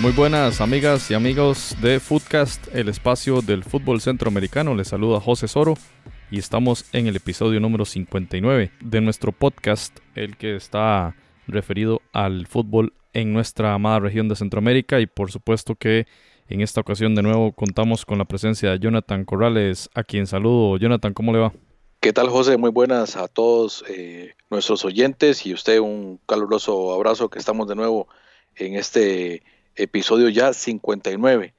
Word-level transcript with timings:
Muy 0.00 0.12
buenas 0.12 0.60
amigas 0.60 1.10
y 1.10 1.14
amigos 1.14 1.74
de 1.82 1.98
Footcast, 1.98 2.72
el 2.72 2.88
espacio 2.88 3.42
del 3.42 3.64
fútbol 3.64 4.00
centroamericano. 4.00 4.76
Les 4.76 4.86
saluda 4.86 5.18
José 5.18 5.48
Soro 5.48 5.74
y 6.30 6.38
estamos 6.38 6.84
en 6.92 7.08
el 7.08 7.16
episodio 7.16 7.58
número 7.58 7.84
59 7.84 8.70
de 8.80 9.00
nuestro 9.00 9.32
podcast, 9.32 9.98
el 10.14 10.36
que 10.36 10.54
está 10.54 11.16
referido 11.48 12.00
al 12.12 12.46
fútbol 12.46 12.92
en 13.12 13.32
nuestra 13.32 13.74
amada 13.74 13.98
región 13.98 14.28
de 14.28 14.36
Centroamérica 14.36 15.00
y 15.00 15.06
por 15.06 15.32
supuesto 15.32 15.74
que 15.74 16.06
en 16.48 16.60
esta 16.60 16.80
ocasión 16.80 17.16
de 17.16 17.22
nuevo 17.22 17.50
contamos 17.50 18.06
con 18.06 18.18
la 18.18 18.24
presencia 18.24 18.70
de 18.70 18.78
Jonathan 18.78 19.24
Corrales, 19.24 19.90
a 19.94 20.04
quien 20.04 20.28
saludo. 20.28 20.76
Jonathan, 20.76 21.12
¿cómo 21.12 21.32
le 21.32 21.40
va? 21.40 21.52
¿Qué 21.98 22.12
tal 22.12 22.28
José? 22.28 22.56
Muy 22.56 22.70
buenas 22.70 23.16
a 23.16 23.26
todos 23.26 23.84
eh, 23.88 24.34
nuestros 24.48 24.84
oyentes 24.84 25.44
y 25.44 25.52
usted 25.52 25.80
un 25.80 26.20
caluroso 26.24 26.94
abrazo 26.94 27.28
que 27.28 27.40
estamos 27.40 27.66
de 27.66 27.74
nuevo 27.74 28.06
en 28.54 28.76
este 28.76 29.42
episodio 29.78 30.28
ya 30.28 30.52
59. 30.52 31.54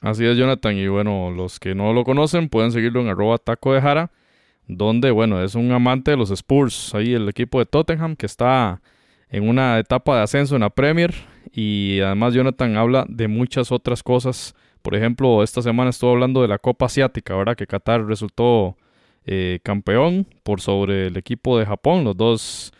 Así 0.00 0.26
es, 0.26 0.36
Jonathan. 0.36 0.76
Y 0.76 0.86
bueno, 0.88 1.30
los 1.30 1.58
que 1.58 1.74
no 1.74 1.92
lo 1.92 2.04
conocen 2.04 2.48
pueden 2.48 2.72
seguirlo 2.72 3.00
en 3.00 3.08
arroba 3.08 3.38
taco 3.38 3.72
de 3.72 3.80
jara, 3.80 4.10
donde, 4.66 5.10
bueno, 5.10 5.42
es 5.42 5.54
un 5.54 5.72
amante 5.72 6.10
de 6.10 6.16
los 6.16 6.30
Spurs. 6.30 6.94
Ahí 6.94 7.14
el 7.14 7.28
equipo 7.28 7.58
de 7.58 7.66
Tottenham 7.66 8.16
que 8.16 8.26
está 8.26 8.82
en 9.30 9.48
una 9.48 9.78
etapa 9.78 10.16
de 10.16 10.22
ascenso 10.22 10.56
en 10.56 10.60
la 10.60 10.70
Premier. 10.70 11.14
Y 11.52 12.00
además 12.00 12.34
Jonathan 12.34 12.76
habla 12.76 13.06
de 13.08 13.28
muchas 13.28 13.72
otras 13.72 14.02
cosas. 14.02 14.54
Por 14.82 14.94
ejemplo, 14.94 15.42
esta 15.42 15.62
semana 15.62 15.90
estuvo 15.90 16.10
hablando 16.10 16.42
de 16.42 16.48
la 16.48 16.58
Copa 16.58 16.86
Asiática, 16.86 17.34
¿verdad? 17.34 17.56
Que 17.56 17.66
Qatar 17.66 18.04
resultó 18.06 18.76
eh, 19.24 19.60
campeón 19.62 20.26
por 20.42 20.60
sobre 20.60 21.06
el 21.06 21.16
equipo 21.16 21.58
de 21.58 21.64
Japón, 21.64 22.04
los 22.04 22.14
dos 22.14 22.72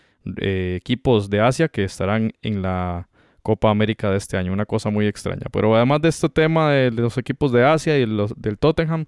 eh, 0.43 0.77
equipos 0.79 1.31
de 1.31 1.41
Asia 1.41 1.69
que 1.69 1.85
estarán 1.85 2.33
en 2.43 2.61
la 2.61 3.09
Copa 3.45 3.69
América 3.69 4.11
de 4.11 4.17
este 4.17 4.39
año, 4.39 4.55
una 4.55 4.65
cosa 4.65 4.89
muy 4.89 5.07
extraña. 5.07 5.47
Pero 5.53 5.77
además 5.77 6.01
de 6.01 6.09
este 6.09 6.31
tema 6.31 6.73
de 6.73 6.91
los 6.91 7.19
equipos 7.19 7.53
de 7.53 7.63
Asia 7.63 7.99
y 7.99 8.07
los, 8.07 8.33
del 8.41 8.59
Tottenham, 8.59 9.05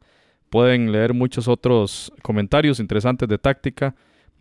pueden 0.51 0.93
leer 0.93 1.15
muchos 1.15 1.49
otros 1.49 2.13
comentarios 2.21 2.79
interesantes 2.79 3.31
de 3.31 3.39
táctica 3.39 3.95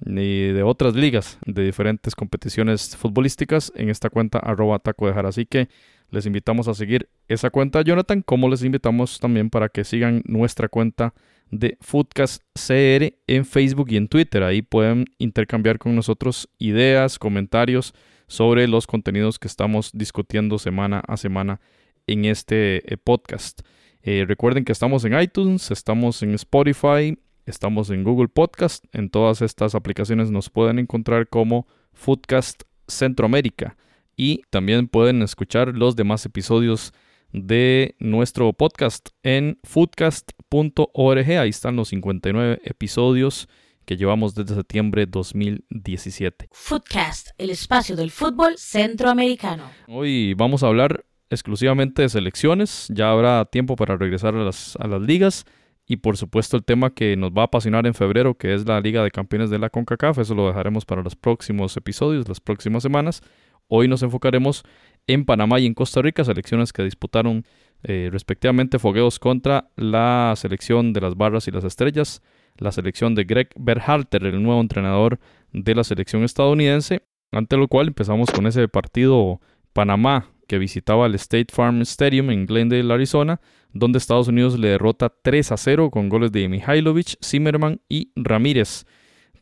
y 0.06 0.48
de 0.48 0.64
otras 0.64 0.96
ligas 0.96 1.40
de 1.46 1.64
diferentes 1.64 2.14
competiciones 2.14 2.98
futbolísticas 2.98 3.72
en 3.74 3.90
esta 3.90 4.10
cuenta 4.10 4.38
arroba 4.40 4.80
taco 4.80 5.10
de 5.10 5.18
Así 5.18 5.46
que 5.46 5.70
les 6.12 6.26
invitamos 6.26 6.68
a 6.68 6.74
seguir 6.74 7.08
esa 7.30 7.50
cuenta, 7.50 7.82
Jonathan, 7.82 8.22
como 8.22 8.50
les 8.50 8.64
invitamos 8.64 9.22
también 9.22 9.50
para 9.50 9.70
que 9.70 9.86
sigan 9.86 10.24
nuestra 10.26 10.68
cuenta 10.68 11.14
de 11.52 11.78
Foodcast 11.80 12.44
CR 12.54 13.14
en 13.28 13.46
Facebook 13.46 13.88
y 13.92 13.96
en 13.96 14.10
Twitter. 14.10 14.44
Ahí 14.44 14.62
pueden 14.62 15.06
intercambiar 15.20 15.80
con 15.80 15.96
nosotros 15.96 16.50
ideas, 16.60 17.18
comentarios 17.18 17.94
sobre 18.28 18.68
los 18.68 18.88
contenidos 18.88 19.40
que 19.40 19.48
estamos 19.48 19.92
discutiendo 19.94 20.60
semana 20.60 21.04
a 21.08 21.18
semana 21.18 21.60
en 22.08 22.26
este 22.26 22.94
eh, 22.94 22.98
podcast. 22.98 23.62
Eh, 24.04 24.26
recuerden 24.28 24.66
que 24.66 24.72
estamos 24.72 25.04
en 25.06 25.20
iTunes, 25.20 25.72
estamos 25.72 26.22
en 26.22 26.36
Spotify, 26.36 27.18
estamos 27.46 27.90
en 27.90 28.04
Google 28.04 28.28
Podcast. 28.28 28.86
En 28.94 29.10
todas 29.10 29.42
estas 29.42 29.76
aplicaciones 29.76 30.32
nos 30.32 30.50
pueden 30.50 30.80
encontrar 30.80 31.28
como 31.28 31.68
Foodcast 31.94 32.64
Centroamérica. 32.88 33.78
Y 34.16 34.44
también 34.50 34.88
pueden 34.88 35.22
escuchar 35.22 35.76
los 35.76 35.96
demás 35.96 36.26
episodios 36.26 36.94
de 37.34 37.96
nuestro 38.00 38.54
podcast 38.54 39.10
en 39.24 39.60
foodcast.org. 39.64 41.30
Ahí 41.32 41.50
están 41.50 41.76
los 41.76 41.90
59 41.90 42.62
episodios 42.64 43.50
que 43.86 43.98
llevamos 43.98 44.36
desde 44.36 44.56
septiembre 44.56 45.06
2017. 45.06 46.50
Footcast, 46.52 47.30
el 47.38 47.50
espacio 47.50 47.96
del 47.96 48.12
fútbol 48.12 48.58
centroamericano. 48.58 49.64
Hoy 49.88 50.34
vamos 50.34 50.64
a 50.64 50.68
hablar 50.68 51.06
exclusivamente 51.30 52.02
de 52.02 52.10
selecciones, 52.10 52.88
ya 52.90 53.12
habrá 53.12 53.46
tiempo 53.46 53.76
para 53.76 53.98
regresar 53.98 54.36
a 54.36 54.44
las, 54.44 54.76
a 54.78 54.88
las 54.88 55.02
ligas 55.02 55.46
y 55.88 55.98
por 55.98 56.18
supuesto 56.18 56.58
el 56.58 56.64
tema 56.64 56.94
que 56.94 57.16
nos 57.16 57.32
va 57.32 57.44
a 57.44 57.46
apasionar 57.46 57.86
en 57.86 57.94
febrero, 57.94 58.36
que 58.36 58.54
es 58.54 58.66
la 58.66 58.80
Liga 58.82 59.04
de 59.04 59.12
Campeones 59.12 59.50
de 59.50 59.60
la 59.60 59.70
CONCACAF, 59.70 60.20
eso 60.20 60.34
lo 60.34 60.48
dejaremos 60.48 60.86
para 60.86 61.04
los 61.04 61.16
próximos 61.16 61.78
episodios, 61.78 62.28
las 62.28 62.40
próximas 62.40 62.84
semanas. 62.84 63.22
Hoy 63.68 63.88
nos 63.88 64.04
enfocaremos 64.04 64.64
en 65.08 65.26
Panamá 65.26 65.60
y 65.60 65.66
en 65.66 65.74
Costa 65.74 66.02
Rica, 66.02 66.24
selecciones 66.24 66.74
que 66.74 66.84
disputaron 66.84 67.46
eh, 67.84 68.10
respectivamente 68.12 68.80
fogueos 68.80 69.20
contra 69.20 69.70
la 69.76 70.34
selección 70.36 70.94
de 70.94 71.02
las 71.02 71.16
barras 71.16 71.48
y 71.48 71.52
las 71.52 71.64
estrellas 71.64 72.22
la 72.58 72.72
selección 72.72 73.16
de 73.16 73.24
Greg 73.24 73.50
Berhalter, 73.56 74.26
el 74.26 74.42
nuevo 74.42 74.62
entrenador 74.62 75.20
de 75.52 75.76
la 75.76 75.84
selección 75.84 76.24
estadounidense, 76.24 77.02
ante 77.32 77.58
lo 77.58 77.68
cual 77.68 77.88
empezamos 77.88 78.32
con 78.32 78.48
ese 78.48 78.68
partido 78.68 79.40
Panamá 79.74 80.30
que 80.48 80.58
visitaba 80.58 81.06
el 81.08 81.16
State 81.16 81.48
Farm 81.52 81.82
Stadium 81.82 82.30
en 82.30 82.46
Glendale, 82.46 82.94
Arizona, 82.94 83.42
donde 83.74 83.98
Estados 83.98 84.28
Unidos 84.28 84.58
le 84.58 84.70
derrota 84.70 85.14
3 85.22 85.52
a 85.52 85.58
0 85.58 85.90
con 85.90 86.08
goles 86.08 86.32
de 86.32 86.48
Mihailovic, 86.48 87.18
Zimmerman 87.24 87.82
y 87.90 88.12
Ramírez. 88.16 88.86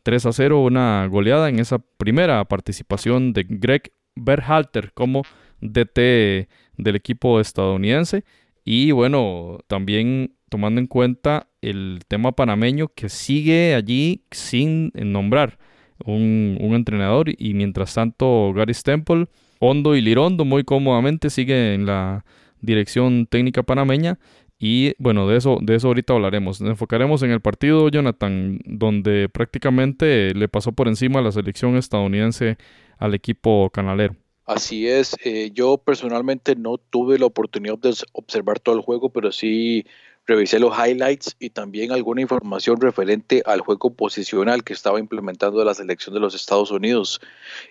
3 0.02 0.26
a 0.26 0.32
0, 0.32 0.62
una 0.62 1.06
goleada 1.06 1.48
en 1.48 1.60
esa 1.60 1.78
primera 1.78 2.44
participación 2.44 3.32
de 3.32 3.46
Greg 3.48 3.92
Berhalter 4.16 4.92
como 4.92 5.22
DT 5.60 6.48
del 6.76 6.96
equipo 6.96 7.40
estadounidense. 7.40 8.24
Y 8.64 8.92
bueno, 8.92 9.58
también 9.66 10.34
tomando 10.54 10.80
en 10.80 10.86
cuenta 10.86 11.48
el 11.62 12.02
tema 12.06 12.30
panameño 12.30 12.86
que 12.86 13.08
sigue 13.08 13.74
allí 13.74 14.22
sin 14.30 14.92
nombrar 14.94 15.58
un, 16.06 16.56
entrenador 16.60 17.28
y 17.36 17.54
mientras 17.54 17.92
tanto 17.92 18.52
Gary 18.54 18.72
Stemple, 18.72 19.26
Hondo 19.58 19.96
y 19.96 20.00
Lirondo 20.00 20.44
muy 20.44 20.62
cómodamente 20.62 21.28
sigue 21.28 21.74
en 21.74 21.86
la 21.86 22.24
dirección 22.60 23.26
técnica 23.26 23.64
panameña 23.64 24.20
y 24.56 24.94
bueno, 24.98 25.26
de 25.26 25.38
eso, 25.38 25.58
de 25.60 25.74
eso 25.74 25.88
ahorita 25.88 26.12
hablaremos. 26.12 26.60
Nos 26.60 26.70
enfocaremos 26.70 27.24
en 27.24 27.32
el 27.32 27.40
partido, 27.40 27.88
Jonathan, 27.88 28.60
donde 28.64 29.28
prácticamente 29.28 30.34
le 30.34 30.46
pasó 30.46 30.70
por 30.70 30.86
encima 30.86 31.20
la 31.20 31.32
selección 31.32 31.76
estadounidense 31.76 32.58
al 32.98 33.12
equipo 33.12 33.70
canalero. 33.70 34.14
Así 34.46 34.86
es, 34.86 35.16
eh, 35.24 35.50
yo 35.54 35.78
personalmente 35.78 36.54
no 36.54 36.76
tuve 36.76 37.18
la 37.18 37.24
oportunidad 37.24 37.78
de 37.78 37.94
observar 38.12 38.60
todo 38.60 38.76
el 38.76 38.82
juego, 38.82 39.08
pero 39.08 39.32
sí 39.32 39.86
revisé 40.26 40.58
los 40.58 40.76
highlights 40.76 41.36
y 41.38 41.50
también 41.50 41.92
alguna 41.92 42.22
información 42.22 42.80
referente 42.80 43.42
al 43.46 43.60
juego 43.60 43.92
posicional 43.94 44.64
que 44.64 44.72
estaba 44.72 44.98
implementando 44.98 45.62
la 45.64 45.74
selección 45.74 46.14
de 46.14 46.20
los 46.20 46.34
Estados 46.34 46.70
Unidos. 46.70 47.20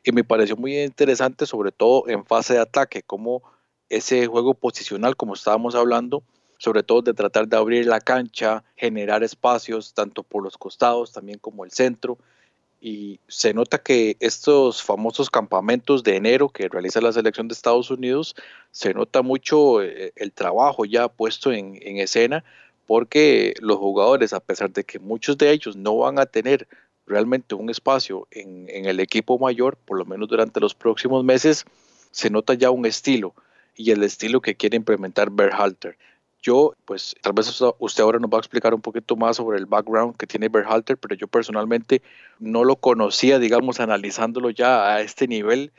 Y 0.03 0.11
me 0.11 0.23
pareció 0.23 0.55
muy 0.55 0.79
interesante, 0.79 1.45
sobre 1.45 1.71
todo 1.71 2.07
en 2.07 2.25
fase 2.25 2.53
de 2.53 2.59
ataque, 2.59 3.01
como 3.01 3.43
ese 3.89 4.27
juego 4.27 4.53
posicional, 4.53 5.15
como 5.15 5.33
estábamos 5.33 5.75
hablando, 5.75 6.23
sobre 6.57 6.83
todo 6.83 7.01
de 7.01 7.13
tratar 7.13 7.47
de 7.47 7.57
abrir 7.57 7.85
la 7.87 7.99
cancha, 7.99 8.63
generar 8.75 9.23
espacios 9.23 9.93
tanto 9.93 10.23
por 10.23 10.43
los 10.43 10.57
costados 10.57 11.11
también 11.11 11.39
como 11.39 11.65
el 11.65 11.71
centro 11.71 12.17
y 12.83 13.21
se 13.29 13.53
nota 13.53 13.77
que 13.77 14.17
estos 14.19 14.83
famosos 14.83 15.29
campamentos 15.29 16.03
de 16.03 16.17
enero 16.17 16.49
que 16.49 16.67
realiza 16.67 16.99
la 16.99 17.13
selección 17.13 17.47
de 17.47 17.53
Estados 17.53 17.89
Unidos, 17.89 18.35
se 18.71 18.93
nota 18.93 19.21
mucho 19.21 19.81
eh, 19.81 20.11
el 20.17 20.33
trabajo 20.33 20.83
ya 20.83 21.07
puesto 21.07 21.53
en, 21.53 21.77
escena, 21.97 22.43
porque 22.85 23.53
los 23.61 23.77
jugadores, 23.77 24.33
a 24.33 24.41
pesar 24.41 24.69
de 24.73 24.83
que 24.83 24.99
muchos 24.99 25.37
de 25.37 25.51
ellos 25.51 25.77
no 25.77 25.95
van 25.95 26.19
a 26.19 26.25
tener 26.25 26.67
realmente 27.07 27.55
un 27.55 27.69
espacio 27.69 28.27
en, 28.31 28.65
en 28.67 28.83
el 28.83 28.99
equipo 28.99 29.39
mayor, 29.39 29.77
por 29.77 29.97
lo 29.97 30.03
menos 30.03 30.27
durante 30.27 30.59
los 30.59 30.75
próximos 30.75 31.23
meses, 31.23 31.63
se 32.11 32.29
nota 32.29 32.53
ya 32.53 32.69
un 32.69 32.85
estilo 32.85 33.33
y 33.77 33.91
el 33.91 34.03
estilo 34.03 34.41
que 34.41 34.55
quiere 34.55 34.75
implementar 34.75 35.29
Berhalter. 35.29 35.97
Yo, 36.43 36.73
pues 36.83 37.15
tal 37.21 37.31
vez 37.31 37.61
usted 37.79 38.03
ahora 38.03 38.19
nos 38.19 38.29
va 38.29 38.37
a 38.37 38.41
explicar 38.41 38.73
un 38.73 38.81
poquito 38.81 39.15
más 39.15 39.37
sobre 39.37 39.57
el 39.57 39.65
background 39.65 40.17
que 40.17 40.27
tiene 40.27 40.49
Berhalter, 40.49 40.97
pero 40.97 41.15
yo 41.15 41.27
personalmente 41.27 42.01
no 42.37 42.65
lo 42.65 42.75
conocía, 42.75 43.39
digamos, 43.39 43.79
analizándolo 43.79 44.49
ya 44.49 44.93
a 44.93 45.01
este 45.01 45.25
nivel 45.25 45.71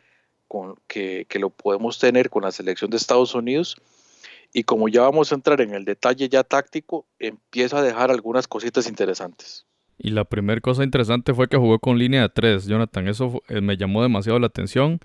que, 0.89 1.27
que 1.29 1.39
lo 1.39 1.51
podemos 1.51 1.99
tener 1.99 2.31
con 2.31 2.45
la 2.45 2.51
selección 2.51 2.91
de 2.91 2.97
Estados 2.97 3.35
Unidos. 3.35 3.77
Y 4.55 4.63
como 4.63 4.89
ya 4.89 5.03
vamos 5.03 5.33
a 5.33 5.35
entrar 5.35 5.61
en 5.61 5.75
el 5.75 5.85
detalle 5.85 6.29
ya 6.31 6.45
táctico, 6.45 7.07
empiezo 7.19 7.77
a 7.77 7.83
dejar 7.83 8.11
algunas 8.11 8.49
cositas 8.49 8.89
interesantes. 8.89 9.67
Y 9.99 10.11
la 10.11 10.25
primera 10.25 10.61
cosa 10.61 10.83
interesante 10.83 11.35
fue 11.35 11.49
que 11.49 11.59
jugó 11.59 11.79
con 11.79 11.99
línea 11.99 12.23
de 12.23 12.29
tres, 12.31 12.67
Jonathan. 12.67 13.07
Eso 13.07 13.43
eh, 13.49 13.61
me 13.61 13.77
llamó 13.77 14.03
demasiado 14.03 14.39
la 14.39 14.47
atención. 14.47 15.01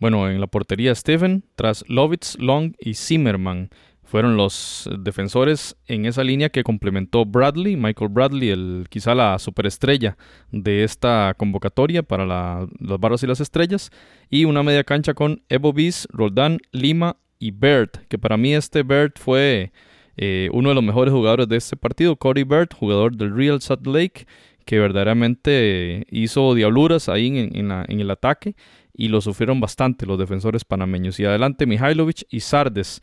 Bueno, 0.00 0.28
en 0.28 0.40
la 0.40 0.46
portería 0.46 0.94
Steven, 0.94 1.44
tras 1.56 1.84
Lovitz, 1.88 2.36
Long 2.38 2.74
y 2.78 2.94
Zimmerman 2.94 3.70
fueron 4.08 4.38
los 4.38 4.88
defensores 5.00 5.76
en 5.86 6.06
esa 6.06 6.24
línea 6.24 6.48
que 6.48 6.64
complementó 6.64 7.26
Bradley, 7.26 7.76
Michael 7.76 8.10
Bradley, 8.10 8.48
el, 8.48 8.86
quizá 8.88 9.14
la 9.14 9.38
superestrella 9.38 10.16
de 10.50 10.82
esta 10.82 11.34
convocatoria 11.36 12.02
para 12.02 12.24
las 12.24 12.68
barras 12.98 13.22
y 13.22 13.26
las 13.26 13.40
estrellas, 13.40 13.90
y 14.30 14.46
una 14.46 14.62
media 14.62 14.82
cancha 14.82 15.12
con 15.12 15.42
Evo 15.50 15.74
Bis, 15.74 16.08
Roldán, 16.10 16.58
Lima 16.72 17.18
y 17.38 17.50
Bert, 17.50 17.98
que 18.08 18.16
para 18.16 18.38
mí 18.38 18.54
este 18.54 18.82
Bert 18.82 19.18
fue 19.18 19.72
eh, 20.16 20.48
uno 20.52 20.70
de 20.70 20.74
los 20.74 20.84
mejores 20.84 21.12
jugadores 21.12 21.46
de 21.46 21.56
este 21.56 21.76
partido, 21.76 22.16
Cody 22.16 22.44
Bert, 22.44 22.74
jugador 22.74 23.14
del 23.14 23.36
Real 23.36 23.60
Salt 23.60 23.86
Lake, 23.86 24.26
que 24.64 24.78
verdaderamente 24.78 26.06
hizo 26.10 26.54
diabluras 26.54 27.10
ahí 27.10 27.26
en, 27.26 28.00
el 28.00 28.10
ataque 28.10 28.54
y 28.94 29.08
lo 29.08 29.20
sufrieron 29.20 29.60
bastante 29.60 30.06
los 30.06 30.18
defensores 30.18 30.64
panameños. 30.64 31.20
Y 31.20 31.24
adelante 31.24 31.66
Mihailovic 31.66 32.26
y 32.30 32.40
Sardes, 32.40 33.00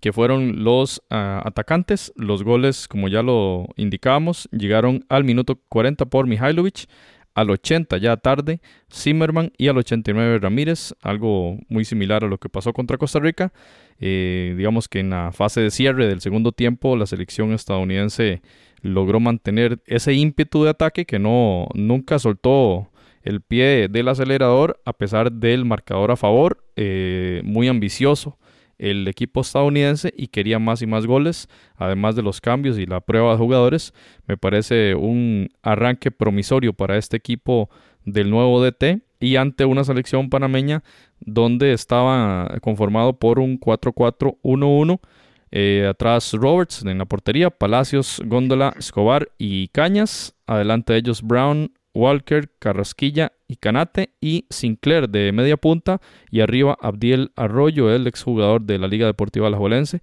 que 0.00 0.12
fueron 0.12 0.64
los 0.64 1.02
ah, 1.10 1.42
atacantes. 1.44 2.12
Los 2.16 2.42
goles, 2.42 2.88
como 2.88 3.08
ya 3.08 3.22
lo 3.22 3.66
indicábamos, 3.76 4.48
llegaron 4.52 5.04
al 5.08 5.24
minuto 5.24 5.60
40 5.68 6.06
por 6.06 6.26
Mihailovic, 6.26 6.86
al 7.34 7.50
80 7.50 7.98
ya 7.98 8.16
tarde 8.16 8.60
Zimmerman 8.90 9.52
y 9.58 9.68
al 9.68 9.76
89 9.76 10.38
Ramírez, 10.38 10.94
algo 11.02 11.58
muy 11.68 11.84
similar 11.84 12.24
a 12.24 12.28
lo 12.28 12.38
que 12.38 12.48
pasó 12.48 12.72
contra 12.72 12.96
Costa 12.96 13.20
Rica. 13.20 13.52
Eh, 14.00 14.54
digamos 14.56 14.88
que 14.88 15.00
en 15.00 15.10
la 15.10 15.32
fase 15.32 15.60
de 15.60 15.70
cierre 15.70 16.06
del 16.06 16.20
segundo 16.20 16.52
tiempo 16.52 16.96
la 16.96 17.06
selección 17.06 17.52
estadounidense 17.52 18.42
logró 18.80 19.20
mantener 19.20 19.80
ese 19.86 20.14
ímpetu 20.14 20.64
de 20.64 20.70
ataque 20.70 21.04
que 21.04 21.18
no 21.18 21.68
nunca 21.74 22.18
soltó 22.18 22.90
el 23.22 23.42
pie 23.42 23.88
del 23.88 24.08
acelerador 24.08 24.80
a 24.84 24.92
pesar 24.94 25.32
del 25.32 25.64
marcador 25.64 26.12
a 26.12 26.16
favor, 26.16 26.64
eh, 26.76 27.42
muy 27.44 27.68
ambicioso 27.68 28.38
el 28.78 29.08
equipo 29.08 29.40
estadounidense 29.40 30.12
y 30.16 30.28
quería 30.28 30.58
más 30.58 30.82
y 30.82 30.86
más 30.86 31.06
goles, 31.06 31.48
además 31.76 32.16
de 32.16 32.22
los 32.22 32.40
cambios 32.40 32.78
y 32.78 32.86
la 32.86 33.00
prueba 33.00 33.32
de 33.32 33.38
jugadores. 33.38 33.94
Me 34.26 34.36
parece 34.36 34.94
un 34.94 35.48
arranque 35.62 36.10
promisorio 36.10 36.72
para 36.72 36.96
este 36.96 37.16
equipo 37.16 37.70
del 38.04 38.30
nuevo 38.30 38.62
DT 38.62 39.02
y 39.20 39.36
ante 39.36 39.64
una 39.64 39.84
selección 39.84 40.28
panameña 40.28 40.82
donde 41.20 41.72
estaba 41.72 42.48
conformado 42.60 43.18
por 43.18 43.38
un 43.38 43.58
4-4-1-1. 43.58 45.00
Eh, 45.52 45.86
atrás 45.88 46.32
Roberts 46.32 46.82
en 46.84 46.98
la 46.98 47.04
portería, 47.04 47.50
Palacios, 47.50 48.20
Góndola, 48.26 48.74
Escobar 48.78 49.28
y 49.38 49.68
Cañas. 49.68 50.34
Adelante 50.46 50.92
de 50.92 50.98
ellos 50.98 51.22
Brown, 51.22 51.72
Walker, 51.94 52.50
Carrasquilla 52.58 53.32
y 53.48 53.56
Canate 53.56 54.10
y 54.20 54.46
Sinclair 54.50 55.08
de 55.08 55.32
media 55.32 55.56
punta 55.56 56.00
y 56.30 56.40
arriba 56.40 56.76
Abdiel 56.80 57.32
Arroyo, 57.36 57.94
el 57.94 58.06
exjugador 58.06 58.62
de 58.62 58.78
la 58.78 58.88
Liga 58.88 59.06
Deportiva 59.06 59.46
Alajuelense, 59.46 60.00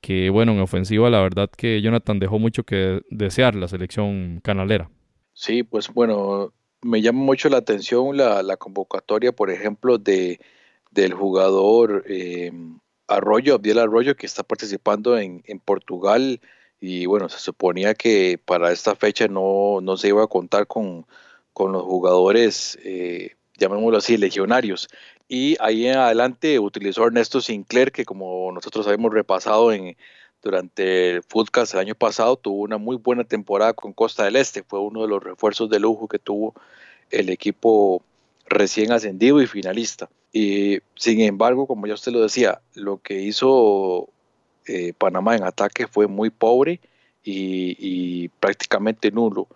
que 0.00 0.30
bueno, 0.30 0.52
en 0.52 0.60
ofensiva 0.60 1.10
la 1.10 1.20
verdad 1.20 1.50
que 1.56 1.80
Jonathan 1.80 2.18
dejó 2.18 2.38
mucho 2.38 2.64
que 2.64 3.00
desear 3.10 3.54
la 3.54 3.68
selección 3.68 4.40
canalera. 4.42 4.90
Sí, 5.32 5.62
pues 5.62 5.88
bueno, 5.92 6.52
me 6.82 7.00
llama 7.00 7.20
mucho 7.20 7.48
la 7.48 7.58
atención 7.58 8.16
la, 8.16 8.56
convocatoria, 8.56 9.32
por 9.32 9.50
ejemplo, 9.50 9.98
de, 9.98 10.40
del 10.90 11.14
jugador 11.14 12.04
eh, 12.08 12.52
Arroyo, 13.08 13.54
Abdiel 13.54 13.78
Arroyo, 13.78 14.16
que 14.16 14.26
está 14.26 14.42
participando 14.42 15.16
en, 15.18 15.42
en 15.46 15.58
Portugal 15.58 16.40
y 16.84 17.06
bueno, 17.06 17.28
se 17.28 17.38
suponía 17.38 17.94
que 17.94 18.40
para 18.44 18.72
esta 18.72 18.96
fecha 18.96 19.28
no, 19.28 19.80
no 19.80 19.96
se 19.96 20.08
iba 20.08 20.24
a 20.24 20.26
contar 20.26 20.66
con 20.66 21.06
con 21.52 21.72
los 21.72 21.82
jugadores, 21.82 22.78
eh, 22.84 23.36
llamémoslo 23.58 23.98
así, 23.98 24.16
legionarios. 24.16 24.88
Y 25.28 25.56
ahí 25.60 25.86
en 25.86 25.96
adelante 25.96 26.58
utilizó 26.58 27.06
Ernesto 27.06 27.40
Sinclair, 27.40 27.92
que 27.92 28.04
como 28.04 28.52
nosotros 28.52 28.86
habíamos 28.86 29.12
repasado 29.12 29.72
en, 29.72 29.96
durante 30.42 31.10
el 31.10 31.22
Footcast 31.22 31.74
el 31.74 31.80
año 31.80 31.94
pasado, 31.94 32.36
tuvo 32.36 32.62
una 32.62 32.78
muy 32.78 32.96
buena 32.96 33.24
temporada 33.24 33.72
con 33.72 33.92
Costa 33.92 34.24
del 34.24 34.36
Este. 34.36 34.62
Fue 34.62 34.80
uno 34.80 35.02
de 35.02 35.08
los 35.08 35.22
refuerzos 35.22 35.70
de 35.70 35.80
lujo 35.80 36.08
que 36.08 36.18
tuvo 36.18 36.54
el 37.10 37.30
equipo 37.30 38.02
recién 38.46 38.92
ascendido 38.92 39.40
y 39.40 39.46
finalista. 39.46 40.08
Y 40.32 40.80
sin 40.96 41.20
embargo, 41.20 41.66
como 41.66 41.86
ya 41.86 41.94
usted 41.94 42.12
lo 42.12 42.22
decía, 42.22 42.60
lo 42.74 42.98
que 42.98 43.20
hizo 43.20 44.08
eh, 44.66 44.92
Panamá 44.96 45.36
en 45.36 45.44
ataque 45.44 45.86
fue 45.86 46.06
muy 46.06 46.30
pobre 46.30 46.80
y 47.24 48.28
prácticamente 48.40 49.12
nulo 49.12 49.46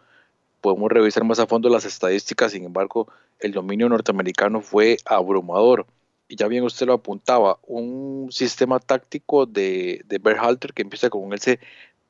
podemos 0.60 0.90
revisar 0.90 1.24
más 1.24 1.38
a 1.38 1.46
fondo 1.46 1.68
las 1.68 1.84
estadísticas, 1.84 2.52
sin 2.52 2.64
embargo, 2.64 3.08
el 3.40 3.52
dominio 3.52 3.88
norteamericano 3.88 4.60
fue 4.60 4.96
abrumador. 5.04 5.86
Y 6.28 6.36
ya 6.36 6.48
bien 6.48 6.64
usted 6.64 6.86
lo 6.86 6.94
apuntaba, 6.94 7.58
un 7.62 8.28
sistema 8.30 8.80
táctico 8.80 9.46
de, 9.46 10.02
de 10.06 10.18
Berhalter 10.18 10.72
que 10.72 10.82
empieza 10.82 11.08
con 11.08 11.32
ese 11.32 11.60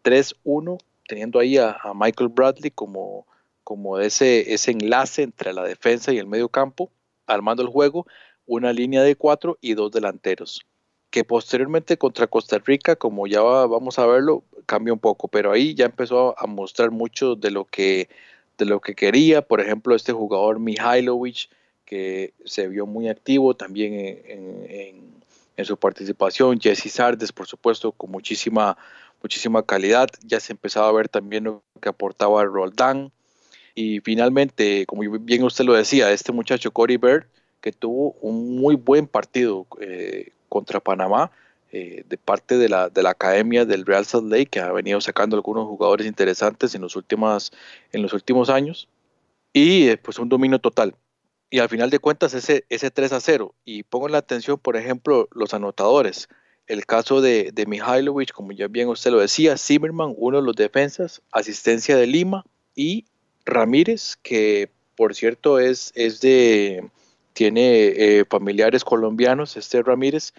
3-1, 0.04 0.78
teniendo 1.06 1.38
ahí 1.38 1.58
a, 1.58 1.76
Michael 1.94 2.30
Bradley 2.30 2.70
como, 2.70 3.26
como 3.64 3.98
ese, 3.98 4.54
ese 4.54 4.70
enlace 4.70 5.22
entre 5.22 5.52
la 5.52 5.64
defensa 5.64 6.12
y 6.12 6.18
el 6.18 6.26
medio 6.26 6.48
campo, 6.48 6.90
armando 7.26 7.62
el 7.62 7.68
juego, 7.68 8.06
una 8.46 8.72
línea 8.72 9.02
de 9.02 9.16
cuatro 9.16 9.58
y 9.60 9.74
dos 9.74 9.90
delanteros. 9.90 10.64
Que 11.10 11.24
posteriormente 11.24 11.98
contra 11.98 12.26
Costa 12.26 12.58
Rica, 12.58 12.96
como 12.96 13.26
ya 13.26 13.42
vamos 13.42 13.98
a 13.98 14.06
verlo, 14.06 14.44
cambia 14.66 14.92
un 14.92 14.98
poco, 14.98 15.28
pero 15.28 15.52
ahí 15.52 15.74
ya 15.74 15.86
empezó 15.86 16.38
a 16.38 16.46
mostrar 16.46 16.90
mucho 16.90 17.34
de 17.34 17.50
lo 17.50 17.64
que 17.64 18.08
de 18.58 18.64
lo 18.64 18.80
que 18.80 18.94
quería. 18.94 19.42
Por 19.42 19.60
ejemplo, 19.60 19.94
este 19.94 20.12
jugador 20.12 20.58
Mihailovic, 20.58 21.48
que 21.84 22.34
se 22.44 22.68
vio 22.68 22.86
muy 22.86 23.08
activo 23.08 23.54
también 23.54 23.94
en, 24.26 25.16
su 25.64 25.76
participación. 25.78 26.60
Jesse 26.60 26.92
Sardes, 26.92 27.32
por 27.32 27.46
supuesto, 27.46 27.90
con 27.92 28.10
muchísima, 28.10 28.76
muchísima 29.22 29.62
calidad. 29.62 30.08
Ya 30.22 30.38
se 30.38 30.52
empezaba 30.52 30.88
a 30.88 30.92
ver 30.92 31.08
también 31.08 31.44
lo 31.44 31.62
que 31.80 31.88
aportaba 31.88 32.44
Roldán. 32.44 33.10
Y 33.74 34.00
finalmente, 34.00 34.84
como 34.86 35.02
bien 35.20 35.42
usted 35.44 35.64
lo 35.64 35.72
decía, 35.74 36.10
este 36.10 36.32
muchacho 36.32 36.72
Cory 36.72 36.98
Bird, 36.98 37.26
que 37.60 37.72
tuvo 37.72 38.12
un 38.20 38.56
muy 38.56 38.74
buen 38.74 39.06
partido 39.06 39.66
eh, 39.80 40.32
contra 40.48 40.80
Panamá, 40.80 41.30
eh, 41.72 42.04
de 42.08 42.18
parte 42.18 42.58
de 42.58 42.68
la, 42.68 42.88
de 42.88 43.02
la 43.02 43.10
academia 43.10 43.64
del 43.64 43.84
Real 43.84 44.04
Salt 44.06 44.30
Lake, 44.30 44.46
que 44.46 44.60
ha 44.60 44.72
venido 44.72 45.00
sacando 45.00 45.36
algunos 45.36 45.66
jugadores 45.66 46.06
interesantes 46.06 46.74
en 46.74 46.82
los, 46.82 46.96
últimos, 46.96 47.52
en 47.92 48.02
los 48.02 48.12
últimos 48.12 48.50
años, 48.50 48.88
y 49.52 49.88
eh, 49.88 49.96
pues 49.96 50.18
un 50.18 50.28
dominio 50.28 50.58
total. 50.58 50.94
Y 51.50 51.58
al 51.58 51.68
final 51.68 51.90
de 51.90 51.98
cuentas 51.98 52.34
ese, 52.34 52.64
ese 52.68 52.90
3 52.90 53.12
a 53.12 53.20
0, 53.20 53.54
y 53.64 53.82
pongo 53.82 54.08
la 54.08 54.18
atención, 54.18 54.58
por 54.58 54.76
ejemplo, 54.76 55.28
los 55.32 55.54
anotadores, 55.54 56.28
el 56.66 56.86
caso 56.86 57.20
de, 57.20 57.50
de 57.52 57.66
Mihailovic, 57.66 58.32
como 58.32 58.52
ya 58.52 58.68
bien 58.68 58.88
usted 58.88 59.10
lo 59.10 59.20
decía, 59.20 59.56
Zimmerman, 59.56 60.14
uno 60.16 60.38
de 60.38 60.44
los 60.44 60.56
defensas, 60.56 61.22
asistencia 61.30 61.96
de 61.96 62.06
Lima, 62.06 62.44
y 62.74 63.06
Ramírez, 63.44 64.16
que 64.22 64.70
por 64.96 65.14
cierto 65.14 65.58
es, 65.58 65.92
es 65.94 66.20
de, 66.20 66.88
tiene 67.32 67.86
eh, 67.86 68.24
familiares 68.28 68.84
colombianos, 68.84 69.56
este 69.56 69.82
Ramírez, 69.82 70.32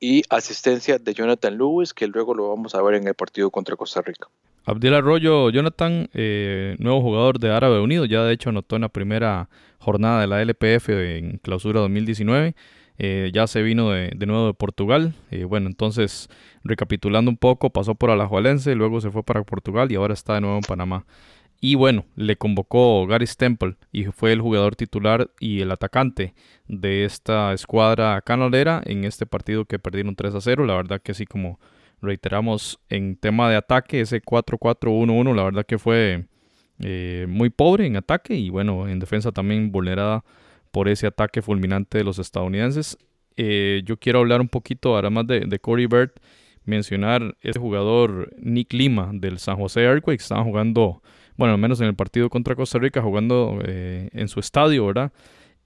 y 0.00 0.22
asistencia 0.28 0.98
de 0.98 1.14
Jonathan 1.14 1.56
Lewis, 1.56 1.94
que 1.94 2.06
luego 2.06 2.34
lo 2.34 2.48
vamos 2.48 2.74
a 2.74 2.82
ver 2.82 2.94
en 2.94 3.08
el 3.08 3.14
partido 3.14 3.50
contra 3.50 3.76
Costa 3.76 4.02
Rica. 4.02 4.28
Abdiel 4.64 4.94
Arroyo, 4.94 5.48
Jonathan, 5.50 6.08
eh, 6.12 6.74
nuevo 6.78 7.00
jugador 7.00 7.38
de 7.38 7.50
Árabe 7.50 7.80
Unido, 7.80 8.04
ya 8.04 8.24
de 8.24 8.32
hecho 8.32 8.50
anotó 8.50 8.76
en 8.76 8.82
la 8.82 8.88
primera 8.88 9.48
jornada 9.78 10.20
de 10.20 10.26
la 10.26 10.42
LPF 10.42 10.88
en 10.88 11.38
clausura 11.38 11.80
2019. 11.80 12.54
Eh, 12.98 13.30
ya 13.32 13.46
se 13.46 13.62
vino 13.62 13.90
de, 13.90 14.10
nuevo 14.26 14.48
de 14.48 14.54
Portugal. 14.54 15.14
Eh, 15.30 15.44
bueno, 15.44 15.68
entonces, 15.68 16.28
recapitulando 16.64 17.30
un 17.30 17.36
poco, 17.36 17.70
pasó 17.70 17.94
por 17.94 18.10
Alajuelense, 18.10 18.74
luego 18.74 19.00
se 19.00 19.10
fue 19.10 19.22
para 19.22 19.44
Portugal 19.44 19.92
y 19.92 19.96
ahora 19.96 20.14
está 20.14 20.34
de 20.34 20.40
nuevo 20.40 20.56
en 20.56 20.62
Panamá. 20.62 21.04
Y 21.66 21.74
bueno, 21.74 22.04
le 22.14 22.36
convocó 22.36 23.08
Gary 23.08 23.26
Stemple 23.26 23.74
y 23.90 24.04
fue 24.04 24.30
el 24.30 24.40
jugador 24.40 24.76
titular 24.76 25.32
y 25.40 25.62
el 25.62 25.72
atacante 25.72 26.32
de 26.68 27.04
esta 27.04 27.52
escuadra 27.52 28.22
canalera 28.22 28.80
en 28.86 29.02
este 29.02 29.26
partido 29.26 29.64
que 29.64 29.80
perdieron 29.80 30.14
3 30.14 30.36
a 30.36 30.40
0. 30.40 30.64
La 30.64 30.76
verdad 30.76 31.02
que 31.02 31.12
sí, 31.12 31.26
como 31.26 31.58
reiteramos 32.00 32.78
en 32.88 33.16
tema 33.16 33.50
de 33.50 33.56
ataque, 33.56 34.00
ese 34.00 34.22
4-4-1-1, 34.22 35.34
la 35.34 35.42
verdad 35.42 35.66
que 35.66 35.76
fue 35.76 36.26
eh, 36.78 37.26
muy 37.28 37.50
pobre 37.50 37.86
en 37.86 37.96
ataque 37.96 38.36
y 38.36 38.48
bueno, 38.48 38.86
en 38.86 39.00
defensa 39.00 39.32
también 39.32 39.72
vulnerada 39.72 40.22
por 40.70 40.86
ese 40.86 41.08
ataque 41.08 41.42
fulminante 41.42 41.98
de 41.98 42.04
los 42.04 42.20
estadounidenses. 42.20 42.96
Eh, 43.36 43.82
yo 43.84 43.96
quiero 43.96 44.20
hablar 44.20 44.40
un 44.40 44.48
poquito, 44.48 44.96
además 44.96 45.26
de, 45.26 45.40
de 45.40 45.58
Corey 45.58 45.86
Bird, 45.86 46.12
mencionar 46.64 47.36
ese 47.40 47.58
jugador 47.58 48.32
Nick 48.38 48.72
Lima 48.72 49.10
del 49.12 49.40
San 49.40 49.56
José 49.56 49.82
Earthquakes, 49.82 50.22
estaba 50.22 50.44
jugando 50.44 51.02
bueno, 51.36 51.54
al 51.54 51.60
menos 51.60 51.80
en 51.80 51.86
el 51.86 51.94
partido 51.94 52.30
contra 52.30 52.54
Costa 52.54 52.78
Rica, 52.78 53.02
jugando 53.02 53.58
eh, 53.64 54.08
en 54.12 54.28
su 54.28 54.40
estadio, 54.40 54.86
¿verdad? 54.86 55.12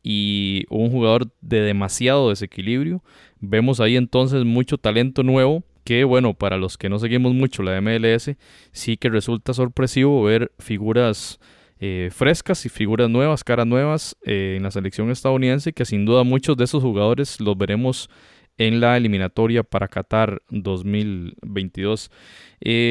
Y 0.02 0.64
un 0.70 0.90
jugador 0.90 1.30
de 1.40 1.60
demasiado 1.60 2.30
desequilibrio. 2.30 3.02
Vemos 3.38 3.80
ahí 3.80 3.96
entonces 3.96 4.44
mucho 4.44 4.78
talento 4.78 5.22
nuevo 5.22 5.62
que 5.84 6.04
bueno, 6.04 6.34
para 6.34 6.56
los 6.56 6.76
que 6.78 6.88
no 6.88 6.98
seguimos 6.98 7.34
mucho 7.34 7.62
la 7.62 7.80
MLS, 7.80 8.36
sí 8.72 8.96
que 8.96 9.08
resulta 9.08 9.54
sorpresivo 9.54 10.22
ver 10.22 10.52
figuras 10.58 11.40
eh, 11.80 12.10
frescas 12.12 12.66
y 12.66 12.68
figuras 12.68 13.08
nuevas, 13.08 13.42
caras 13.42 13.66
nuevas 13.66 14.16
eh, 14.24 14.54
en 14.56 14.62
la 14.62 14.70
selección 14.70 15.10
estadounidense, 15.10 15.72
que 15.72 15.86
sin 15.86 16.04
duda 16.04 16.22
muchos 16.22 16.56
de 16.56 16.64
esos 16.64 16.82
jugadores 16.82 17.40
los 17.40 17.56
veremos 17.56 18.10
en 18.58 18.80
la 18.80 18.96
eliminatoria 18.96 19.62
para 19.62 19.88
Qatar 19.88 20.42
2022. 20.50 22.10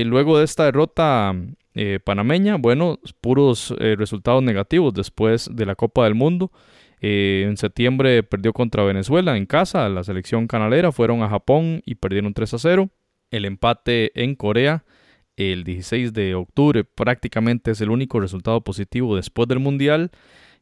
luego 0.06 0.40
de 0.40 0.46
esta 0.46 0.66
derrota 0.66 1.36
eh, 1.76 2.00
panameña, 2.04 2.58
bueno, 2.58 3.00
puros 3.22 3.74
eh, 3.80 3.96
resultados 3.98 4.44
negativos 4.44 4.94
después 4.94 5.50
de 5.54 5.66
la 5.66 5.76
Copa 5.76 6.04
del 6.04 6.16
Mundo. 6.16 6.52
Eh, 7.02 7.46
en 7.48 7.58
septiembre 7.58 8.24
perdió 8.24 8.52
contra 8.52 8.84
Venezuela 8.84 9.38
en 9.38 9.46
casa, 9.46 9.88
la 9.88 10.04
selección 10.04 10.48
canalera, 10.48 10.92
fueron 10.92 11.24
a 11.24 11.30
Japón 11.30 11.82
y 11.86 11.96
perdieron 11.96 12.34
3 12.34 12.54
a 12.54 12.58
0. 12.60 12.90
El 13.32 13.46
empate 13.46 14.12
en 14.22 14.36
Corea 14.36 14.84
el 15.40 15.64
16 15.64 16.14
de 16.14 16.36
octubre. 16.36 16.84
Prácticamente 16.84 17.72
es 17.72 17.82
el 17.82 17.90
único 17.90 18.20
resultado 18.20 18.62
positivo 18.62 19.16
después 19.16 19.48
del 19.48 19.60
Mundial. 19.60 20.12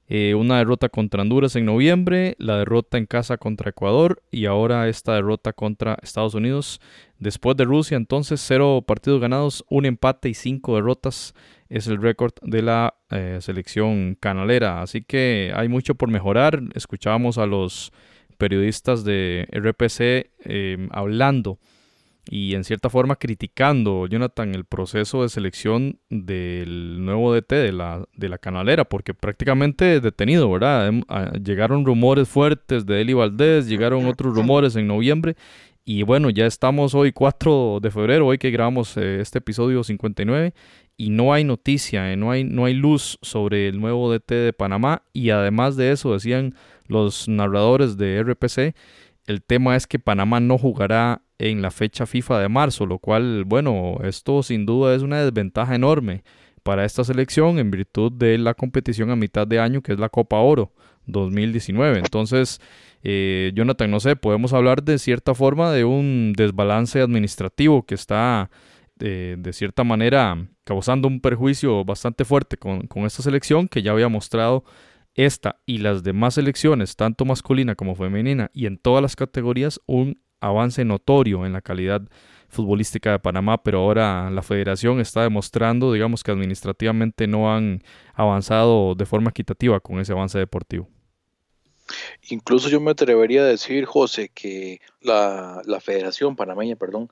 Eh, 0.10 0.36
una 0.36 0.58
derrota 0.60 0.88
contra 0.88 1.22
Honduras 1.22 1.58
en 1.58 1.66
noviembre, 1.66 2.36
la 2.40 2.58
derrota 2.58 2.98
en 2.98 3.06
casa 3.08 3.38
contra 3.38 3.72
Ecuador 3.72 4.24
y 4.32 4.46
ahora 4.46 4.88
esta 4.88 5.16
derrota 5.16 5.52
contra 5.52 5.98
Estados 6.02 6.34
Unidos. 6.34 6.80
Después 7.20 7.58
de 7.58 7.66
Rusia, 7.66 7.98
entonces, 7.98 8.42
cero 8.46 8.84
partidos 8.88 9.20
ganados, 9.20 9.66
un 9.70 9.86
empate 9.86 10.30
y 10.30 10.34
cinco 10.34 10.76
derrotas 10.76 11.34
es 11.68 11.88
el 11.88 12.02
récord 12.02 12.32
de 12.42 12.62
la 12.62 12.96
eh, 13.12 13.40
selección 13.42 14.16
canalera. 14.18 14.82
Así 14.82 15.02
que 15.02 15.52
hay 15.54 15.68
mucho 15.68 15.96
por 15.96 16.10
mejorar. 16.10 16.62
Escuchábamos 16.74 17.38
a 17.38 17.46
los 17.46 17.92
periodistas 18.38 19.04
de 19.04 19.48
RPC 19.52 20.32
em, 20.46 20.88
hablando 20.92 21.60
y 22.30 22.56
en 22.56 22.64
cierta 22.64 22.90
forma 22.90 23.16
criticando, 23.16 24.08
Jonathan, 24.08 24.54
el 24.54 24.66
proceso 24.66 25.24
de 25.24 25.30
selección 25.30 26.00
del 26.10 27.04
nuevo 27.04 27.34
DT 27.34 27.56
de 27.56 27.72
la, 27.72 28.06
de 28.16 28.30
la 28.30 28.38
canalera, 28.38 28.86
porque 28.86 29.14
prácticamente 29.14 30.00
detenido, 30.00 30.52
¿verdad? 30.52 30.88
Em, 30.88 31.04
llegaron 31.44 31.86
rumores 31.86 32.28
fuertes 32.28 32.86
de 32.86 33.02
Eli 33.02 33.14
Valdés, 33.14 33.68
llegaron 33.68 34.06
otros 34.06 34.36
rumores 34.36 34.76
en 34.76 34.88
noviembre. 34.88 35.36
Y 35.86 36.04
bueno, 36.04 36.30
ya 36.30 36.46
estamos 36.46 36.94
hoy 36.96 37.14
4 37.14 37.80
de 37.82 37.92
febrero, 37.92 38.28
hoy 38.28 38.38
que 38.38 38.52
grabamos 38.52 38.98
eh, 38.98 39.22
este 39.22 39.38
episodio 39.38 39.86
59, 39.86 40.54
y 40.98 41.12
no 41.12 41.32
hay 41.32 41.46
noticia, 41.46 42.12
eh, 42.12 42.18
no, 42.18 42.32
hay, 42.32 42.44
no 42.44 42.66
hay 42.66 42.74
luz 42.74 43.18
sobre 43.22 43.70
el 43.70 43.80
nuevo 43.80 44.12
DT 44.12 44.34
de 44.34 44.54
Panamá. 44.54 45.04
Y 45.14 45.30
además 45.30 45.78
de 45.78 45.92
eso, 45.92 46.12
decían 46.12 46.56
los 46.88 47.30
narradores 47.30 47.96
de 47.98 48.22
RPC, 48.22 48.76
el 49.28 49.44
tema 49.44 49.76
es 49.76 49.88
que 49.88 50.00
Panamá 50.00 50.40
no 50.40 50.58
jugará 50.58 51.22
en 51.40 51.62
la 51.62 51.72
fecha 51.72 52.06
FIFA 52.06 52.40
de 52.40 52.50
marzo, 52.50 52.86
lo 52.86 53.00
cual, 53.00 53.44
bueno, 53.46 54.00
esto 54.04 54.44
sin 54.44 54.66
duda 54.66 54.96
es 54.96 55.02
una 55.02 55.24
desventaja 55.24 55.76
enorme 55.76 56.24
para 56.64 56.84
esta 56.84 57.04
selección 57.04 57.60
en 57.60 57.72
virtud 57.72 58.12
de 58.12 58.38
la 58.38 58.54
competición 58.54 59.10
a 59.10 59.16
mitad 59.16 59.48
de 59.48 59.60
año 59.60 59.82
que 59.82 59.94
es 59.94 60.00
la 60.00 60.10
Copa 60.10 60.38
Oro 60.38 60.74
2019. 61.06 62.00
Entonces, 62.00 62.60
eh, 63.04 63.52
Jonathan, 63.56 63.90
no 63.90 64.00
sé, 64.00 64.16
podemos 64.16 64.54
hablar 64.54 64.84
de 64.84 64.98
cierta 65.00 65.34
forma 65.34 65.72
de 65.72 65.86
un 65.86 66.34
desbalance 66.36 67.00
administrativo 67.00 67.86
que 67.86 67.96
está 67.96 68.50
eh, 69.00 69.36
de 69.38 69.54
cierta 69.54 69.84
manera 69.84 70.48
causando 70.64 71.08
un 71.08 71.22
perjuicio 71.22 71.86
bastante 71.86 72.26
fuerte 72.26 72.58
con, 72.58 72.88
con 72.88 73.06
esta 73.06 73.24
selección 73.24 73.68
que 73.68 73.82
ya 73.82 73.92
había 73.92 74.10
mostrado 74.10 74.66
esta 75.14 75.60
y 75.66 75.80
las 75.80 76.04
demás 76.04 76.36
selecciones, 76.36 76.96
tanto 76.96 77.26
masculina 77.26 77.76
como 77.76 77.96
femenina, 77.96 78.52
y 78.54 78.66
en 78.68 78.78
todas 78.78 79.02
las 79.02 79.16
categorías, 79.16 79.82
un 79.88 80.20
avance 80.40 80.86
notorio 80.86 81.46
en 81.46 81.54
la 81.54 81.62
calidad 81.62 82.02
futbolística 82.50 83.12
de 83.12 83.20
Panamá, 83.20 83.62
pero 83.62 83.80
ahora 83.80 84.30
la 84.30 84.42
federación 84.42 85.00
está 85.00 85.24
demostrando, 85.24 85.92
digamos, 85.92 86.24
que 86.24 86.32
administrativamente 86.32 87.28
no 87.28 87.54
han 87.54 87.84
avanzado 88.14 88.96
de 88.96 89.06
forma 89.06 89.32
equitativa 89.32 89.80
con 89.80 90.00
ese 90.00 90.14
avance 90.14 90.40
deportivo. 90.40 90.88
Incluso 92.30 92.70
yo 92.70 92.80
me 92.82 92.92
atrevería 92.92 93.42
a 93.42 93.46
decir, 93.46 93.86
José, 93.86 94.30
que 94.34 94.82
la, 95.02 95.62
federación 95.82 96.36
panameña, 96.36 96.76
perdón, 96.76 97.10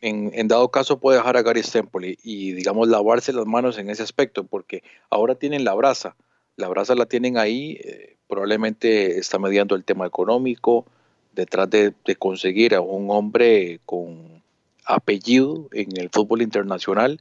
en, 0.00 0.48
dado 0.48 0.70
caso 0.70 1.00
puede 1.00 1.18
dejar 1.18 1.36
a 1.36 1.42
Gary 1.42 1.62
Stempoli 1.62 2.18
y, 2.22 2.52
digamos, 2.52 2.88
lavarse 2.88 3.32
las 3.32 3.46
manos 3.46 3.78
en 3.78 3.90
ese 3.90 4.02
aspecto, 4.02 4.44
porque 4.44 4.82
ahora 5.10 5.34
tienen 5.34 5.64
la 5.64 5.74
brasa, 5.74 6.16
la 6.56 6.68
brasa 6.68 6.94
la 6.94 7.06
tienen 7.06 7.38
ahí, 7.38 7.78
eh, 7.82 8.16
probablemente 8.28 9.18
está 9.18 9.38
mediando 9.38 9.74
el 9.74 9.84
tema 9.84 10.06
económico, 10.06 10.86
detrás 11.32 11.70
de, 11.70 11.94
conseguir 12.18 12.74
a 12.74 12.80
un 12.80 13.10
hombre 13.10 13.80
con 13.84 14.42
apellido 14.84 15.68
en 15.72 15.96
el 15.98 16.08
fútbol 16.10 16.42
internacional 16.42 17.20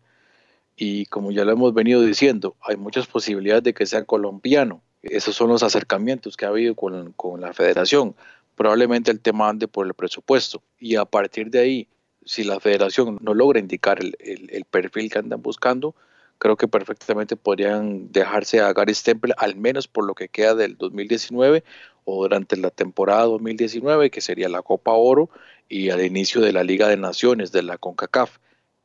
y 0.75 1.05
como 1.07 1.31
ya 1.31 1.43
lo 1.43 1.51
hemos 1.51 1.73
venido 1.73 2.01
diciendo, 2.01 2.55
hay 2.61 2.77
muchas 2.77 3.07
posibilidades 3.07 3.63
de 3.63 3.73
que 3.73 3.85
sea 3.85 4.03
colombiano. 4.03 4.81
Esos 5.01 5.35
son 5.35 5.49
los 5.49 5.63
acercamientos 5.63 6.37
que 6.37 6.45
ha 6.45 6.49
habido 6.49 6.75
con, 6.75 7.41
la 7.41 7.53
federación. 7.53 8.15
Probablemente 8.55 9.11
el 9.11 9.19
tema 9.19 9.49
ande 9.49 9.67
por 9.67 9.87
el 9.87 9.93
presupuesto 9.93 10.61
y 10.79 10.95
a 10.95 11.05
partir 11.05 11.49
de 11.49 11.59
ahí, 11.59 11.87
si 12.25 12.43
la 12.43 12.59
federación 12.59 13.17
no 13.21 13.33
logra 13.33 13.59
indicar 13.59 13.99
el, 13.99 14.15
el 14.19 14.65
perfil 14.65 15.09
que 15.09 15.19
andan 15.19 15.41
buscando, 15.41 15.95
creo 16.37 16.57
que 16.57 16.67
perfectamente 16.67 17.35
podrían 17.35 18.11
dejarse 18.11 18.59
a 18.59 18.73
Gary 18.73 18.93
Stempel, 18.93 19.33
al 19.37 19.55
menos 19.55 19.87
por 19.87 20.05
lo 20.05 20.13
que 20.13 20.29
queda 20.29 20.55
del 20.55 20.77
2019 20.77 21.63
o 22.09 22.23
durante 22.23 22.55
la 22.55 22.69
temporada 22.69 23.23
2019, 23.23 24.09
que 24.09 24.21
sería 24.21 24.47
la 24.47 24.61
Copa 24.61 24.93
Oro 24.93 25.29
y 25.67 25.89
al 25.89 26.05
inicio 26.05 26.39
de 26.39 26.53
la 26.53 26.63
Liga 26.63 26.87
de 26.87 26.95
Naciones 26.95 27.51
de 27.51 27.63
la 27.63 27.77
CONCACAF. 27.77 28.37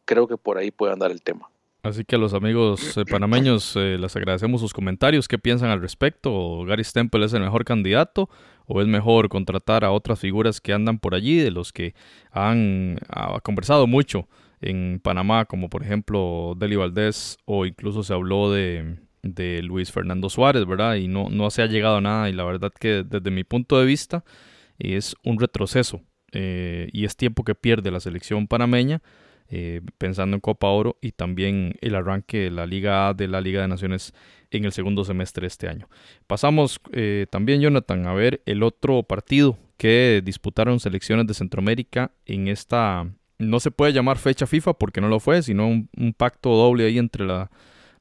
Creo 0.04 0.26
que 0.26 0.36
por 0.36 0.58
ahí 0.58 0.72
puede 0.72 0.92
andar 0.92 1.12
el 1.12 1.22
tema. 1.22 1.48
Así 1.84 2.04
que 2.04 2.16
a 2.16 2.18
los 2.18 2.34
amigos 2.34 2.96
eh, 2.96 3.04
panameños 3.08 3.76
eh, 3.76 3.96
les 3.96 4.16
agradecemos 4.16 4.60
sus 4.60 4.72
comentarios. 4.72 5.28
¿Qué 5.28 5.38
piensan 5.38 5.70
al 5.70 5.80
respecto? 5.80 6.64
¿Gary 6.64 6.82
Stempel 6.82 7.22
es 7.22 7.32
el 7.32 7.42
mejor 7.42 7.64
candidato? 7.64 8.28
¿O 8.66 8.82
es 8.82 8.88
mejor 8.88 9.28
contratar 9.28 9.84
a 9.84 9.92
otras 9.92 10.18
figuras 10.18 10.60
que 10.60 10.72
andan 10.72 10.98
por 10.98 11.14
allí, 11.14 11.36
de 11.36 11.52
los 11.52 11.72
que 11.72 11.94
han 12.32 12.98
conversado 13.44 13.86
mucho 13.86 14.26
en 14.60 15.00
Panamá, 15.00 15.44
como 15.44 15.70
por 15.70 15.84
ejemplo 15.84 16.54
Deli 16.56 16.74
Valdés, 16.74 17.38
o 17.44 17.66
incluso 17.66 18.02
se 18.02 18.14
habló 18.14 18.52
de, 18.52 18.96
Luis 19.22 19.92
Fernando 19.92 20.28
Suárez, 20.28 20.66
¿verdad? 20.66 20.96
Y 20.96 21.08
no, 21.08 21.28
no 21.30 21.50
se 21.50 21.62
ha 21.62 21.66
llegado 21.66 21.96
a 21.96 22.00
nada, 22.00 22.28
y 22.28 22.32
la 22.32 22.44
verdad 22.44 22.72
que 22.78 23.04
desde 23.04 23.30
mi 23.30 23.44
punto 23.44 23.78
de 23.78 23.86
vista 23.86 24.24
es 24.78 25.14
un 25.24 25.38
retroceso, 25.38 26.02
eh, 26.32 26.88
y 26.92 27.04
es 27.04 27.16
tiempo 27.16 27.44
que 27.44 27.54
pierde 27.54 27.90
la 27.90 28.00
selección 28.00 28.46
panameña, 28.46 29.02
eh, 29.48 29.82
pensando 29.98 30.34
en 30.34 30.40
Copa 30.40 30.68
Oro 30.68 30.96
y 31.02 31.12
también 31.12 31.74
el 31.82 31.94
arranque 31.94 32.38
de 32.38 32.50
la 32.50 32.64
Liga 32.64 33.08
A 33.08 33.14
de 33.14 33.28
la 33.28 33.42
Liga 33.42 33.60
de 33.60 33.68
Naciones 33.68 34.14
en 34.50 34.64
el 34.64 34.72
segundo 34.72 35.04
semestre 35.04 35.42
de 35.42 35.48
este 35.48 35.68
año. 35.68 35.88
Pasamos 36.26 36.80
eh, 36.92 37.26
también, 37.30 37.60
Jonathan, 37.60 38.06
a 38.06 38.14
ver 38.14 38.42
el 38.46 38.62
otro 38.62 39.02
partido 39.02 39.58
que 39.76 40.22
disputaron 40.24 40.80
selecciones 40.80 41.26
de 41.26 41.34
Centroamérica 41.34 42.12
en 42.24 42.48
esta 42.48 43.06
no 43.42 43.60
se 43.60 43.70
puede 43.70 43.92
llamar 43.92 44.18
fecha 44.18 44.46
FIFA 44.46 44.74
porque 44.74 45.00
no 45.00 45.08
lo 45.08 45.20
fue, 45.20 45.42
sino 45.42 45.66
un, 45.66 46.14
pacto 46.16 46.50
doble 46.50 46.86
ahí 46.86 46.98
entre 46.98 47.26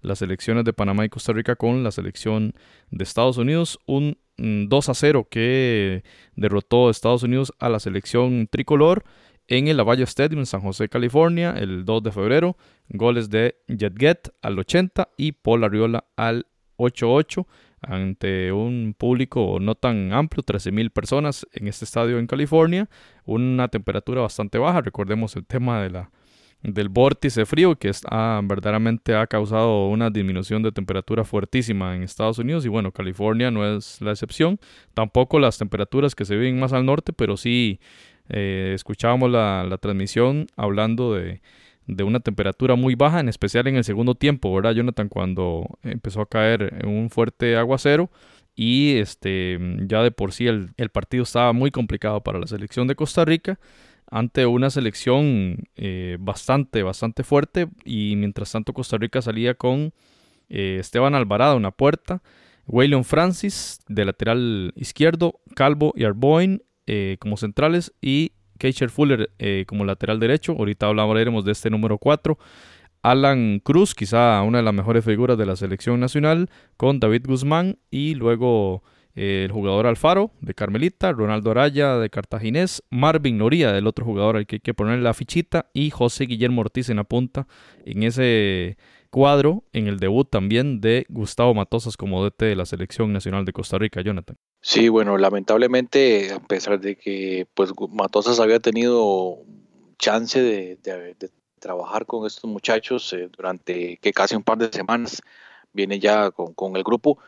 las 0.01 0.19
selecciones 0.19 0.65
de 0.65 0.73
Panamá 0.73 1.05
y 1.05 1.09
Costa 1.09 1.33
Rica 1.33 1.55
con 1.55 1.83
la 1.83 1.91
selección 1.91 2.53
de 2.89 3.03
Estados 3.03 3.37
Unidos. 3.37 3.79
Un 3.85 4.17
2 4.37 4.89
a 4.89 4.93
0 4.93 5.27
que 5.29 6.03
derrotó 6.35 6.89
Estados 6.89 7.23
Unidos 7.23 7.53
a 7.59 7.69
la 7.69 7.79
selección 7.79 8.47
tricolor 8.47 9.03
en 9.47 9.67
el 9.67 9.77
Lavalle 9.77 10.03
Stadium 10.03 10.39
en 10.39 10.45
San 10.45 10.61
José, 10.61 10.89
California, 10.89 11.51
el 11.57 11.85
2 11.85 12.03
de 12.03 12.11
febrero. 12.11 12.57
Goles 12.89 13.29
de 13.29 13.55
Jetget 13.67 14.33
al 14.41 14.59
80 14.59 15.09
y 15.17 15.33
Paul 15.33 15.63
Arriola 15.63 16.05
al 16.15 16.47
8-8 16.77 17.45
ante 17.81 18.51
un 18.51 18.95
público 18.97 19.57
no 19.59 19.75
tan 19.75 20.13
amplio, 20.13 20.43
13.000 20.43 20.91
personas 20.91 21.47
en 21.51 21.67
este 21.67 21.85
estadio 21.85 22.19
en 22.19 22.27
California, 22.27 22.89
una 23.25 23.67
temperatura 23.69 24.21
bastante 24.21 24.57
baja, 24.57 24.81
recordemos 24.81 25.35
el 25.35 25.45
tema 25.45 25.81
de 25.81 25.89
la, 25.89 26.11
del 26.63 26.89
vórtice 26.89 27.45
frío 27.45 27.75
que 27.75 27.91
verdaderamente 28.43 29.15
ha 29.15 29.27
causado 29.27 29.87
una 29.87 30.09
disminución 30.09 30.61
de 30.61 30.71
temperatura 30.71 31.23
fuertísima 31.23 31.95
en 31.95 32.03
Estados 32.03 32.37
Unidos 32.37 32.65
y 32.65 32.69
bueno, 32.69 32.91
California 32.91 33.49
no 33.51 33.65
es 33.65 33.99
la 34.01 34.11
excepción, 34.11 34.59
tampoco 34.93 35.39
las 35.39 35.57
temperaturas 35.57 36.13
que 36.15 36.25
se 36.25 36.35
viven 36.35 36.59
más 36.59 36.73
al 36.73 36.85
norte, 36.85 37.13
pero 37.13 37.37
sí 37.37 37.79
eh, 38.29 38.73
escuchábamos 38.75 39.31
la, 39.31 39.65
la 39.67 39.77
transmisión 39.77 40.47
hablando 40.55 41.13
de 41.13 41.41
de 41.87 42.03
una 42.03 42.19
temperatura 42.19 42.75
muy 42.75 42.95
baja, 42.95 43.19
en 43.19 43.27
especial 43.27 43.67
en 43.67 43.75
el 43.75 43.83
segundo 43.83 44.15
tiempo, 44.15 44.53
¿verdad, 44.53 44.73
Jonathan? 44.73 45.09
Cuando 45.09 45.65
empezó 45.83 46.21
a 46.21 46.25
caer 46.25 46.85
un 46.85 47.09
fuerte 47.09 47.57
aguacero 47.57 48.09
y 48.55 48.97
este, 48.97 49.59
ya 49.87 50.01
de 50.01 50.11
por 50.11 50.31
sí 50.31 50.47
el, 50.47 50.89
partido 50.91 51.23
estaba 51.23 51.53
muy 51.53 51.71
complicado 51.71 52.21
para 52.21 52.39
la 52.39 52.47
selección 52.47 52.87
de 52.87 52.95
Costa 52.95 53.25
Rica 53.25 53.59
ante 54.11 54.45
una 54.45 54.69
selección 54.69 55.69
eh, 55.75 56.17
bastante, 56.19 56.83
bastante 56.83 57.23
fuerte 57.23 57.69
y 57.85 58.15
mientras 58.17 58.51
tanto 58.51 58.73
Costa 58.73 58.97
Rica 58.97 59.21
salía 59.21 59.55
con 59.55 59.93
eh, 60.49 60.77
Esteban 60.79 61.15
Alvarado 61.15 61.55
en 61.55 61.63
la 61.63 61.71
puerta, 61.71 62.21
William 62.67 63.05
Francis 63.05 63.79
de 63.87 64.03
lateral 64.03 64.73
izquierdo, 64.75 65.39
Calvo 65.55 65.93
y 65.95 66.03
Arboin 66.03 66.61
eh, 66.87 67.15
como 67.19 67.37
centrales 67.37 67.93
y 68.01 68.33
Keisher 68.59 68.89
Fuller 68.89 69.31
como 69.65 69.85
lateral 69.85 70.19
derecho. 70.19 70.51
Ahorita 70.51 70.85
hablaremos 70.85 71.43
de 71.45 71.53
este 71.53 71.71
número 71.71 71.97
4. 71.97 72.37
Alan 73.01 73.59
Cruz, 73.63 73.95
quizá 73.95 74.39
una 74.43 74.59
de 74.59 74.63
las 74.63 74.73
mejores 74.75 75.03
figuras 75.03 75.35
de 75.35 75.47
la 75.47 75.55
selección 75.55 75.99
nacional, 75.99 76.51
con 76.77 76.99
David 76.99 77.25
Guzmán 77.25 77.79
y 77.89 78.13
luego 78.13 78.83
el 79.15 79.51
jugador 79.51 79.87
Alfaro 79.87 80.31
de 80.41 80.53
Carmelita, 80.53 81.11
Ronaldo 81.11 81.51
Araya 81.51 81.97
de 81.97 82.09
Cartaginés, 82.09 82.83
Marvin 82.89 83.37
Noría 83.37 83.71
del 83.71 83.87
otro 83.87 84.05
jugador 84.05 84.37
al 84.37 84.47
que 84.47 84.57
hay 84.57 84.59
que 84.61 84.73
poner 84.73 84.99
la 84.99 85.13
fichita 85.13 85.69
y 85.73 85.89
José 85.89 86.25
Guillermo 86.25 86.61
Ortiz 86.61 86.89
en 86.89 86.97
la 86.97 87.03
punta 87.03 87.47
en 87.85 88.03
ese 88.03 88.77
cuadro 89.11 89.63
en 89.73 89.87
el 89.87 89.99
debut 89.99 90.27
también 90.29 90.81
de 90.81 91.05
Gustavo 91.09 91.53
Matosas 91.53 91.97
como 91.97 92.23
DT 92.23 92.45
de 92.45 92.55
la 92.55 92.65
selección 92.65 93.13
nacional 93.13 93.45
de 93.45 93.53
Costa 93.53 93.77
Rica, 93.77 94.01
Jonathan. 94.01 94.37
Sí, 94.61 94.89
bueno, 94.89 95.17
lamentablemente, 95.17 96.31
a 96.33 96.39
pesar 96.39 96.79
de 96.79 96.95
que 96.95 97.45
pues 97.53 97.71
Matosas 97.89 98.39
había 98.39 98.59
tenido 98.59 99.39
chance 99.97 100.41
de, 100.41 100.77
trabajar 101.59 102.07
con 102.07 102.25
estos 102.25 102.49
muchachos 102.49 103.13
eh, 103.13 103.29
durante 103.35 103.97
que 103.97 104.11
casi 104.11 104.35
un 104.35 104.41
par 104.41 104.57
de 104.57 104.71
semanas 104.73 105.21
viene 105.73 105.99
ya 105.99 106.31
con, 106.31 106.75
el 106.75 106.83
grupo, 106.83 107.19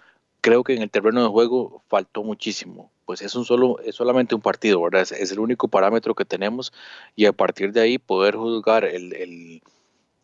creo 0.44 0.66
que 0.66 0.76
en 0.76 0.82
el 0.82 0.92
terreno 0.92 1.24
de 1.24 1.30
juego 1.30 1.84
faltó 1.88 2.22
muchísimo. 2.22 2.92
Pues 3.06 3.22
es, 3.22 3.34
un 3.34 3.46
solo, 3.46 3.80
es 3.80 3.96
solamente 3.96 4.36
un 4.36 4.42
partido, 4.42 4.82
¿verdad? 4.82 5.02
Es, 5.02 5.14
es 5.14 5.32
el 5.32 5.40
único 5.40 5.70
parámetro 5.70 6.16
que 6.16 6.26
tenemos 6.26 6.74
y 7.16 7.26
a 7.26 7.32
partir 7.32 7.72
de 7.72 7.80
ahí 7.80 7.98
poder 7.98 8.36
juzgar 8.36 8.84
el, 8.84 9.14
el, 9.14 9.62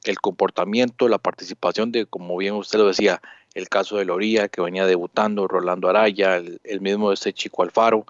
el, 0.03 0.19
comportamiento, 0.19 1.07
la 1.07 1.19
participación 1.19 1.93
de, 1.93 2.05
como 2.05 2.35
bien 2.35 2.55
usted 2.55 2.79
lo 2.79 2.88
decía, 2.88 3.21
el 3.53 3.69
caso 3.69 3.95
de 3.95 4.03
Loría, 4.03 4.49
que 4.49 4.61
venía 4.61 4.85
debutando, 4.85 5.47
Rolando 5.47 5.88
Araya, 5.88 6.35
el, 6.35 6.59
el 6.65 6.81
mismo 6.81 7.09
de 7.09 7.13
este 7.13 7.31
chico 7.31 7.63
Alfaro, 7.63 8.05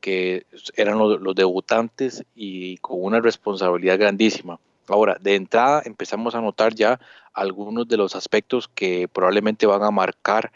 que 0.00 0.46
eran 0.76 0.98
los, 0.98 1.20
los 1.20 1.34
debutantes 1.34 2.24
y 2.34 2.78
con 2.78 3.02
una 3.02 3.20
responsabilidad 3.20 3.98
grandísima. 3.98 4.58
Ahora, 4.88 5.18
de 5.20 5.34
entrada 5.34 5.82
empezamos 5.84 6.34
a 6.34 6.40
notar 6.40 6.74
ya 6.74 6.98
algunos 7.34 7.86
de 7.86 7.98
los 7.98 8.16
aspectos 8.16 8.66
que 8.66 9.08
probablemente 9.08 9.66
van 9.66 9.82
a 9.82 9.90
marcar 9.90 10.50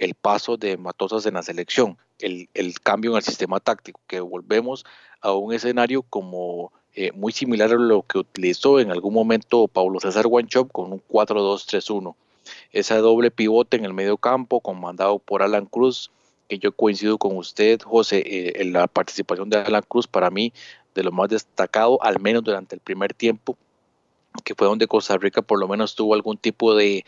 el 0.00 0.14
paso 0.14 0.56
de 0.56 0.78
Matosas 0.78 1.26
en 1.26 1.34
la 1.34 1.42
selección, 1.42 1.98
el, 2.20 2.48
el 2.54 2.80
cambio 2.80 3.10
en 3.12 3.18
el 3.18 3.22
sistema 3.22 3.60
táctico, 3.60 4.00
que 4.06 4.20
volvemos 4.20 4.86
a 5.20 5.32
un 5.32 5.52
escenario 5.52 6.02
como 6.02 6.72
eh, 6.94 7.12
muy 7.12 7.32
similar 7.32 7.70
a 7.70 7.74
lo 7.74 8.02
que 8.02 8.18
utilizó 8.18 8.80
en 8.80 8.90
algún 8.90 9.12
momento 9.12 9.68
Paulo 9.68 10.00
César 10.00 10.26
Guanchop 10.26 10.72
con 10.72 10.92
un 10.92 11.02
4-2-3-1. 11.06 12.14
Ese 12.72 12.94
doble 12.96 13.30
pivote 13.30 13.76
en 13.76 13.84
el 13.84 13.92
medio 13.92 14.16
campo, 14.16 14.60
comandado 14.60 15.18
por 15.18 15.42
Alan 15.42 15.66
Cruz, 15.66 16.10
que 16.48 16.58
yo 16.58 16.72
coincido 16.72 17.18
con 17.18 17.36
usted, 17.36 17.78
José, 17.82 18.22
eh, 18.24 18.52
en 18.56 18.72
la 18.72 18.86
participación 18.86 19.50
de 19.50 19.58
Alan 19.58 19.84
Cruz, 19.86 20.06
para 20.06 20.30
mí, 20.30 20.54
de 20.94 21.02
lo 21.02 21.12
más 21.12 21.28
destacado, 21.28 22.02
al 22.02 22.20
menos 22.20 22.42
durante 22.42 22.74
el 22.74 22.80
primer 22.80 23.12
tiempo, 23.12 23.58
que 24.44 24.54
fue 24.54 24.66
donde 24.66 24.86
Costa 24.86 25.18
Rica 25.18 25.42
por 25.42 25.60
lo 25.60 25.68
menos 25.68 25.94
tuvo 25.94 26.14
algún 26.14 26.38
tipo 26.38 26.74
de, 26.74 27.04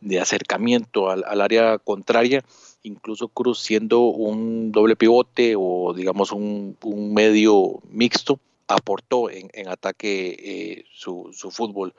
de 0.00 0.20
acercamiento 0.20 1.10
al, 1.10 1.24
al, 1.26 1.40
área 1.40 1.78
contraria, 1.78 2.44
incluso 2.82 3.28
Cruz 3.28 3.60
siendo 3.60 4.00
un 4.00 4.72
doble 4.72 4.96
pivote 4.96 5.54
o 5.56 5.94
digamos 5.94 6.32
un, 6.32 6.76
un 6.82 7.14
medio 7.14 7.80
mixto, 7.90 8.38
aportó 8.68 9.30
en, 9.30 9.50
en 9.52 9.68
ataque 9.68 10.36
eh, 10.38 10.84
su, 10.92 11.30
su, 11.32 11.50
fútbol. 11.50 11.94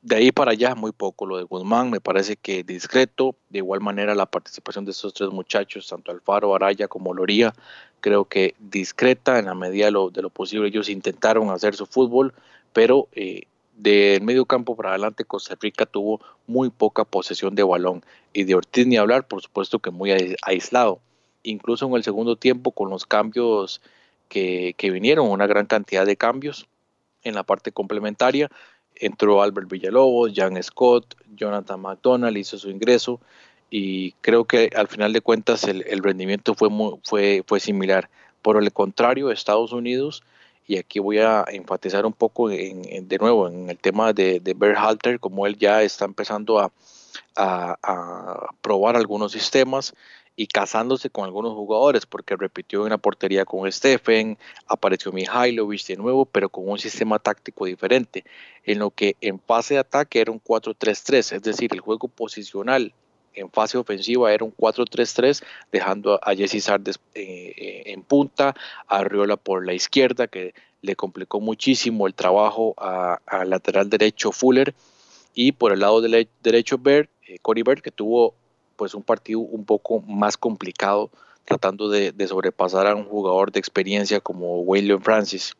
De 0.00 0.16
ahí 0.16 0.32
para 0.32 0.52
allá 0.52 0.74
muy 0.74 0.92
poco. 0.92 1.26
Lo 1.26 1.36
de 1.36 1.42
Guzmán 1.42 1.90
me 1.90 2.00
parece 2.00 2.36
que 2.36 2.62
discreto. 2.62 3.34
De 3.50 3.58
igual 3.58 3.80
manera 3.80 4.14
la 4.14 4.26
participación 4.26 4.84
de 4.84 4.92
estos 4.92 5.12
tres 5.12 5.30
muchachos, 5.30 5.88
tanto 5.88 6.12
Alfaro, 6.12 6.54
Araya 6.54 6.88
como 6.88 7.12
Loría, 7.14 7.52
creo 8.00 8.24
que 8.24 8.54
discreta 8.58 9.38
en 9.38 9.46
la 9.46 9.54
medida 9.54 9.86
de 9.86 9.92
lo, 9.92 10.10
de 10.10 10.22
lo 10.22 10.30
posible. 10.30 10.68
Ellos 10.68 10.88
intentaron 10.88 11.50
hacer 11.50 11.74
su 11.74 11.84
fútbol, 11.84 12.32
pero 12.72 13.08
eh, 13.12 13.42
del 13.78 14.22
medio 14.22 14.44
campo 14.44 14.76
para 14.76 14.90
adelante 14.90 15.24
Costa 15.24 15.56
Rica 15.60 15.86
tuvo 15.86 16.20
muy 16.46 16.68
poca 16.68 17.04
posesión 17.04 17.54
de 17.54 17.62
balón 17.62 18.04
y 18.32 18.44
de 18.44 18.56
Ortiz 18.56 18.86
ni 18.86 18.96
hablar, 18.96 19.28
por 19.28 19.40
supuesto 19.40 19.78
que 19.78 19.90
muy 19.90 20.10
aislado. 20.42 21.00
Incluso 21.44 21.86
en 21.86 21.94
el 21.94 22.02
segundo 22.02 22.36
tiempo 22.36 22.72
con 22.72 22.90
los 22.90 23.06
cambios 23.06 23.80
que, 24.28 24.74
que 24.76 24.90
vinieron, 24.90 25.30
una 25.30 25.46
gran 25.46 25.66
cantidad 25.66 26.04
de 26.04 26.16
cambios 26.16 26.66
en 27.22 27.34
la 27.34 27.44
parte 27.44 27.70
complementaria, 27.70 28.50
entró 28.96 29.42
Albert 29.42 29.70
Villalobos, 29.70 30.32
Jan 30.34 30.60
Scott, 30.62 31.14
Jonathan 31.36 31.80
McDonald 31.80 32.36
hizo 32.36 32.58
su 32.58 32.70
ingreso 32.70 33.20
y 33.70 34.12
creo 34.20 34.44
que 34.44 34.70
al 34.74 34.88
final 34.88 35.12
de 35.12 35.20
cuentas 35.20 35.64
el, 35.64 36.02
rendimiento 36.02 36.54
fue, 36.54 36.68
muy, 36.68 36.98
fue, 37.04 37.44
fue 37.46 37.60
similar. 37.60 38.10
Por 38.42 38.60
el 38.60 38.72
contrario, 38.72 39.30
Estados 39.30 39.72
Unidos 39.72 40.24
y 40.68 40.76
aquí 40.76 40.98
voy 40.98 41.18
a 41.18 41.46
enfatizar 41.48 42.04
un 42.04 42.12
poco 42.12 42.50
en, 42.50 43.08
de 43.08 43.18
nuevo 43.18 43.48
en 43.48 43.70
el 43.70 43.78
tema 43.78 44.12
de, 44.12 44.38
de 44.38 44.52
Berhalter, 44.52 45.18
como 45.18 45.46
él 45.46 45.56
ya 45.56 45.82
está 45.82 46.04
empezando 46.04 46.60
a, 46.60 46.70
probar 48.60 48.96
algunos 48.96 49.32
sistemas 49.32 49.94
y 50.36 50.46
casándose 50.48 51.08
con 51.08 51.24
algunos 51.24 51.52
jugadores, 51.54 52.04
porque 52.04 52.36
repitió 52.36 52.84
en 52.84 52.90
la 52.90 52.98
portería 52.98 53.44
con 53.44 53.70
Stephen, 53.72 54.36
apareció 54.66 55.10
Mihailovic 55.12 55.86
de 55.86 55.96
nuevo, 55.96 56.26
pero 56.26 56.48
con 56.48 56.68
un 56.68 56.78
sistema 56.78 57.18
táctico 57.18 57.64
diferente, 57.64 58.24
en 58.64 58.80
lo 58.80 58.90
que 58.90 59.16
en 59.20 59.40
fase 59.40 59.74
de 59.74 59.80
ataque 59.80 60.20
era 60.20 60.32
un 60.32 60.42
4-3-3, 60.42 61.36
es 61.36 61.42
decir, 61.42 61.70
el 61.72 61.80
juego 61.80 62.08
posicional 62.08 62.92
en 63.38 63.50
fase 63.50 63.78
ofensiva 63.78 64.32
era 64.32 64.44
un 64.44 64.54
4-3-3, 64.54 65.42
dejando 65.72 66.18
a 66.22 66.34
Jesse 66.34 66.62
Sardes 66.62 66.98
eh, 67.14 67.54
eh, 67.56 67.82
en 67.86 68.02
punta, 68.02 68.54
a 68.86 69.04
Riola 69.04 69.36
por 69.36 69.64
la 69.64 69.74
izquierda, 69.74 70.26
que 70.26 70.54
le 70.82 70.96
complicó 70.96 71.40
muchísimo 71.40 72.06
el 72.06 72.14
trabajo 72.14 72.74
al 72.78 73.50
lateral 73.50 73.90
derecho 73.90 74.32
Fuller, 74.32 74.74
y 75.34 75.52
por 75.52 75.72
el 75.72 75.80
lado 75.80 76.00
de 76.00 76.28
derecho 76.42 76.78
Bird, 76.78 77.08
eh, 77.26 77.38
Cory 77.40 77.62
Bird, 77.62 77.80
que 77.80 77.90
tuvo 77.90 78.34
pues 78.76 78.94
un 78.94 79.02
partido 79.02 79.40
un 79.40 79.64
poco 79.64 80.00
más 80.00 80.36
complicado, 80.36 81.10
tratando 81.44 81.88
de, 81.88 82.12
de, 82.12 82.28
sobrepasar 82.28 82.86
a 82.86 82.94
un 82.94 83.04
jugador 83.04 83.50
de 83.50 83.58
experiencia 83.58 84.20
como 84.20 84.60
William 84.60 85.00
Francis. 85.00 85.54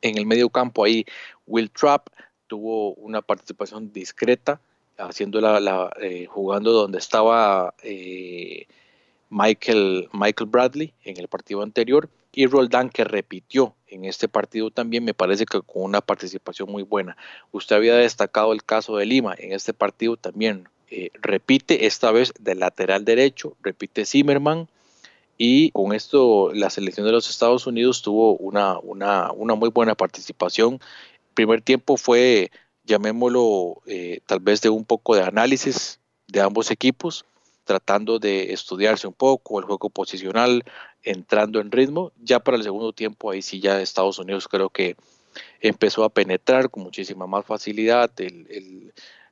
En 0.00 0.16
el 0.16 0.26
medio 0.26 0.48
campo 0.48 0.84
ahí, 0.84 1.04
Will 1.46 1.70
Trapp 1.70 2.08
tuvo 2.46 2.94
una 2.94 3.22
participación 3.22 3.92
discreta, 3.92 4.60
haciendo 4.98 5.40
la, 5.40 5.90
eh, 6.00 6.26
jugando 6.26 6.72
donde 6.72 6.98
estaba 6.98 7.74
eh, 7.82 8.66
Michael, 9.30 10.08
Michael 10.12 10.50
Bradley 10.50 10.94
en 11.04 11.18
el 11.18 11.28
partido 11.28 11.62
anterior 11.62 12.08
y 12.32 12.46
Roldán 12.46 12.90
que 12.90 13.04
repitió 13.04 13.74
en 13.88 14.04
este 14.04 14.28
partido 14.28 14.70
también 14.70 15.04
me 15.04 15.14
parece 15.14 15.46
que 15.46 15.60
con 15.62 15.82
una 15.82 16.00
participación 16.00 16.70
muy 16.70 16.82
buena. 16.82 17.16
Usted 17.52 17.76
había 17.76 17.94
destacado 17.94 18.52
el 18.52 18.64
caso 18.64 18.96
de 18.96 19.06
Lima 19.06 19.34
en 19.38 19.52
este 19.52 19.72
partido 19.72 20.16
también. 20.16 20.68
Eh, 20.90 21.10
repite 21.14 21.86
esta 21.86 22.12
vez 22.12 22.32
del 22.38 22.60
lateral 22.60 23.04
derecho, 23.04 23.56
repite 23.62 24.04
Zimmerman 24.04 24.68
y 25.38 25.70
con 25.72 25.92
esto 25.92 26.52
la 26.52 26.70
selección 26.70 27.06
de 27.06 27.12
los 27.12 27.28
Estados 27.28 27.66
Unidos 27.66 28.02
tuvo 28.02 28.36
una, 28.36 28.78
una, 28.78 29.32
una 29.32 29.54
muy 29.54 29.70
buena 29.70 29.94
participación. 29.94 30.80
primer 31.34 31.62
tiempo 31.62 31.96
fue 31.96 32.50
llamémoslo 32.86 33.82
eh, 33.86 34.20
tal 34.26 34.40
vez 34.40 34.60
de 34.62 34.70
un 34.70 34.84
poco 34.84 35.14
de 35.14 35.22
análisis 35.22 36.00
de 36.28 36.40
ambos 36.40 36.70
equipos, 36.70 37.24
tratando 37.64 38.18
de 38.18 38.52
estudiarse 38.52 39.06
un 39.06 39.12
poco 39.12 39.58
el 39.58 39.66
juego 39.66 39.90
posicional, 39.90 40.64
entrando 41.02 41.60
en 41.60 41.72
ritmo. 41.72 42.12
Ya 42.22 42.40
para 42.40 42.56
el 42.56 42.62
segundo 42.62 42.92
tiempo, 42.92 43.30
ahí 43.30 43.42
sí 43.42 43.60
ya 43.60 43.80
Estados 43.80 44.18
Unidos 44.18 44.48
creo 44.48 44.70
que 44.70 44.96
empezó 45.60 46.04
a 46.04 46.08
penetrar 46.08 46.70
con 46.70 46.84
muchísima 46.84 47.26
más 47.26 47.44
facilidad 47.44 48.10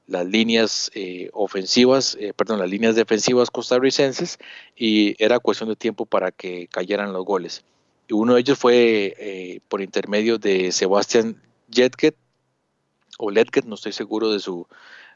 las 0.07 0.27
líneas 0.27 0.90
eh, 0.95 1.31
ofensivas, 1.33 2.17
eh, 2.21 2.35
perdón, 2.35 2.59
las 2.59 2.69
líneas 2.69 2.95
defensivas 2.95 3.51
costarricenses 3.51 4.38
y 4.77 5.14
era 5.23 5.38
cuestión 5.38 5.71
de 5.71 5.77
tiempo 5.77 6.05
para 6.05 6.31
que 6.31 6.69
cayeran 6.69 7.12
los 7.12 7.25
goles. 7.25 7.64
Y 8.09 8.12
uno 8.12 8.35
de 8.35 8.40
ellos 8.40 8.59
fue 8.59 9.14
eh, 9.19 9.61
por 9.69 9.81
intermedio 9.81 10.37
de 10.38 10.73
Sebastián 10.73 11.40
Jetket, 11.71 12.14
o 13.18 13.31
Letget, 13.31 13.64
no 13.64 13.74
estoy 13.74 13.92
seguro 13.92 14.33
de 14.33 14.40
su, 14.40 14.66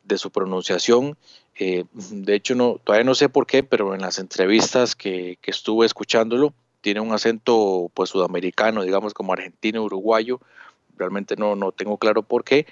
de 0.05 0.19
su 0.19 0.31
pronunciación. 0.31 1.17
Eh, 1.57 1.85
de 1.93 2.35
hecho, 2.35 2.55
no, 2.55 2.81
todavía 2.83 3.05
no 3.05 3.15
sé 3.15 3.29
por 3.29 3.47
qué, 3.47 3.63
pero 3.63 3.95
en 3.95 4.01
las 4.01 4.19
entrevistas 4.19 4.95
que, 4.95 5.39
que 5.41 5.51
estuve 5.51 5.87
escuchándolo, 5.87 6.53
tiene 6.81 7.01
un 7.01 7.13
acento 7.13 7.91
pues 7.95 8.11
sudamericano, 8.11 8.83
digamos 8.83 9.15
como 9.15 9.33
argentino, 9.33 9.83
uruguayo. 9.83 10.41
Realmente 10.97 11.37
no, 11.37 11.57
no 11.57 11.73
tengo 11.73 11.97
claro 11.99 12.23
por 12.23 12.45
qué, 12.45 12.67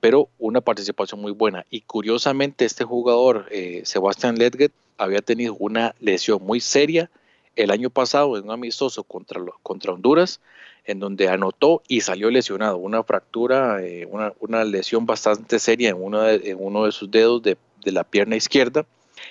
pero 0.00 0.28
una 0.38 0.60
participación 0.60 1.20
muy 1.20 1.32
buena. 1.32 1.64
Y 1.70 1.82
curiosamente, 1.82 2.64
este 2.64 2.84
jugador, 2.84 3.46
eh, 3.50 3.82
Sebastián 3.84 4.36
Letget, 4.36 4.72
había 4.98 5.20
tenido 5.20 5.54
una 5.54 5.94
lesión 6.00 6.42
muy 6.42 6.60
seria 6.60 7.10
el 7.56 7.70
año 7.70 7.90
pasado 7.90 8.36
en 8.36 8.44
un 8.44 8.50
amistoso 8.50 9.04
contra, 9.04 9.40
contra 9.62 9.92
Honduras 9.92 10.40
en 10.84 11.00
donde 11.00 11.28
anotó 11.28 11.82
y 11.88 12.00
salió 12.00 12.30
lesionado, 12.30 12.76
una 12.76 13.02
fractura, 13.02 13.82
eh, 13.82 14.06
una, 14.06 14.64
lesión 14.64 15.06
bastante 15.06 15.58
seria 15.58 15.90
en 15.90 16.02
uno 16.02 16.22
de, 16.22 16.54
uno 16.54 16.84
de 16.84 16.92
sus 16.92 17.10
dedos 17.10 17.42
de, 17.42 17.56
de, 17.84 17.92
la 17.92 18.04
pierna 18.04 18.36
izquierda. 18.36 18.86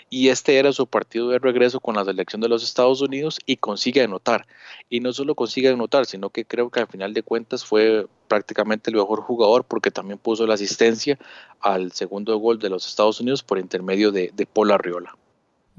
Y 0.10 0.30
este 0.30 0.58
era 0.58 0.72
su 0.72 0.88
partido 0.88 1.30
de 1.30 1.40
regreso 1.40 1.82
con 1.82 1.96
la 1.96 2.06
selección 2.06 2.42
de 2.42 2.48
los 2.48 2.64
Estados 2.64 3.02
Unidos 3.02 3.40
y 3.46 3.58
consigue 3.58 4.02
anotar. 4.02 4.48
Y 4.90 5.02
no 5.02 5.12
solo 5.12 5.36
consigue 5.36 5.70
anotar, 5.70 6.06
sino 6.06 6.30
que 6.30 6.46
creo 6.46 6.70
que 6.70 6.80
al 6.80 6.88
final 6.88 7.14
de 7.14 7.24
cuentas 7.24 7.66
fue 7.66 8.08
prácticamente 8.30 8.90
el 8.90 8.96
mejor 8.96 9.22
jugador 9.22 9.66
porque 9.66 9.92
también 9.92 10.18
puso 10.18 10.48
la 10.48 10.54
asistencia 10.54 11.20
al 11.60 11.92
segundo 11.92 12.38
gol 12.38 12.60
de 12.60 12.70
los 12.70 12.88
Estados 12.88 13.20
Unidos 13.20 13.44
por 13.44 13.58
intermedio 13.58 14.12
de, 14.12 14.32
de 14.34 14.46
Paul 14.46 14.72
Arriola. 14.72 15.18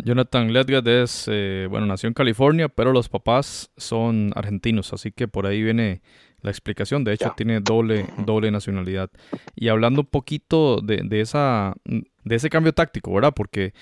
Jonathan 0.05 0.53
Ledgett 0.53 0.87
es, 0.87 1.29
eh, 1.31 1.67
bueno, 1.71 1.87
nació 1.87 2.09
en 2.09 2.15
California, 2.15 2.69
pero 2.69 2.93
los 2.93 3.09
papás 3.09 3.71
son 3.77 4.33
argentinos, 4.35 4.93
así 4.93 5.12
que 5.12 5.29
por 5.29 5.47
ahí 5.47 5.62
viene 5.62 6.03
la 6.41 6.51
explicación. 6.51 7.05
De 7.05 7.12
hecho, 7.12 7.27
yeah. 7.27 7.35
tiene 7.37 7.61
doble, 7.61 8.07
doble 8.27 8.51
nacionalidad. 8.51 9.11
Y 9.55 9.69
hablando 9.69 10.01
un 10.01 10.09
poquito 10.09 10.81
de, 10.81 11.03
de, 11.05 11.21
esa, 11.21 11.75
de 11.85 12.35
ese 12.35 12.51
cambio 12.51 12.73
táctico, 12.73 13.12
¿verdad? 13.12 13.33
Porque 13.35 13.73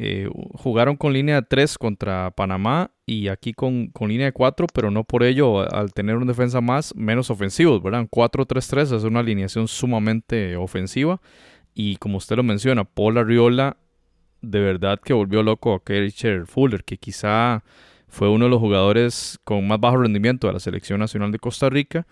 Eh, 0.00 0.28
jugaron 0.54 0.96
con 0.96 1.12
línea 1.12 1.40
de 1.40 1.46
3 1.48 1.76
contra 1.76 2.30
Panamá 2.30 2.92
y 3.04 3.26
aquí 3.26 3.52
con, 3.52 3.88
con 3.88 4.08
línea 4.08 4.26
de 4.26 4.32
4, 4.32 4.68
pero 4.72 4.92
no 4.92 5.02
por 5.02 5.24
ello, 5.24 5.68
al 5.74 5.92
tener 5.92 6.14
un 6.18 6.28
defensa 6.28 6.60
más, 6.60 6.94
menos 6.94 7.30
ofensivos, 7.30 7.82
¿verdad? 7.82 8.06
4-3-3 8.08 8.96
es 8.96 9.02
una 9.02 9.20
alineación 9.20 9.66
sumamente 9.66 10.54
ofensiva 10.56 11.20
y 11.74 11.96
como 11.96 12.18
usted 12.18 12.36
lo 12.36 12.44
menciona, 12.44 12.84
Paul 12.84 13.18
Arriola 13.18 13.76
de 14.42 14.60
verdad 14.60 15.00
que 15.00 15.12
volvió 15.12 15.42
loco 15.42 15.74
a 15.74 15.82
Kercher 15.82 16.46
Fuller, 16.46 16.84
que 16.84 16.96
quizá 16.96 17.62
fue 18.08 18.28
uno 18.28 18.46
de 18.46 18.50
los 18.50 18.60
jugadores 18.60 19.38
con 19.44 19.66
más 19.66 19.80
bajo 19.80 19.98
rendimiento 19.98 20.46
de 20.46 20.54
la 20.54 20.60
selección 20.60 21.00
nacional 21.00 21.32
de 21.32 21.38
Costa 21.38 21.68
Rica. 21.70 22.06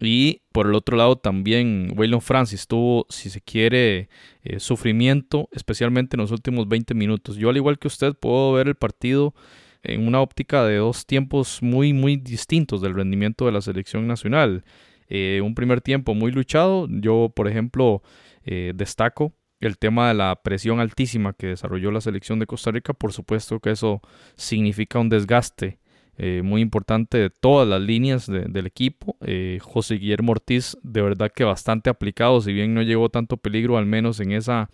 Y 0.00 0.42
por 0.52 0.66
el 0.66 0.74
otro 0.74 0.96
lado 0.96 1.16
también 1.16 1.92
Waylon 1.96 2.20
Francis 2.20 2.66
tuvo, 2.68 3.06
si 3.08 3.30
se 3.30 3.40
quiere, 3.40 4.08
eh, 4.44 4.60
sufrimiento, 4.60 5.48
especialmente 5.52 6.16
en 6.16 6.20
los 6.20 6.30
últimos 6.30 6.68
20 6.68 6.94
minutos. 6.94 7.36
Yo 7.36 7.50
al 7.50 7.56
igual 7.56 7.78
que 7.78 7.88
usted 7.88 8.14
puedo 8.14 8.52
ver 8.52 8.68
el 8.68 8.76
partido 8.76 9.34
en 9.82 10.06
una 10.06 10.20
óptica 10.20 10.64
de 10.64 10.76
dos 10.76 11.06
tiempos 11.06 11.62
muy, 11.62 11.92
muy 11.92 12.16
distintos 12.16 12.80
del 12.80 12.94
rendimiento 12.94 13.46
de 13.46 13.52
la 13.52 13.60
selección 13.60 14.06
nacional. 14.06 14.64
Eh, 15.08 15.40
un 15.42 15.54
primer 15.54 15.80
tiempo 15.80 16.14
muy 16.14 16.30
luchado. 16.30 16.86
Yo, 16.88 17.32
por 17.34 17.48
ejemplo, 17.48 18.02
eh, 18.44 18.72
destaco 18.74 19.32
el 19.60 19.78
tema 19.78 20.08
de 20.08 20.14
la 20.14 20.40
presión 20.42 20.80
altísima 20.80 21.32
que 21.32 21.48
desarrolló 21.48 21.90
la 21.90 22.00
selección 22.00 22.38
de 22.38 22.46
Costa 22.46 22.70
Rica, 22.70 22.92
por 22.92 23.12
supuesto 23.12 23.60
que 23.60 23.70
eso 23.70 24.00
significa 24.36 24.98
un 24.98 25.08
desgaste 25.08 25.78
eh, 26.20 26.42
muy 26.42 26.60
importante 26.60 27.16
de 27.16 27.30
todas 27.30 27.68
las 27.68 27.80
líneas 27.80 28.26
del 28.26 28.66
equipo. 28.66 29.16
Eh, 29.20 29.58
José 29.62 29.96
Guillermo 29.96 30.32
Ortiz, 30.32 30.76
de 30.82 31.00
verdad 31.00 31.30
que 31.34 31.44
bastante 31.44 31.90
aplicado, 31.90 32.40
si 32.40 32.52
bien 32.52 32.74
no 32.74 32.82
llegó 32.82 33.08
tanto 33.08 33.36
peligro, 33.36 33.78
al 33.78 33.86
menos 33.86 34.18
en 34.18 34.32
esa 34.32 34.68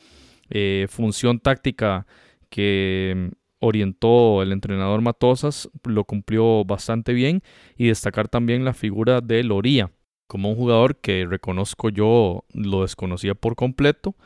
eh, 0.49 0.87
función 0.89 1.41
táctica 1.41 2.07
que 2.49 3.31
orientó 3.59 4.43
el 4.43 4.53
entrenador 4.53 5.03
Matosas, 5.03 5.69
lo 5.85 6.05
cumplió 6.05 6.65
bastante 6.65 7.13
bien. 7.13 7.43
Y 7.77 7.89
destacar 7.89 8.29
también 8.29 8.65
la 8.65 8.73
figura 8.73 9.21
de 9.21 9.45
Loría, 9.45 9.91
como 10.27 10.49
un 10.49 10.57
jugador 10.57 10.97
que 10.97 11.27
reconozco 11.27 11.91
yo 11.91 12.45
lo 12.55 12.83
desconocía 12.83 13.35
por 13.35 13.55
completo 13.55 14.17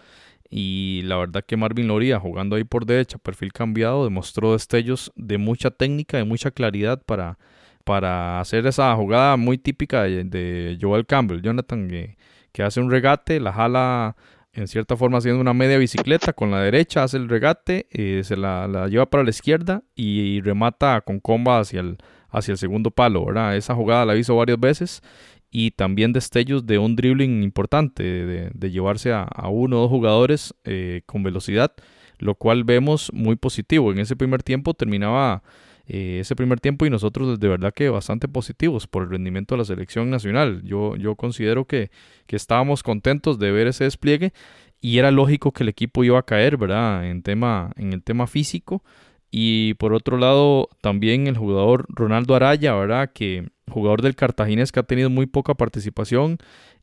y 0.51 1.03
la 1.05 1.17
verdad 1.17 1.45
que 1.47 1.57
Marvin 1.57 1.89
Loría 1.89 2.19
jugando 2.19 2.57
ahí 2.57 2.65
por 2.65 2.87
derecha, 2.87 3.19
perfil 3.19 3.53
cambiado, 3.53 4.05
demostró 4.05 4.53
destellos 4.53 5.13
de 5.15 5.37
mucha 5.37 5.71
técnica, 5.71 6.17
de 6.17 6.25
mucha 6.25 6.51
claridad 6.51 7.03
para, 7.05 7.39
para 7.85 8.41
hacer 8.41 8.67
esa 8.67 8.95
jugada 8.97 9.37
muy 9.37 9.59
típica 9.59 10.05
de, 10.05 10.79
Joel 10.81 11.07
Campbell, 11.07 11.43
Jonathan, 11.43 11.89
que, 11.89 12.63
hace 12.63 12.81
un 12.81 12.91
regate, 12.91 13.39
la 13.39 13.53
jala 13.53 14.17
en 14.53 14.67
cierta 14.67 14.97
forma 14.97 15.19
haciendo 15.19 15.41
una 15.41 15.55
media 15.55 15.79
bicicleta 15.79 16.33
con 16.33 16.51
la 16.51 16.61
derecha, 16.61 17.05
hace 17.05 17.19
el 17.19 17.29
regate, 17.29 17.87
eh, 17.91 18.23
se 18.25 18.37
la, 18.37 18.89
lleva 18.89 19.07
para 19.07 19.23
la 19.23 19.31
izquierda 19.31 19.83
y, 19.95 20.41
remata 20.41 21.01
con 21.03 21.21
comba 21.21 21.61
hacia 21.61 21.81
el, 21.81 21.99
hacia 22.31 22.53
el 22.53 22.59
segundo 22.59 22.91
palo, 22.91 23.25
¿verdad? 23.25 23.57
Esa 23.57 23.75
jugada 23.75 24.05
la 24.07 24.17
hizo 24.17 24.35
varias 24.35 24.59
veces 24.59 25.03
y 25.51 25.71
también 25.73 26.13
destellos 26.13 26.67
de 26.67 26.79
un 26.79 26.97
dribbling 26.97 27.43
importante, 27.43 28.03
de, 28.03 28.71
llevarse 28.71 29.13
a, 29.13 29.27
uno 29.49 29.79
o 29.79 29.81
dos 29.83 29.91
jugadores 29.91 30.55
eh, 30.65 31.03
con 31.07 31.23
velocidad, 31.23 31.73
lo 32.19 32.35
cual 32.35 32.65
vemos 32.65 33.11
muy 33.13 33.37
positivo. 33.37 33.93
En 33.93 33.99
ese 33.99 34.17
primer 34.17 34.43
tiempo 34.43 34.75
terminaba 34.75 35.43
eh, 35.87 36.19
ese 36.21 36.37
primer 36.37 36.61
tiempo 36.61 36.85
y 36.85 36.91
nosotros 36.91 37.41
de 37.41 37.49
verdad 37.49 37.73
que 37.73 37.89
bastante 37.89 38.29
positivos 38.29 38.87
por 38.87 39.05
el 39.05 39.11
rendimiento 39.11 39.55
de 39.55 39.61
la 39.61 39.65
selección 39.65 40.11
nacional. 40.11 40.63
Yo, 40.65 40.97
yo 40.97 41.17
considero 41.17 41.65
que, 41.65 41.91
que 42.27 42.37
estábamos 42.37 42.83
contentos 42.83 43.39
de 43.39 43.51
ver 43.51 43.69
ese 43.69 43.85
despliegue 43.85 44.35
y 44.81 44.99
era 44.99 45.11
lógico 45.11 45.53
que 45.53 45.63
el 45.63 45.71
equipo 45.71 46.05
iba 46.05 46.19
a 46.19 46.25
caer, 46.25 46.57
¿verdad? 46.59 47.09
En, 47.09 47.23
tema, 47.23 47.73
en 47.77 47.93
el 47.95 48.03
tema 48.03 48.27
físico. 48.27 48.85
Y 49.31 49.75
por 49.75 49.93
otro 49.93 50.17
lado, 50.17 50.69
también 50.81 51.27
el 51.27 51.37
jugador 51.37 51.87
Ronaldo 51.89 52.35
Araya, 52.35 52.75
¿verdad? 52.75 53.11
Que 53.13 53.49
jugador 53.71 54.03
del 54.03 54.17
Cartaginés 54.17 54.73
que 54.73 54.81
ha 54.81 54.85
tenido 54.85 55.11
muy 55.11 55.27
poca 55.27 55.55
participación 55.55 56.39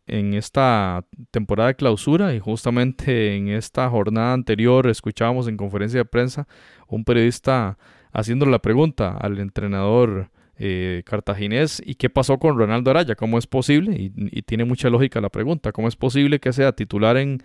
en 0.07 0.35
esta 0.35 1.03
temporada 1.31 1.69
de 1.69 1.75
clausura 1.75 2.35
y 2.35 2.39
justamente 2.39 3.35
en 3.35 3.47
esta 3.47 3.89
jornada 3.89 4.33
anterior 4.33 4.87
escuchábamos 4.87 5.47
en 5.47 5.57
conferencia 5.57 6.01
de 6.01 6.05
prensa 6.05 6.47
un 6.87 7.03
periodista 7.03 7.77
haciendo 8.11 8.45
la 8.45 8.59
pregunta 8.59 9.17
al 9.17 9.39
entrenador 9.39 10.29
eh, 10.57 11.01
cartaginés 11.05 11.81
y 11.85 11.95
qué 11.95 12.09
pasó 12.09 12.37
con 12.37 12.57
Ronaldo 12.57 12.91
Araya, 12.91 13.15
cómo 13.15 13.37
es 13.37 13.47
posible, 13.47 13.95
y, 13.97 14.41
tiene 14.43 14.63
mucha 14.63 14.89
lógica 14.89 15.19
la 15.19 15.29
pregunta, 15.29 15.73
cómo 15.73 15.89
es 15.89 15.97
posible 15.97 16.39
que 16.39 16.53
sea 16.53 16.71
titular 16.71 17.17
en, 17.17 17.43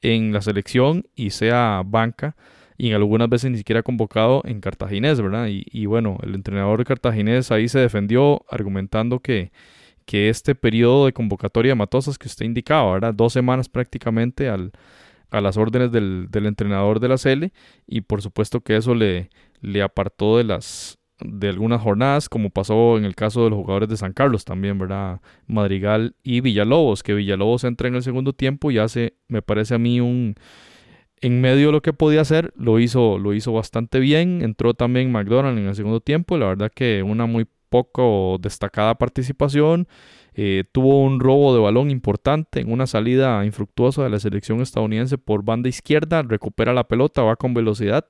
en 0.00 0.32
la 0.32 0.40
selección 0.40 1.06
y 1.14 1.30
sea 1.30 1.82
banca 1.86 2.36
y 2.78 2.90
en 2.90 2.94
algunas 2.94 3.28
veces 3.28 3.50
ni 3.50 3.58
siquiera 3.58 3.82
convocado 3.82 4.40
en 4.44 4.60
Cartaginés, 4.60 5.20
¿verdad? 5.20 5.48
Y, 5.50 5.86
bueno, 5.86 6.16
el 6.22 6.36
entrenador 6.36 6.84
Cartaginés 6.84 7.50
ahí 7.50 7.68
se 7.68 7.80
defendió 7.80 8.44
argumentando 8.48 9.18
que, 9.18 9.50
que 10.06 10.28
este 10.28 10.54
periodo 10.54 11.06
de 11.06 11.12
convocatoria 11.12 11.72
de 11.72 11.76
Matosas 11.76 12.18
que 12.18 12.28
usted 12.28 12.46
indicaba, 12.46 12.92
¿verdad? 12.92 13.12
Dos 13.14 13.32
semanas 13.32 13.68
prácticamente 13.68 14.48
al, 14.48 14.70
a 15.30 15.40
las 15.40 15.56
órdenes 15.56 15.90
del, 15.90 16.28
entrenador 16.32 17.00
de 17.00 17.08
la 17.08 17.16
CL 17.16 17.52
y 17.88 18.02
por 18.02 18.22
supuesto 18.22 18.60
que 18.60 18.76
eso 18.76 18.94
le, 18.94 19.28
le 19.60 19.82
apartó 19.82 20.38
de 20.38 20.44
las 20.44 20.98
de 21.20 21.48
algunas 21.48 21.82
jornadas, 21.82 22.28
como 22.28 22.50
pasó 22.50 22.96
en 22.96 23.04
el 23.04 23.16
caso 23.16 23.42
de 23.42 23.50
los 23.50 23.58
jugadores 23.58 23.88
de 23.88 23.96
San 23.96 24.12
Carlos 24.12 24.44
también, 24.44 24.78
¿verdad? 24.78 25.20
Madrigal 25.48 26.14
y 26.22 26.40
Villalobos, 26.42 27.02
que 27.02 27.12
Villalobos 27.12 27.64
entra 27.64 27.88
en 27.88 27.96
el 27.96 28.04
segundo 28.04 28.32
tiempo 28.32 28.70
y 28.70 28.78
hace, 28.78 29.14
me 29.26 29.42
parece 29.42 29.74
a 29.74 29.78
mí, 29.78 30.00
un, 30.00 30.36
en 31.20 31.40
medio 31.40 31.66
de 31.66 31.72
lo 31.72 31.82
que 31.82 31.92
podía 31.92 32.20
hacer, 32.20 32.52
lo 32.56 32.78
hizo, 32.78 33.18
lo 33.18 33.34
hizo 33.34 33.52
bastante 33.52 34.00
bien. 34.00 34.42
Entró 34.42 34.74
también 34.74 35.12
McDonald 35.12 35.58
en 35.58 35.66
el 35.66 35.74
segundo 35.74 36.00
tiempo. 36.00 36.38
La 36.38 36.46
verdad 36.46 36.70
que 36.74 37.02
una 37.02 37.26
muy 37.26 37.46
poco 37.68 38.38
destacada 38.40 38.96
participación. 38.96 39.88
Eh, 40.34 40.64
tuvo 40.70 41.02
un 41.02 41.18
robo 41.18 41.52
de 41.52 41.60
balón 41.60 41.90
importante 41.90 42.60
en 42.60 42.70
una 42.70 42.86
salida 42.86 43.44
infructuosa 43.44 44.04
de 44.04 44.10
la 44.10 44.20
selección 44.20 44.60
estadounidense 44.60 45.18
por 45.18 45.44
banda 45.44 45.68
izquierda. 45.68 46.22
Recupera 46.22 46.72
la 46.72 46.86
pelota, 46.86 47.22
va 47.22 47.36
con 47.36 47.54
velocidad. 47.54 48.06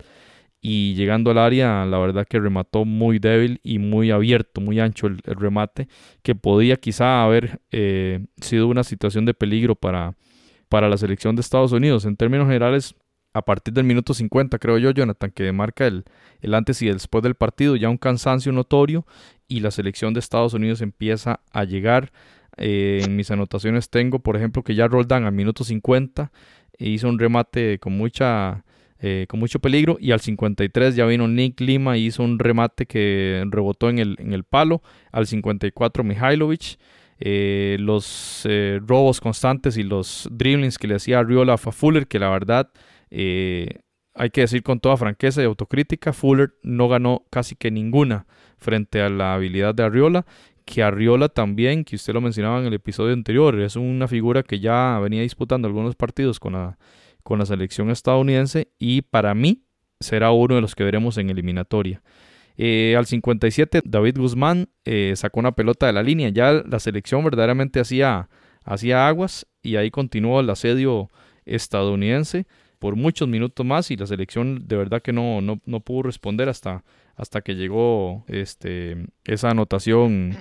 Y 0.60 0.94
llegando 0.94 1.30
al 1.30 1.38
área, 1.38 1.86
la 1.86 1.98
verdad 1.98 2.26
que 2.28 2.40
remató 2.40 2.84
muy 2.84 3.18
débil 3.20 3.60
y 3.62 3.78
muy 3.78 4.10
abierto, 4.10 4.60
muy 4.60 4.80
ancho 4.80 5.06
el, 5.06 5.20
remate, 5.24 5.88
que 6.22 6.34
podía 6.34 6.76
quizá 6.76 7.22
haber 7.22 7.60
eh, 7.70 8.26
sido 8.40 8.66
una 8.66 8.82
situación 8.82 9.24
de 9.24 9.34
peligro 9.34 9.76
para, 9.76 10.16
para 10.68 10.88
la 10.88 10.96
selección 10.96 11.36
de 11.36 11.40
Estados 11.40 11.72
Unidos. 11.72 12.04
En 12.04 12.16
términos 12.16 12.46
generales, 12.46 12.94
a 13.34 13.42
partir 13.42 13.74
del 13.74 13.84
minuto 13.84 14.14
50, 14.14 14.58
creo 14.58 14.78
yo, 14.78 14.90
Jonathan, 14.90 15.30
que 15.30 15.50
marca 15.52 15.86
el, 15.86 16.04
el 16.40 16.54
antes 16.54 16.82
y 16.82 16.88
el 16.88 16.94
después 16.94 17.22
del 17.22 17.34
partido, 17.34 17.76
ya 17.76 17.88
un 17.88 17.98
cansancio 17.98 18.52
notorio 18.52 19.06
y 19.46 19.60
la 19.60 19.70
selección 19.70 20.14
de 20.14 20.20
Estados 20.20 20.54
Unidos 20.54 20.80
empieza 20.80 21.40
a 21.52 21.64
llegar. 21.64 22.12
Eh, 22.56 23.02
en 23.04 23.14
mis 23.14 23.30
anotaciones 23.30 23.88
tengo, 23.88 24.18
por 24.18 24.36
ejemplo, 24.36 24.62
que 24.62 24.74
ya 24.74 24.88
Roldán 24.88 25.24
al 25.24 25.32
minuto 25.32 25.62
50 25.62 26.32
hizo 26.78 27.08
un 27.08 27.18
remate 27.18 27.78
con 27.78 27.96
mucha 27.96 28.64
eh, 29.00 29.26
con 29.28 29.38
mucho 29.38 29.60
peligro 29.60 29.96
y 30.00 30.10
al 30.10 30.18
53 30.18 30.96
ya 30.96 31.06
vino 31.06 31.28
Nick 31.28 31.60
Lima 31.60 31.96
y 31.96 32.06
hizo 32.06 32.24
un 32.24 32.36
remate 32.40 32.86
que 32.86 33.44
rebotó 33.48 33.90
en 33.90 34.00
el, 34.00 34.16
en 34.18 34.32
el 34.32 34.42
palo. 34.42 34.82
Al 35.12 35.26
54 35.28 36.02
Mihailovic 36.02 36.78
eh, 37.20 37.76
los 37.80 38.42
eh, 38.48 38.80
robos 38.86 39.20
constantes 39.20 39.76
y 39.76 39.82
los 39.82 40.28
dribblings 40.30 40.78
que 40.78 40.86
le 40.86 40.94
hacía 40.94 41.22
Riola 41.22 41.54
a 41.54 41.58
Fuller, 41.58 42.06
que 42.06 42.18
la 42.18 42.30
verdad 42.30 42.70
eh, 43.10 43.80
hay 44.14 44.30
que 44.30 44.42
decir 44.42 44.62
con 44.62 44.80
toda 44.80 44.96
franqueza 44.96 45.42
y 45.42 45.44
autocrítica, 45.44 46.12
Fuller 46.12 46.54
no 46.62 46.88
ganó 46.88 47.24
casi 47.30 47.56
que 47.56 47.70
ninguna 47.70 48.26
frente 48.58 49.00
a 49.00 49.08
la 49.08 49.34
habilidad 49.34 49.74
de 49.74 49.84
Arriola, 49.84 50.26
que 50.64 50.82
Arriola 50.82 51.28
también, 51.28 51.84
que 51.84 51.96
usted 51.96 52.12
lo 52.12 52.20
mencionaba 52.20 52.60
en 52.60 52.66
el 52.66 52.74
episodio 52.74 53.14
anterior, 53.14 53.58
es 53.60 53.76
una 53.76 54.06
figura 54.06 54.42
que 54.42 54.60
ya 54.60 54.98
venía 55.00 55.22
disputando 55.22 55.66
algunos 55.66 55.96
partidos 55.96 56.38
con 56.38 56.52
la, 56.52 56.78
con 57.22 57.38
la 57.38 57.46
selección 57.46 57.90
estadounidense 57.90 58.68
y 58.78 59.02
para 59.02 59.34
mí 59.34 59.64
será 60.00 60.30
uno 60.30 60.56
de 60.56 60.60
los 60.60 60.74
que 60.74 60.84
veremos 60.84 61.18
en 61.18 61.30
eliminatoria. 61.30 62.02
Eh, 62.60 62.96
al 62.98 63.06
57, 63.06 63.82
David 63.84 64.18
Guzmán 64.18 64.68
eh, 64.84 65.12
sacó 65.14 65.38
una 65.38 65.52
pelota 65.52 65.86
de 65.86 65.92
la 65.92 66.02
línea. 66.02 66.28
Ya 66.30 66.52
la 66.52 66.80
selección 66.80 67.22
verdaderamente 67.22 67.78
hacía, 67.78 68.28
aguas 68.64 69.46
y 69.62 69.76
ahí 69.76 69.90
continuó 69.90 70.40
el 70.40 70.50
asedio 70.50 71.08
estadounidense 71.46 72.46
por 72.80 72.96
muchos 72.96 73.28
minutos 73.28 73.64
más 73.64 73.90
y 73.90 73.96
la 73.96 74.06
selección 74.06 74.66
de 74.66 74.76
verdad 74.76 75.00
que 75.00 75.12
no, 75.12 75.40
no, 75.40 75.60
no 75.64 75.80
pudo 75.80 76.02
responder 76.02 76.48
hasta, 76.48 76.84
hasta 77.16 77.40
que 77.40 77.54
llegó 77.54 78.24
este, 78.26 79.06
esa 79.24 79.50
anotación 79.50 80.36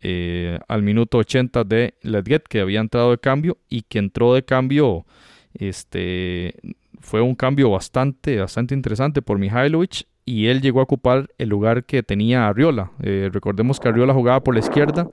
eh, 0.00 0.58
al 0.68 0.82
minuto 0.82 1.18
80 1.18 1.64
de 1.64 1.94
Ledget 2.02 2.46
que 2.48 2.60
había 2.60 2.80
entrado 2.80 3.12
de 3.12 3.18
cambio 3.18 3.58
y 3.68 3.82
que 3.82 3.98
entró 3.98 4.34
de 4.34 4.44
cambio 4.44 5.06
este, 5.54 6.54
fue 7.00 7.20
un 7.20 7.34
cambio 7.34 7.70
bastante, 7.70 8.38
bastante 8.38 8.74
interesante 8.74 9.22
por 9.22 9.38
Mihailovic 9.38 10.06
y 10.24 10.46
él 10.46 10.60
llegó 10.60 10.80
a 10.80 10.84
ocupar 10.84 11.28
el 11.38 11.48
lugar 11.48 11.84
que 11.84 12.02
tenía 12.02 12.48
Arriola. 12.48 12.92
Eh, 13.02 13.30
recordemos 13.32 13.80
que 13.80 13.88
Arriola 13.88 14.14
jugaba 14.14 14.42
por 14.42 14.54
la 14.54 14.60
izquierda, 14.60 15.08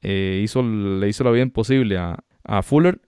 eh, 0.00 0.44
le 0.44 1.08
hizo 1.08 1.24
la 1.24 1.30
vida 1.30 1.42
imposible 1.42 1.98
a, 1.98 2.22
Fuller 2.62 3.00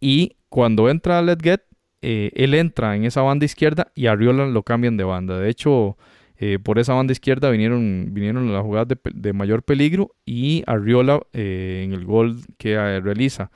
y 0.00 0.36
cuando 0.48 0.88
entra 0.88 1.20
Letget, 1.20 1.62
eh, 2.00 2.30
él 2.34 2.54
entra 2.54 2.96
en 2.96 3.04
esa 3.04 3.20
banda 3.20 3.44
izquierda 3.44 3.92
y 3.94 4.06
Arriola 4.06 4.46
lo 4.46 4.62
cambian 4.62 4.96
de 4.96 5.04
banda. 5.04 5.38
De 5.38 5.50
hecho, 5.50 5.98
eh, 6.38 6.58
por 6.62 6.78
esa 6.78 6.94
banda 6.94 7.12
izquierda 7.12 7.50
vinieron, 7.50 8.14
vinieron 8.14 8.50
las 8.52 8.62
jugadas 8.62 8.88
de, 8.88 9.32
mayor 9.34 9.64
peligro 9.64 10.14
y 10.24 10.62
Arriola 10.66 11.20
en 11.34 11.92
el 11.92 12.06
gol 12.06 12.38
que 12.56 13.00
realiza 13.00 13.50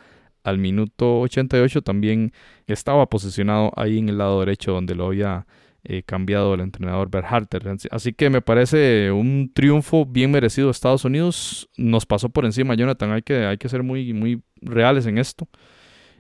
al 0.45 0.59
minuto 0.59 1.21
88 1.21 1.83
también 1.83 2.33
estaba 2.67 3.07
posicionado 3.09 3.73
ahí 3.77 3.99
en 3.99 4.09
el 4.09 4.19
lado 4.19 4.41
derecho 4.41 4.73
donde 4.73 4.95
lo 4.95 5.07
había 5.07 5.47
cambiado 6.07 6.55
el 6.55 6.61
entrenador 6.61 7.11
Berharter. 7.11 7.77
Así 7.91 8.13
que 8.13 8.31
me 8.31 8.43
parece 8.43 9.11
un 9.11 9.51
triunfo 9.55 10.07
bien 10.07 10.31
merecido 10.31 10.71
Estados 10.71 11.05
Unidos. 11.05 11.69
Nos 11.77 12.07
pasó 12.07 12.29
por 12.29 12.45
encima, 12.45 12.75
Jonathan. 12.75 13.13
Hay 13.13 13.23
que, 13.23 13.47
hay 13.47 13.57
que 13.59 13.69
ser 13.69 13.83
muy, 13.83 14.13
muy 14.13 14.43
reales 14.61 15.07
en 15.07 15.19
esto. 15.19 15.49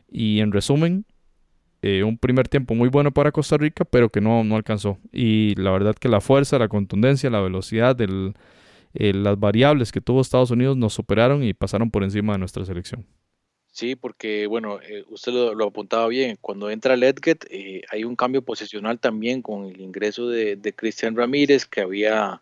Y 0.09 0.41
en 0.41 0.53
resumen, 0.53 1.05
eh, 1.83 2.03
un 2.03 2.19
primer 2.19 2.49
tiempo 2.49 2.75
muy 2.75 2.89
bueno 2.89 3.11
para 3.13 3.33
Costa 3.33 3.57
Rica, 3.57 3.85
pero 3.85 4.11
que 4.11 4.21
no, 4.21 4.45
no 4.45 4.57
alcanzó. 4.57 4.99
Y 5.13 5.55
la 5.55 5.71
verdad 5.71 5.95
que 5.95 6.09
la 6.09 6.21
fuerza, 6.21 6.59
la 6.59 6.69
contundencia, 6.69 7.31
la 7.31 7.41
velocidad, 7.41 7.97
eh, 8.01 9.13
las 9.15 9.39
variables 9.39 9.93
que 9.93 10.01
tuvo 10.01 10.21
Estados 10.21 10.51
Unidos 10.51 10.77
nos 10.77 10.93
superaron 10.93 11.43
y 11.43 11.55
pasaron 11.55 11.91
por 11.91 12.05
encima 12.05 12.35
de 12.35 12.41
nuestra 12.41 12.65
selección. 12.65 13.07
Sí, 13.73 13.95
porque 13.95 14.47
bueno, 14.47 14.81
eh, 14.83 15.05
usted 15.09 15.33
lo, 15.33 15.67
apuntaba 15.67 16.09
bien, 16.09 16.37
cuando 16.41 16.71
entra 16.71 16.97
Ledget 16.97 17.47
hay 17.91 18.05
un 18.05 18.17
cambio 18.17 18.43
posicional 18.43 18.99
también 18.99 19.43
con 19.43 19.67
el 19.67 19.81
ingreso 19.81 20.29
de, 20.29 20.57
de 20.57 20.73
Cristian 20.75 21.17
Ramírez 21.17 21.67
que 21.67 21.81
había 21.81 22.41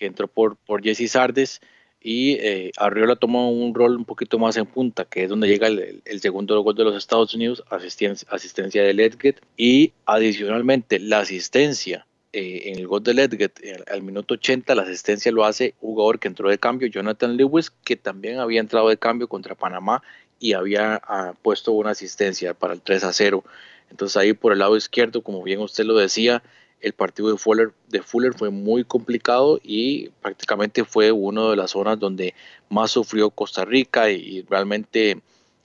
que 0.00 0.06
entró 0.06 0.26
por, 0.26 0.56
Jesse 0.82 1.10
Sardes 1.10 1.60
y 2.00 2.32
eh, 2.40 2.72
Arriola 2.78 3.16
tomó 3.16 3.52
un 3.52 3.74
rol 3.74 3.96
un 3.96 4.06
poquito 4.06 4.38
más 4.38 4.56
en 4.56 4.64
punta, 4.64 5.04
que 5.04 5.24
es 5.24 5.28
donde 5.28 5.46
llega 5.46 5.68
el, 5.68 6.20
segundo 6.20 6.58
gol 6.62 6.74
de 6.74 6.84
los 6.84 6.96
Estados 6.96 7.34
Unidos, 7.34 7.62
asistencia, 7.68 8.26
asistencia 8.30 8.82
de 8.82 8.94
Ledget 8.94 9.42
y 9.58 9.92
adicionalmente 10.06 10.98
la 10.98 11.20
asistencia 11.20 12.06
eh, 12.32 12.62
en 12.66 12.78
el 12.78 12.86
gol 12.86 13.02
de 13.02 13.12
Ledget 13.12 13.60
al, 13.90 14.02
minuto 14.02 14.34
80, 14.34 14.74
la 14.74 14.82
asistencia 14.82 15.30
lo 15.30 15.44
hace 15.44 15.74
un 15.82 15.90
jugador 15.90 16.18
que 16.18 16.28
entró 16.28 16.48
de 16.48 16.56
cambio, 16.56 16.88
Jonathan 16.88 17.36
Lewis, 17.36 17.70
que 17.70 17.96
también 17.96 18.38
había 18.38 18.60
entrado 18.60 18.88
de 18.88 18.96
cambio 18.96 19.28
contra 19.28 19.54
Panamá 19.54 20.02
y 20.40 20.54
había 20.54 21.00
ah, 21.06 21.34
puesto 21.42 21.70
una 21.72 21.90
asistencia 21.90 22.54
para 22.54 22.72
el 22.72 22.80
3 22.80 23.04
a 23.04 23.12
0. 23.12 23.44
Entonces 23.90 24.16
ahí 24.16 24.32
por 24.32 24.52
el 24.52 24.58
lado 24.58 24.76
izquierdo, 24.76 25.22
como 25.22 25.42
bien 25.42 25.60
usted 25.60 25.84
lo 25.84 25.94
decía, 25.94 26.42
el 26.80 26.94
partido 26.94 27.30
de 27.30 27.36
Fuller, 27.36 27.72
de 27.88 28.02
Fuller 28.02 28.32
fue 28.32 28.50
muy 28.50 28.84
complicado 28.84 29.60
y 29.62 30.08
prácticamente 30.22 30.84
fue 30.84 31.12
una 31.12 31.50
de 31.50 31.56
las 31.56 31.72
zonas 31.72 31.98
donde 31.98 32.34
más 32.70 32.90
sufrió 32.90 33.30
Costa 33.30 33.64
Rica 33.64 34.10
y, 34.10 34.42
realmente 34.48 35.20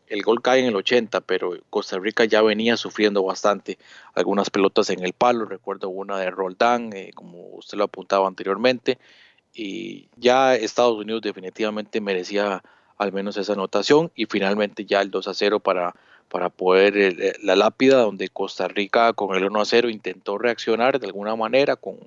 el 0.08 0.22
gol 0.22 0.42
cae 0.42 0.60
en 0.60 0.68
el 0.68 0.76
80, 0.76 1.22
pero 1.22 1.58
Costa 1.72 1.98
Rica 1.98 2.26
ya 2.26 2.44
venía 2.44 2.78
sufriendo 2.78 3.24
bastante 3.24 3.80
algunas 4.14 4.52
pelotas 4.52 4.92
en 4.92 5.04
el 5.04 5.14
palo, 5.14 5.46
recuerdo 5.46 5.90
una 5.90 6.20
de 6.20 6.30
Roldán, 6.30 6.94
eh, 6.94 7.12
como 7.16 7.48
usted 7.56 7.78
lo 7.78 7.86
apuntaba 7.86 8.28
anteriormente, 8.28 9.00
y 9.52 10.10
ya 10.16 10.56
Estados 10.56 10.98
Unidos 10.98 11.24
definitivamente 11.24 12.02
merecía 12.02 12.62
al 12.98 13.12
menos 13.12 13.38
esa 13.38 13.54
anotación 13.54 14.12
y 14.16 14.26
finalmente 14.26 14.86
ya 14.86 15.02
el 15.02 15.12
2 15.12 15.28
a 15.28 15.34
0 15.34 15.60
para 15.60 15.96
para 16.30 16.50
poder 16.50 16.98
eh, 16.98 17.16
eh, 17.18 17.34
la 17.44 17.56
lápida 17.56 17.98
donde 17.98 18.30
Costa 18.30 18.68
Rica 18.68 19.14
con 19.14 19.36
el 19.36 19.46
1 19.46 19.62
a 19.62 19.66
0 19.66 19.90
intentó 19.90 20.38
reaccionar 20.38 21.00
de 21.00 21.08
alguna 21.08 21.36
manera 21.36 21.76
con 21.76 21.98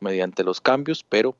mediante 0.00 0.44
los 0.44 0.60
cambios, 0.60 1.04
pero 1.08 1.36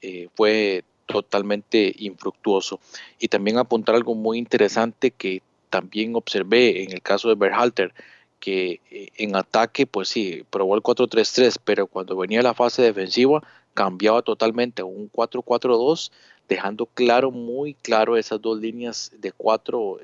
eh, 0.00 0.28
fue 0.34 0.84
totalmente 1.06 1.94
infructuoso. 1.98 2.80
Y 3.18 3.28
también 3.28 3.58
apuntar 3.58 3.94
algo 3.94 4.14
muy 4.14 4.38
interesante 4.38 5.10
que 5.10 5.42
también 5.70 6.14
observé 6.16 6.82
en 6.82 6.92
el 6.92 7.02
caso 7.02 7.28
de 7.28 7.34
Berhalter, 7.34 7.92
que 8.40 8.80
en 8.90 9.36
ataque, 9.36 9.86
pues 9.86 10.08
sí, 10.08 10.44
probó 10.50 10.74
el 10.74 10.82
4-3-3, 10.82 11.56
pero 11.64 11.86
cuando 11.86 12.16
venía 12.16 12.42
la 12.42 12.54
fase 12.54 12.82
defensiva 12.82 13.42
cambiaba 13.72 14.22
totalmente 14.22 14.82
a 14.82 14.84
un 14.84 15.10
4-4-2, 15.10 16.10
dejando 16.48 16.86
claro, 16.86 17.30
muy 17.30 17.74
claro 17.74 18.16
esas 18.16 18.40
dos 18.40 18.60
líneas 18.60 19.12
de 19.18 19.32
cuatro 19.32 19.98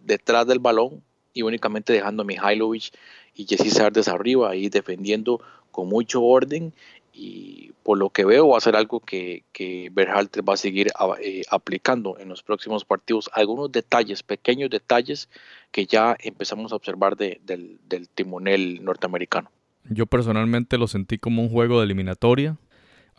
detrás 0.00 0.46
del 0.46 0.58
balón 0.58 1.02
y 1.32 1.42
únicamente 1.42 1.92
dejando 1.92 2.22
a 2.22 2.26
Mihailovic 2.26 2.92
y 3.34 3.46
Jesse 3.46 3.72
Sardes 3.72 4.08
arriba, 4.08 4.50
ahí 4.50 4.68
defendiendo 4.68 5.40
con 5.70 5.88
mucho 5.88 6.22
orden 6.22 6.72
y 7.12 7.72
por 7.82 7.98
lo 7.98 8.10
que 8.10 8.24
veo 8.24 8.48
va 8.48 8.58
a 8.58 8.60
ser 8.60 8.76
algo 8.76 9.00
que, 9.00 9.44
que 9.52 9.90
Berhalter 9.92 10.48
va 10.48 10.54
a 10.54 10.56
seguir 10.56 10.92
eh, 11.22 11.42
aplicando 11.50 12.18
en 12.18 12.28
los 12.28 12.42
próximos 12.42 12.84
partidos. 12.84 13.30
Algunos 13.32 13.72
detalles, 13.72 14.22
pequeños 14.22 14.70
detalles 14.70 15.28
que 15.70 15.86
ya 15.86 16.16
empezamos 16.20 16.72
a 16.72 16.76
observar 16.76 17.16
del 17.16 17.78
timonel 18.14 18.84
norteamericano. 18.84 19.50
Yo 19.88 20.06
personalmente 20.06 20.78
lo 20.78 20.86
sentí 20.86 21.18
como 21.18 21.42
un 21.42 21.48
juego 21.48 21.78
de 21.78 21.86
eliminatoria, 21.86 22.58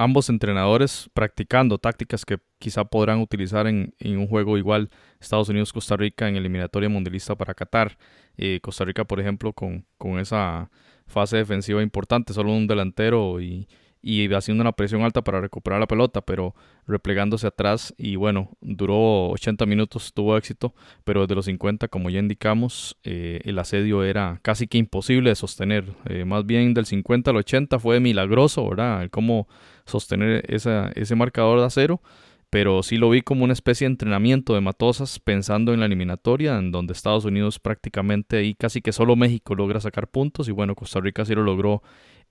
ambos 0.04 0.30
entrenadores 0.30 1.10
practicando 1.14 1.78
tácticas 1.78 2.26
que 2.26 2.40
quizá 2.60 2.86
podrán 2.86 3.20
utilizar 3.20 3.68
en, 3.68 3.94
un 4.04 4.28
juego 4.28 4.58
igual 4.58 4.90
Estados 5.20 5.50
Unidos-Costa 5.50 5.96
Rica 5.98 6.28
en 6.28 6.36
eliminatoria 6.36 6.90
mundialista 6.90 7.36
para 7.36 7.54
Qatar. 7.54 7.98
Eh, 8.38 8.60
Costa 8.62 8.86
Rica, 8.86 9.06
por 9.06 9.20
ejemplo, 9.20 9.54
con, 9.54 9.86
con 9.98 10.20
esa 10.20 10.72
fase 11.06 11.38
defensiva 11.38 11.84
importante, 11.84 12.34
solo 12.34 12.52
un 12.52 12.68
delantero 12.68 13.42
y, 13.42 13.68
y 14.02 14.32
haciendo 14.34 14.62
una 14.62 14.72
presión 14.72 15.04
alta 15.04 15.24
para 15.24 15.42
recuperar 15.42 15.80
la 15.80 15.88
pelota, 15.88 16.22
pero 16.22 16.56
replegándose 16.88 17.48
atrás 17.48 17.94
y 17.98 18.16
bueno, 18.16 18.50
duró 18.62 19.30
80 19.30 19.66
minutos, 19.66 20.14
tuvo 20.14 20.36
éxito, 20.38 20.74
pero 21.04 21.22
desde 21.22 21.36
los 21.36 21.46
50, 21.46 21.88
como 21.88 22.10
ya 22.10 22.20
indicamos, 22.20 22.98
eh, 23.04 23.42
el 23.44 23.60
asedio 23.60 24.04
era 24.04 24.40
casi 24.42 24.68
que 24.68 24.78
imposible 24.78 25.30
de 25.30 25.36
sostener. 25.36 25.86
Eh, 26.06 26.26
más 26.26 26.46
bien 26.46 26.74
del 26.74 26.86
50 26.86 27.32
al 27.32 27.38
80 27.38 27.80
fue 27.80 28.00
milagroso, 28.00 28.68
¿verdad? 28.68 29.04
El 29.04 29.10
cómo 29.10 29.48
sostener 29.86 30.44
ese 30.48 31.16
marcador 31.16 31.60
de 31.60 31.66
acero, 31.66 32.02
pero 32.50 32.84
sí 32.84 32.98
lo 32.98 33.10
vi 33.10 33.22
como 33.22 33.44
una 33.44 33.54
especie 33.54 33.86
de 33.86 33.94
entrenamiento 33.94 34.54
de 34.54 34.62
Matosas 34.62 35.20
pensando 35.20 35.74
en 35.74 35.80
la 35.80 35.86
eliminatoria, 35.86 36.58
en 36.58 36.72
donde 36.72 36.94
Estados 36.94 37.26
Unidos 37.26 37.60
prácticamente 37.60 38.38
ahí 38.38 38.56
casi 38.56 38.82
que 38.82 38.92
solo 38.92 39.16
México 39.16 39.56
logra 39.56 39.80
sacar 39.80 40.08
puntos 40.08 40.50
y 40.50 40.52
bueno, 40.52 40.76
Costa 40.76 41.00
Rica 41.00 41.24
sí 41.24 41.34
lo 41.34 41.44
logró 41.44 41.82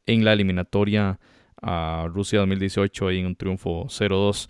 en 0.07 0.25
la 0.25 0.33
eliminatoria 0.33 1.19
a 1.63 2.07
Rusia 2.13 2.41
2018 2.41 3.09
ahí 3.09 3.19
en 3.21 3.27
un 3.27 3.37
triunfo 3.37 3.87
0-2. 3.87 4.49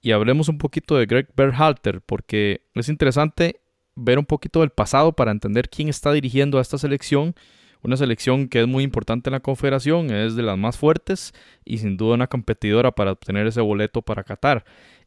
Y 0.00 0.10
hablemos 0.12 0.48
un 0.48 0.58
poquito 0.58 0.96
de 0.96 1.06
Greg 1.06 1.28
Berhalter, 1.36 2.00
porque 2.00 2.66
es 2.74 2.88
interesante 2.88 3.60
ver 3.94 4.18
un 4.18 4.24
poquito 4.24 4.60
del 4.60 4.70
pasado 4.70 5.12
para 5.12 5.30
entender 5.30 5.68
quién 5.68 5.88
está 5.88 6.12
dirigiendo 6.12 6.58
a 6.58 6.62
esta 6.62 6.78
selección. 6.78 7.34
Una 7.82 7.96
selección 7.96 8.48
que 8.48 8.60
es 8.60 8.68
muy 8.68 8.84
importante 8.84 9.28
en 9.28 9.32
la 9.32 9.40
confederación, 9.40 10.10
es 10.10 10.36
de 10.36 10.42
las 10.42 10.56
más 10.56 10.76
fuertes 10.76 11.32
y 11.64 11.78
sin 11.78 11.96
duda 11.96 12.14
una 12.14 12.28
competidora 12.28 12.92
para 12.92 13.12
obtener 13.12 13.46
ese 13.46 13.60
boleto 13.60 14.02
para 14.02 14.24
Qatar. 14.24 14.64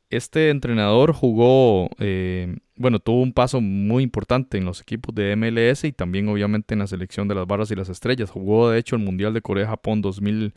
Este 0.09 0.49
entrenador 0.49 1.13
jugó, 1.13 1.89
eh, 1.99 2.57
bueno, 2.75 2.99
tuvo 2.99 3.21
un 3.21 3.33
paso 3.33 3.59
muy 3.59 4.03
importante 4.03 4.57
en 4.57 4.65
los 4.65 4.81
equipos 4.81 5.15
de 5.15 5.35
MLS 5.35 5.83
y 5.85 5.93
también 5.93 6.27
obviamente 6.29 6.73
en 6.73 6.79
la 6.79 6.87
selección 6.87 7.27
de 7.27 7.35
las 7.35 7.47
barras 7.47 7.71
y 7.71 7.75
las 7.75 7.89
estrellas. 7.89 8.29
Jugó 8.29 8.69
de 8.69 8.77
hecho 8.77 8.95
el 8.95 9.01
Mundial 9.03 9.33
de 9.33 9.41
Corea-Japón 9.41 10.01
2000 10.01 10.53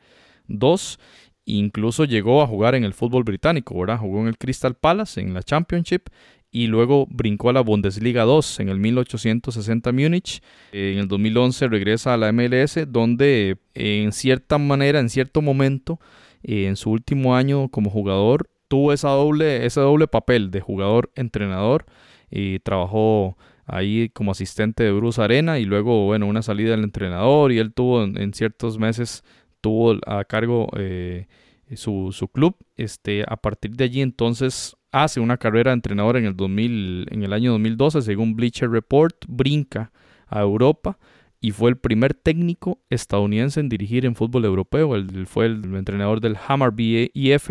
2. 0.48 0.98
Incluso 1.44 2.04
llegó 2.04 2.42
a 2.42 2.46
jugar 2.46 2.74
en 2.74 2.84
el 2.84 2.92
fútbol 2.92 3.24
británico, 3.24 3.78
¿verdad? 3.78 3.98
Jugó 3.98 4.20
en 4.20 4.28
el 4.28 4.36
Crystal 4.36 4.74
Palace, 4.74 5.20
en 5.20 5.32
la 5.32 5.42
Championship, 5.42 6.08
y 6.50 6.66
luego 6.66 7.06
brincó 7.10 7.50
a 7.50 7.52
la 7.52 7.60
Bundesliga 7.60 8.24
2 8.24 8.60
en 8.60 8.68
el 8.68 8.78
1860 8.78 9.92
Múnich. 9.92 10.42
En 10.72 10.98
el 10.98 11.08
2011 11.08 11.68
regresa 11.68 12.14
a 12.14 12.16
la 12.16 12.32
MLS, 12.32 12.78
donde 12.88 13.58
en 13.74 14.12
cierta 14.12 14.58
manera, 14.58 15.00
en 15.00 15.08
cierto 15.08 15.42
momento, 15.42 16.00
en 16.42 16.76
su 16.76 16.90
último 16.90 17.36
año 17.36 17.68
como 17.68 17.90
jugador, 17.90 18.50
tuvo 18.68 18.92
esa 18.92 19.08
doble, 19.10 19.64
ese 19.66 19.80
doble 19.80 20.06
papel 20.06 20.50
de 20.50 20.60
jugador-entrenador 20.60 21.86
y 22.30 22.58
trabajó 22.60 23.36
ahí 23.66 24.10
como 24.10 24.32
asistente 24.32 24.84
de 24.84 24.92
Bruce 24.92 25.20
Arena 25.20 25.58
y 25.58 25.64
luego, 25.64 26.06
bueno, 26.06 26.26
una 26.26 26.42
salida 26.42 26.70
del 26.70 26.84
entrenador 26.84 27.52
y 27.52 27.58
él 27.58 27.72
tuvo 27.72 28.02
en 28.04 28.32
ciertos 28.32 28.78
meses 28.78 29.24
tuvo 29.60 29.96
a 30.06 30.24
cargo 30.24 30.68
eh, 30.76 31.26
su, 31.74 32.10
su, 32.12 32.28
club. 32.28 32.56
Este, 32.76 33.24
a 33.26 33.36
partir 33.36 33.72
de 33.72 33.84
allí 33.84 34.00
entonces 34.00 34.76
hace 34.90 35.20
una 35.20 35.36
carrera 35.36 35.70
de 35.70 35.74
entrenador 35.74 36.16
en 36.16 36.24
el, 36.24 36.36
2000, 36.36 37.08
en 37.10 37.22
el 37.22 37.32
año 37.32 37.52
2012, 37.52 38.02
según 38.02 38.34
Bleacher 38.34 38.70
Report, 38.70 39.16
brinca 39.28 39.92
a 40.26 40.40
Europa 40.40 40.98
y 41.40 41.52
fue 41.52 41.70
el 41.70 41.76
primer 41.76 42.14
técnico 42.14 42.80
estadounidense 42.90 43.60
en 43.60 43.68
dirigir 43.68 44.04
en 44.04 44.14
fútbol 44.14 44.44
europeo. 44.44 44.94
Fue 45.26 45.46
el 45.46 45.74
entrenador 45.76 46.20
del 46.20 46.36
Hammarby 46.36 47.10
IF, 47.14 47.50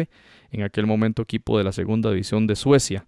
en 0.51 0.63
aquel 0.63 0.85
momento 0.85 1.21
equipo 1.21 1.57
de 1.57 1.63
la 1.63 1.71
segunda 1.71 2.09
división 2.09 2.47
de 2.47 2.55
Suecia. 2.55 3.07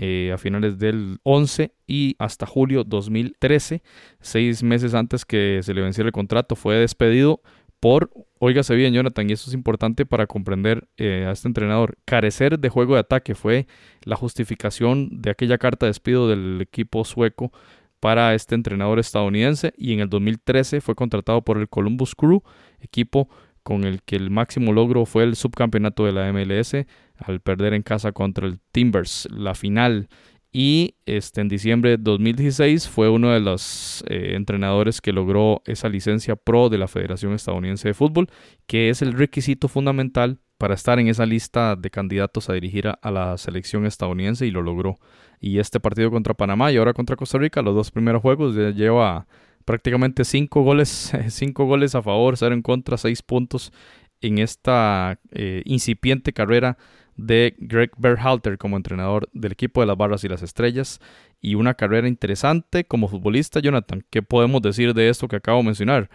Eh, 0.00 0.30
a 0.32 0.38
finales 0.38 0.78
del 0.78 1.18
11 1.24 1.72
y 1.88 2.14
hasta 2.20 2.46
julio 2.46 2.84
2013, 2.84 3.82
seis 4.20 4.62
meses 4.62 4.94
antes 4.94 5.24
que 5.24 5.58
se 5.64 5.74
le 5.74 5.80
venciera 5.80 6.06
el 6.06 6.12
contrato, 6.12 6.54
fue 6.54 6.76
despedido 6.76 7.42
por, 7.80 8.10
óigase 8.38 8.74
bien 8.74 8.94
Jonathan, 8.94 9.28
y 9.28 9.32
eso 9.32 9.50
es 9.50 9.54
importante 9.54 10.06
para 10.06 10.26
comprender 10.26 10.88
eh, 10.96 11.26
a 11.26 11.32
este 11.32 11.48
entrenador, 11.48 11.96
carecer 12.04 12.58
de 12.58 12.68
juego 12.68 12.94
de 12.94 13.00
ataque 13.00 13.34
fue 13.34 13.66
la 14.02 14.16
justificación 14.16 15.08
de 15.22 15.30
aquella 15.30 15.58
carta 15.58 15.86
de 15.86 15.90
despido 15.90 16.28
del 16.28 16.60
equipo 16.60 17.04
sueco 17.04 17.52
para 18.00 18.34
este 18.34 18.54
entrenador 18.54 18.98
estadounidense 18.98 19.72
y 19.76 19.92
en 19.92 20.00
el 20.00 20.08
2013 20.08 20.80
fue 20.80 20.94
contratado 20.94 21.42
por 21.42 21.58
el 21.58 21.68
Columbus 21.68 22.14
Crew, 22.14 22.42
equipo 22.80 23.28
con 23.62 23.84
el 23.84 24.02
que 24.02 24.16
el 24.16 24.30
máximo 24.30 24.72
logro 24.72 25.04
fue 25.04 25.24
el 25.24 25.36
subcampeonato 25.36 26.04
de 26.04 26.12
la 26.12 26.32
MLS 26.32 26.86
al 27.18 27.40
perder 27.40 27.74
en 27.74 27.82
casa 27.82 28.12
contra 28.12 28.46
el 28.46 28.60
Timbers 28.72 29.28
la 29.30 29.54
final 29.54 30.08
y 30.50 30.94
este, 31.04 31.42
en 31.42 31.48
diciembre 31.48 31.90
de 31.90 31.96
2016 31.98 32.88
fue 32.88 33.10
uno 33.10 33.30
de 33.30 33.40
los 33.40 34.02
eh, 34.08 34.32
entrenadores 34.34 35.00
que 35.00 35.12
logró 35.12 35.62
esa 35.66 35.88
licencia 35.88 36.36
pro 36.36 36.70
de 36.70 36.78
la 36.78 36.88
Federación 36.88 37.34
Estadounidense 37.34 37.88
de 37.88 37.94
Fútbol, 37.94 38.28
que 38.66 38.88
es 38.88 39.02
el 39.02 39.12
requisito 39.12 39.68
fundamental 39.68 40.40
para 40.56 40.74
estar 40.74 40.98
en 40.98 41.08
esa 41.08 41.26
lista 41.26 41.76
de 41.76 41.90
candidatos 41.90 42.48
a 42.48 42.54
dirigir 42.54 42.88
a, 42.88 43.10
la 43.10 43.36
selección 43.36 43.86
estadounidense 43.86 44.46
y 44.46 44.50
lo 44.50 44.62
logró. 44.62 44.98
Y 45.38 45.58
este 45.58 45.80
partido 45.80 46.10
contra 46.10 46.34
Panamá 46.34 46.72
y 46.72 46.78
ahora 46.78 46.94
contra 46.94 47.14
Costa 47.14 47.38
Rica, 47.38 47.62
los 47.62 47.74
dos 47.74 47.90
primeros 47.90 48.22
juegos, 48.22 48.56
lleva 48.74 49.28
prácticamente 49.64 50.24
cinco 50.24 50.62
goles, 50.62 51.12
cinco 51.28 51.66
goles 51.66 51.94
a 51.94 52.02
favor, 52.02 52.36
cero 52.36 52.54
en 52.54 52.62
contra, 52.62 52.96
seis 52.96 53.22
puntos 53.22 53.72
en 54.20 54.38
esta 54.38 55.20
eh, 55.30 55.62
incipiente 55.64 56.32
carrera 56.32 56.78
de 57.18 57.54
Greg 57.58 57.90
Berhalter 57.98 58.56
como 58.56 58.76
entrenador 58.76 59.28
del 59.32 59.52
equipo 59.52 59.80
de 59.80 59.88
las 59.88 59.96
Barras 59.96 60.24
y 60.24 60.28
las 60.28 60.42
Estrellas 60.42 61.00
y 61.40 61.56
una 61.56 61.74
carrera 61.74 62.08
interesante 62.08 62.84
como 62.84 63.08
futbolista, 63.08 63.60
Jonathan. 63.60 64.04
¿Qué 64.08 64.22
podemos 64.22 64.62
decir 64.62 64.94
de 64.94 65.10
esto 65.10 65.28
que 65.28 65.36
acabo 65.36 65.58
de 65.58 65.64
mencionar? 65.64 66.08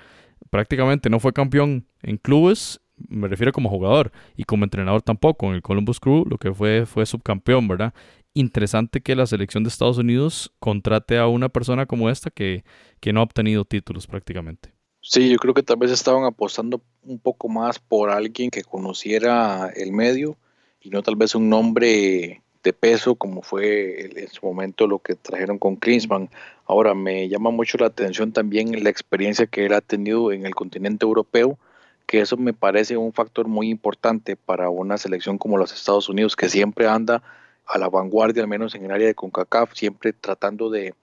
Prácticamente 0.50 1.10
no 1.10 1.20
fue 1.20 1.34
campeón 1.34 1.86
en 2.02 2.18
clubes, 2.18 2.82
me 3.10 3.28
refiero 3.28 3.52
como 3.52 3.70
jugador, 3.70 4.12
y 4.36 4.46
como 4.46 4.64
entrenador 4.64 5.02
tampoco. 5.02 5.48
En 5.48 5.56
el 5.56 5.62
Columbus 5.62 6.00
Crew 6.00 6.26
lo 6.26 6.38
que 6.38 6.54
fue 6.54 6.86
fue 6.86 7.06
subcampeón, 7.06 7.68
¿verdad? 7.68 7.94
Interesante 8.34 9.02
que 9.02 9.16
la 9.16 9.28
selección 9.28 9.64
de 9.64 9.70
Estados 9.70 9.98
Unidos 9.98 10.54
contrate 10.60 11.18
a 11.18 11.28
una 11.28 11.50
persona 11.50 11.86
como 11.86 12.10
esta 12.10 12.32
que, 12.32 12.64
que 13.00 13.14
no 13.14 13.20
ha 13.20 13.24
obtenido 13.24 13.66
títulos 13.66 14.08
prácticamente. 14.08 14.74
Sí, 15.02 15.30
yo 15.30 15.38
creo 15.38 15.54
que 15.54 15.64
tal 15.64 15.78
vez 15.78 15.92
estaban 15.92 16.24
apostando 16.24 16.82
un 17.04 17.20
poco 17.20 17.50
más 17.50 17.78
por 17.78 18.10
alguien 18.10 18.50
que 18.50 18.64
conociera 18.64 19.70
el 19.76 19.92
medio 19.92 20.38
y 20.84 20.90
no 20.90 21.02
tal 21.02 21.16
vez 21.16 21.34
un 21.34 21.50
nombre 21.50 22.42
de 22.64 22.74
peso 22.74 23.16
como 23.16 23.42
fue 23.42 24.22
en 24.22 24.28
su 24.30 24.46
momento 24.46 24.88
lo 24.88 25.00
que 25.00 25.16
trajeron 25.16 25.58
con 25.58 25.76
Klinsmann. 25.78 26.30
Ahora 26.66 26.94
me 26.94 27.28
llama 27.28 27.50
mucho 27.52 27.78
la 27.78 27.88
atención 27.88 28.32
también 28.32 28.84
la 28.84 28.90
experiencia 28.90 29.48
que 29.48 29.66
él 29.66 29.74
ha 29.74 29.82
tenido 29.82 30.32
en 30.32 30.46
el 30.46 30.56
continente 30.56 31.06
europeo, 31.06 31.58
que 32.06 32.22
eso 32.22 32.38
me 32.38 32.54
parece 32.54 32.98
un 32.98 33.14
factor 33.14 33.48
muy 33.48 33.70
importante 33.70 34.36
para 34.36 34.70
una 34.70 34.98
selección 34.98 35.38
como 35.38 35.58
los 35.58 35.74
Estados 35.74 36.10
Unidos, 36.10 36.36
que 36.36 36.50
siempre 36.50 36.88
anda 36.88 37.24
a 37.66 37.78
la 37.78 37.90
vanguardia, 37.90 38.44
al 38.44 38.50
menos 38.50 38.76
en 38.76 38.86
el 38.86 38.92
área 38.92 39.08
de 39.08 39.16
CONCACAF, 39.16 39.74
siempre 39.74 40.12
tratando 40.12 40.70
de, 40.70 40.94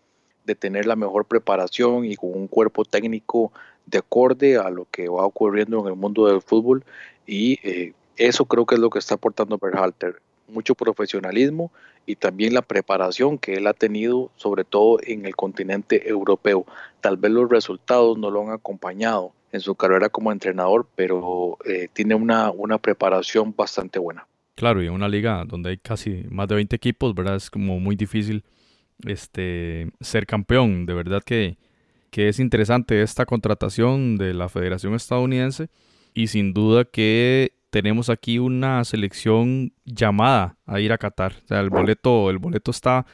de 0.44 0.54
tener 0.54 0.86
la 0.86 0.96
mejor 0.96 1.24
preparación 1.24 2.04
y 2.04 2.16
con 2.16 2.32
un 2.34 2.48
cuerpo 2.48 2.84
técnico 2.84 3.52
de 3.86 3.98
acorde 3.98 4.56
a 4.56 4.68
lo 4.70 4.86
que 4.90 5.08
va 5.08 5.24
ocurriendo 5.24 5.80
en 5.80 5.86
el 5.86 5.96
mundo 5.96 6.26
del 6.26 6.42
fútbol 6.42 6.84
y 7.26 7.58
eh, 7.62 7.92
eso 8.16 8.44
creo 8.44 8.66
que 8.66 8.74
es 8.76 8.80
lo 8.80 8.90
que 8.90 8.98
está 8.98 9.14
aportando 9.14 9.58
Berhalter, 9.58 10.20
mucho 10.48 10.74
profesionalismo 10.74 11.72
y 12.06 12.16
también 12.16 12.54
la 12.54 12.62
preparación 12.62 13.38
que 13.38 13.54
él 13.54 13.66
ha 13.66 13.74
tenido, 13.74 14.30
sobre 14.36 14.64
todo 14.64 14.98
en 15.02 15.26
el 15.26 15.36
continente 15.36 16.08
europeo. 16.08 16.66
Tal 17.00 17.16
vez 17.16 17.30
los 17.30 17.48
resultados 17.48 18.18
no 18.18 18.30
lo 18.30 18.42
han 18.42 18.52
acompañado 18.52 19.32
en 19.52 19.60
su 19.60 19.74
carrera 19.74 20.08
como 20.08 20.32
entrenador, 20.32 20.86
pero 20.94 21.58
eh, 21.64 21.88
tiene 21.92 22.14
una, 22.14 22.50
una 22.50 22.78
preparación 22.78 23.54
bastante 23.56 23.98
buena. 23.98 24.26
Claro, 24.54 24.82
y 24.82 24.86
en 24.86 24.92
una 24.92 25.08
liga 25.08 25.44
donde 25.46 25.70
hay 25.70 25.78
casi 25.78 26.24
más 26.30 26.48
de 26.48 26.56
20 26.56 26.76
equipos, 26.76 27.14
¿verdad? 27.14 27.36
Es 27.36 27.50
como 27.50 27.80
muy 27.80 27.96
difícil 27.96 28.44
este, 29.06 29.90
ser 30.00 30.26
campeón. 30.26 30.86
De 30.86 30.94
verdad 30.94 31.22
que, 31.24 31.58
que 32.10 32.28
es 32.28 32.38
interesante 32.38 33.02
esta 33.02 33.26
contratación 33.26 34.16
de 34.16 34.34
la 34.34 34.48
Federación 34.48 34.94
Estadounidense 34.94 35.68
y 36.14 36.26
sin 36.26 36.52
duda 36.52 36.84
que 36.84 37.54
tenemos 37.70 38.10
aquí 38.10 38.38
una 38.38 38.84
selección 38.84 39.72
llamada 39.84 40.56
a 40.66 40.80
ir 40.80 40.92
a 40.92 40.98
Qatar. 40.98 41.34
O 41.44 41.46
sea, 41.46 41.60
el 41.60 41.70
boleto, 41.70 42.30
el 42.30 42.38
boleto 42.38 42.70
está 42.70 43.06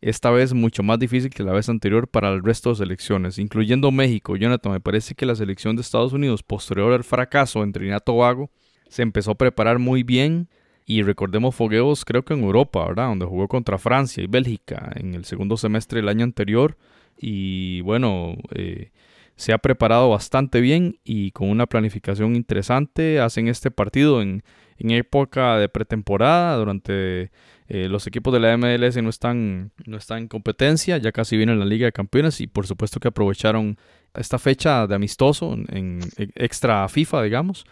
esta 0.00 0.30
vez 0.30 0.54
mucho 0.54 0.82
más 0.82 0.98
difícil 0.98 1.30
que 1.30 1.42
la 1.42 1.52
vez 1.52 1.68
anterior 1.68 2.08
para 2.08 2.30
el 2.30 2.42
resto 2.42 2.70
de 2.70 2.76
selecciones, 2.76 3.38
incluyendo 3.38 3.90
México. 3.90 4.36
Jonathan, 4.36 4.72
me 4.72 4.80
parece 4.80 5.14
que 5.14 5.26
la 5.26 5.34
selección 5.34 5.76
de 5.76 5.82
Estados 5.82 6.12
Unidos, 6.12 6.42
posterior 6.42 6.92
al 6.92 7.04
fracaso 7.04 7.62
en 7.62 7.72
Trinidad 7.72 8.02
Tobago, 8.02 8.50
se 8.88 9.02
empezó 9.02 9.32
a 9.32 9.38
preparar 9.38 9.78
muy 9.78 10.02
bien. 10.02 10.48
Y 10.86 11.02
recordemos 11.02 11.54
fogueos, 11.54 12.06
creo 12.06 12.24
que 12.24 12.32
en 12.32 12.42
Europa, 12.42 12.86
¿verdad? 12.86 13.08
Donde 13.08 13.26
jugó 13.26 13.46
contra 13.46 13.76
Francia 13.76 14.24
y 14.24 14.26
Bélgica 14.26 14.90
en 14.94 15.14
el 15.14 15.26
segundo 15.26 15.58
semestre 15.58 16.00
del 16.00 16.08
año 16.08 16.24
anterior. 16.24 16.78
Y 17.18 17.82
bueno, 17.82 18.36
eh, 18.54 18.90
se 19.38 19.52
ha 19.52 19.58
preparado 19.58 20.10
bastante 20.10 20.60
bien 20.60 20.98
y 21.04 21.30
con 21.30 21.48
una 21.48 21.66
planificación 21.66 22.34
interesante. 22.34 23.20
Hacen 23.20 23.46
este 23.46 23.70
partido 23.70 24.20
en, 24.20 24.42
época 24.78 25.58
de 25.58 25.68
pretemporada, 25.68 26.56
durante 26.56 27.30
eh, 27.68 27.88
los 27.88 28.08
equipos 28.08 28.32
de 28.32 28.40
la 28.40 28.56
MLS 28.56 29.00
no 29.00 29.08
están, 29.08 29.70
no 29.86 29.96
están 29.96 30.18
en 30.18 30.28
competencia, 30.28 30.98
ya 30.98 31.12
casi 31.12 31.36
viene 31.36 31.54
la 31.54 31.64
Liga 31.64 31.86
de 31.86 31.92
Campeones 31.92 32.40
y 32.40 32.48
por 32.48 32.66
supuesto 32.66 32.98
que 32.98 33.08
aprovecharon 33.08 33.78
esta 34.12 34.40
fecha 34.40 34.88
de 34.88 34.96
amistoso 34.96 35.56
en, 35.68 36.00
extra 36.34 36.88
FIFA, 36.88 37.22
digamos, 37.22 37.64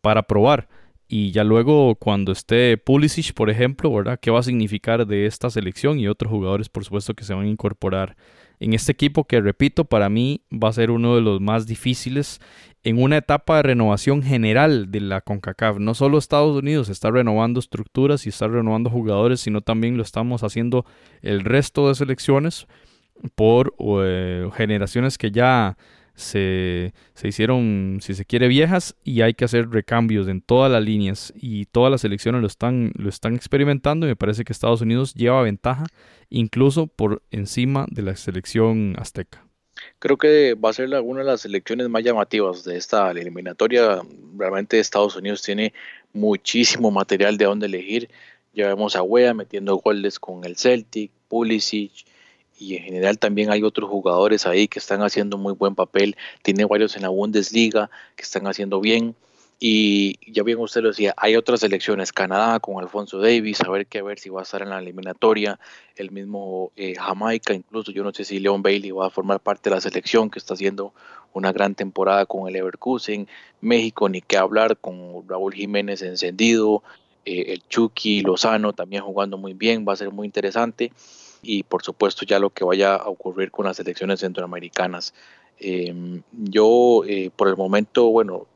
para 0.00 0.22
probar. 0.22 0.68
Y 1.06 1.32
ya 1.32 1.44
luego 1.44 1.96
cuando 1.96 2.32
esté 2.32 2.78
Pulisic, 2.78 3.34
por 3.34 3.50
ejemplo, 3.50 3.92
¿verdad? 3.92 4.18
¿Qué 4.18 4.30
va 4.30 4.40
a 4.40 4.42
significar 4.42 5.06
de 5.06 5.26
esta 5.26 5.50
selección 5.50 5.98
y 5.98 6.08
otros 6.08 6.30
jugadores, 6.30 6.70
por 6.70 6.84
supuesto, 6.84 7.12
que 7.12 7.24
se 7.24 7.34
van 7.34 7.44
a 7.44 7.48
incorporar 7.48 8.16
en 8.60 8.74
este 8.74 8.92
equipo 8.92 9.24
que, 9.24 9.40
repito, 9.40 9.86
para 9.86 10.08
mí 10.08 10.42
va 10.52 10.68
a 10.68 10.72
ser 10.74 10.90
uno 10.90 11.16
de 11.16 11.22
los 11.22 11.40
más 11.40 11.66
difíciles 11.66 12.40
en 12.82 13.02
una 13.02 13.16
etapa 13.18 13.56
de 13.56 13.62
renovación 13.64 14.22
general 14.22 14.90
de 14.90 15.00
la 15.00 15.22
CONCACAF. 15.22 15.78
No 15.78 15.94
solo 15.94 16.18
Estados 16.18 16.56
Unidos 16.56 16.88
está 16.88 17.10
renovando 17.10 17.58
estructuras 17.58 18.26
y 18.26 18.28
está 18.28 18.48
renovando 18.48 18.90
jugadores, 18.90 19.40
sino 19.40 19.62
también 19.62 19.96
lo 19.96 20.02
estamos 20.02 20.42
haciendo 20.42 20.84
el 21.22 21.40
resto 21.40 21.88
de 21.88 21.94
selecciones 21.94 22.66
por 23.34 23.74
eh, 24.04 24.48
generaciones 24.54 25.18
que 25.18 25.30
ya 25.30 25.76
se, 26.20 26.92
hicieron, 27.22 27.98
si 28.00 28.14
se 28.14 28.24
quiere, 28.24 28.48
viejas 28.48 28.96
y 29.04 29.22
hay 29.22 29.34
que 29.34 29.44
hacer 29.44 29.70
recambios 29.70 30.28
en 30.28 30.40
todas 30.40 30.70
las 30.70 30.82
líneas 30.82 31.32
y 31.36 31.66
todas 31.66 31.90
las 31.90 32.02
selecciones 32.02 32.40
lo 32.40 32.46
están, 32.46 32.92
lo 32.96 33.08
están 33.08 33.34
experimentando 33.34 34.06
y 34.06 34.10
me 34.10 34.16
parece 34.16 34.44
que 34.44 34.52
Estados 34.52 34.80
Unidos 34.80 35.14
lleva 35.14 35.42
ventaja 35.42 35.84
incluso 36.28 36.86
por 36.86 37.22
encima 37.30 37.86
de 37.90 38.02
la 38.02 38.16
selección 38.16 38.94
azteca. 38.98 39.44
Creo 39.98 40.16
que 40.16 40.54
va 40.54 40.70
a 40.70 40.72
ser 40.72 40.88
una 41.00 41.20
de 41.20 41.26
las 41.26 41.42
selecciones 41.42 41.88
más 41.88 42.02
llamativas 42.02 42.64
de 42.64 42.76
esta 42.76 43.10
eliminatoria. 43.10 44.02
Realmente 44.36 44.78
Estados 44.78 45.16
Unidos 45.16 45.42
tiene 45.42 45.72
muchísimo 46.12 46.90
material 46.90 47.36
de 47.36 47.44
dónde 47.46 47.66
elegir. 47.66 48.10
Ya 48.52 48.68
vemos 48.68 48.96
a 48.96 49.02
Wea 49.02 49.32
metiendo 49.34 49.76
goles 49.76 50.18
con 50.18 50.44
el 50.44 50.56
Celtic, 50.56 51.12
Pulisic, 51.28 52.04
y 52.60 52.76
en 52.76 52.84
general 52.84 53.18
también 53.18 53.50
hay 53.50 53.62
otros 53.62 53.88
jugadores 53.88 54.46
ahí 54.46 54.68
que 54.68 54.78
están 54.78 55.02
haciendo 55.02 55.38
muy 55.38 55.54
buen 55.54 55.74
papel. 55.74 56.14
Tiene 56.42 56.66
varios 56.66 56.94
en 56.94 57.02
la 57.02 57.08
Bundesliga 57.08 57.90
que 58.16 58.22
están 58.22 58.46
haciendo 58.46 58.80
bien. 58.80 59.16
Y 59.58 60.18
ya 60.30 60.42
bien 60.42 60.58
usted 60.58 60.82
lo 60.82 60.88
decía, 60.88 61.14
hay 61.16 61.36
otras 61.36 61.60
selecciones, 61.60 62.12
Canadá 62.12 62.60
con 62.60 62.82
Alfonso 62.82 63.18
Davis, 63.18 63.60
a 63.62 63.70
ver 63.70 63.86
qué 63.86 64.00
ver 64.00 64.18
si 64.18 64.30
va 64.30 64.40
a 64.40 64.42
estar 64.42 64.62
en 64.62 64.70
la 64.70 64.78
eliminatoria, 64.78 65.58
el 65.96 66.10
mismo 66.10 66.72
eh, 66.76 66.94
Jamaica, 66.94 67.52
incluso 67.52 67.92
yo 67.92 68.02
no 68.02 68.10
sé 68.14 68.24
si 68.24 68.38
Leon 68.38 68.62
Bailey 68.62 68.90
va 68.90 69.08
a 69.08 69.10
formar 69.10 69.40
parte 69.40 69.68
de 69.68 69.76
la 69.76 69.82
selección 69.82 70.30
que 70.30 70.38
está 70.38 70.54
haciendo 70.54 70.94
una 71.34 71.52
gran 71.52 71.74
temporada 71.74 72.24
con 72.24 72.48
el 72.48 72.56
Everkusen, 72.56 73.28
México 73.60 74.08
ni 74.08 74.22
qué 74.22 74.38
hablar 74.38 74.78
con 74.78 75.28
Raúl 75.28 75.52
Jiménez 75.52 76.00
encendido, 76.00 76.82
eh, 77.26 77.52
el 77.52 77.62
Chucky 77.68 78.22
Lozano 78.22 78.72
también 78.72 79.02
jugando 79.02 79.36
muy 79.36 79.52
bien, 79.52 79.84
va 79.86 79.92
a 79.92 79.96
ser 79.96 80.10
muy 80.10 80.26
interesante 80.26 80.90
y 81.42 81.62
por 81.62 81.82
supuesto 81.82 82.24
ya 82.24 82.38
lo 82.38 82.50
que 82.50 82.64
vaya 82.64 82.94
a 82.94 83.08
ocurrir 83.08 83.50
con 83.50 83.66
las 83.66 83.78
elecciones 83.80 84.20
centroamericanas. 84.20 85.14
Em, 85.62 86.22
yo 86.32 87.02
eh, 87.06 87.30
por 87.36 87.48
el 87.48 87.56
momento, 87.56 88.08
bueno, 88.08 88.46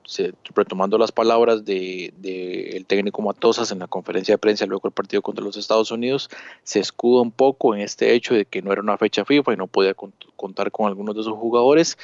retomando 0.54 0.96
las 0.96 1.12
palabras 1.12 1.62
del 1.62 2.14
de, 2.16 2.70
el 2.76 2.86
técnico 2.86 3.20
Matosas 3.20 3.70
en 3.72 3.78
la 3.78 3.88
conferencia 3.88 4.34
de 4.34 4.38
prensa 4.38 4.64
luego 4.64 4.88
del 4.88 4.94
partido 4.94 5.20
contra 5.20 5.44
los 5.44 5.58
Estados 5.58 5.90
Unidos, 5.90 6.30
se 6.62 6.80
escuda 6.80 7.20
un 7.20 7.30
poco 7.30 7.74
en 7.74 7.82
este 7.82 8.14
hecho 8.14 8.34
de 8.34 8.46
que 8.46 8.62
no 8.62 8.72
era 8.72 8.80
una 8.80 8.96
fecha 8.96 9.26
FIFA 9.26 9.52
y 9.52 9.56
no 9.56 9.66
podía 9.66 9.94
contar 10.36 10.70
con 10.70 10.86
algunos 10.86 11.14
de 11.14 11.24
sus 11.24 11.34
jugadores, 11.34 11.98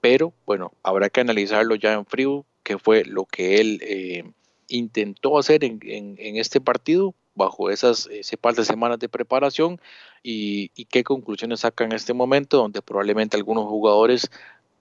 pero 0.00 0.32
bueno, 0.46 0.72
habrá 0.82 1.10
que 1.10 1.20
analizarlo 1.20 1.74
ya 1.74 1.92
en 1.92 2.06
frío, 2.06 2.46
que 2.62 2.78
fue 2.78 3.04
lo 3.04 3.26
que 3.26 3.60
él 3.60 3.80
eh, 3.82 4.24
intentó 4.68 5.36
hacer 5.36 5.62
en 5.62 5.82
este 6.36 6.60
partido, 6.62 7.14
bajo 7.38 7.70
esas 7.70 8.06
ese 8.08 8.36
par 8.36 8.54
semanas 8.62 8.98
de 8.98 9.08
preparación 9.08 9.80
y, 10.22 10.68
qué 10.90 11.04
conclusiones 11.04 11.60
saca 11.60 11.84
en 11.84 11.92
este 11.92 12.12
momento, 12.12 12.58
donde 12.58 12.82
probablemente 12.82 13.36
algunos 13.36 13.64
jugadores 13.64 14.30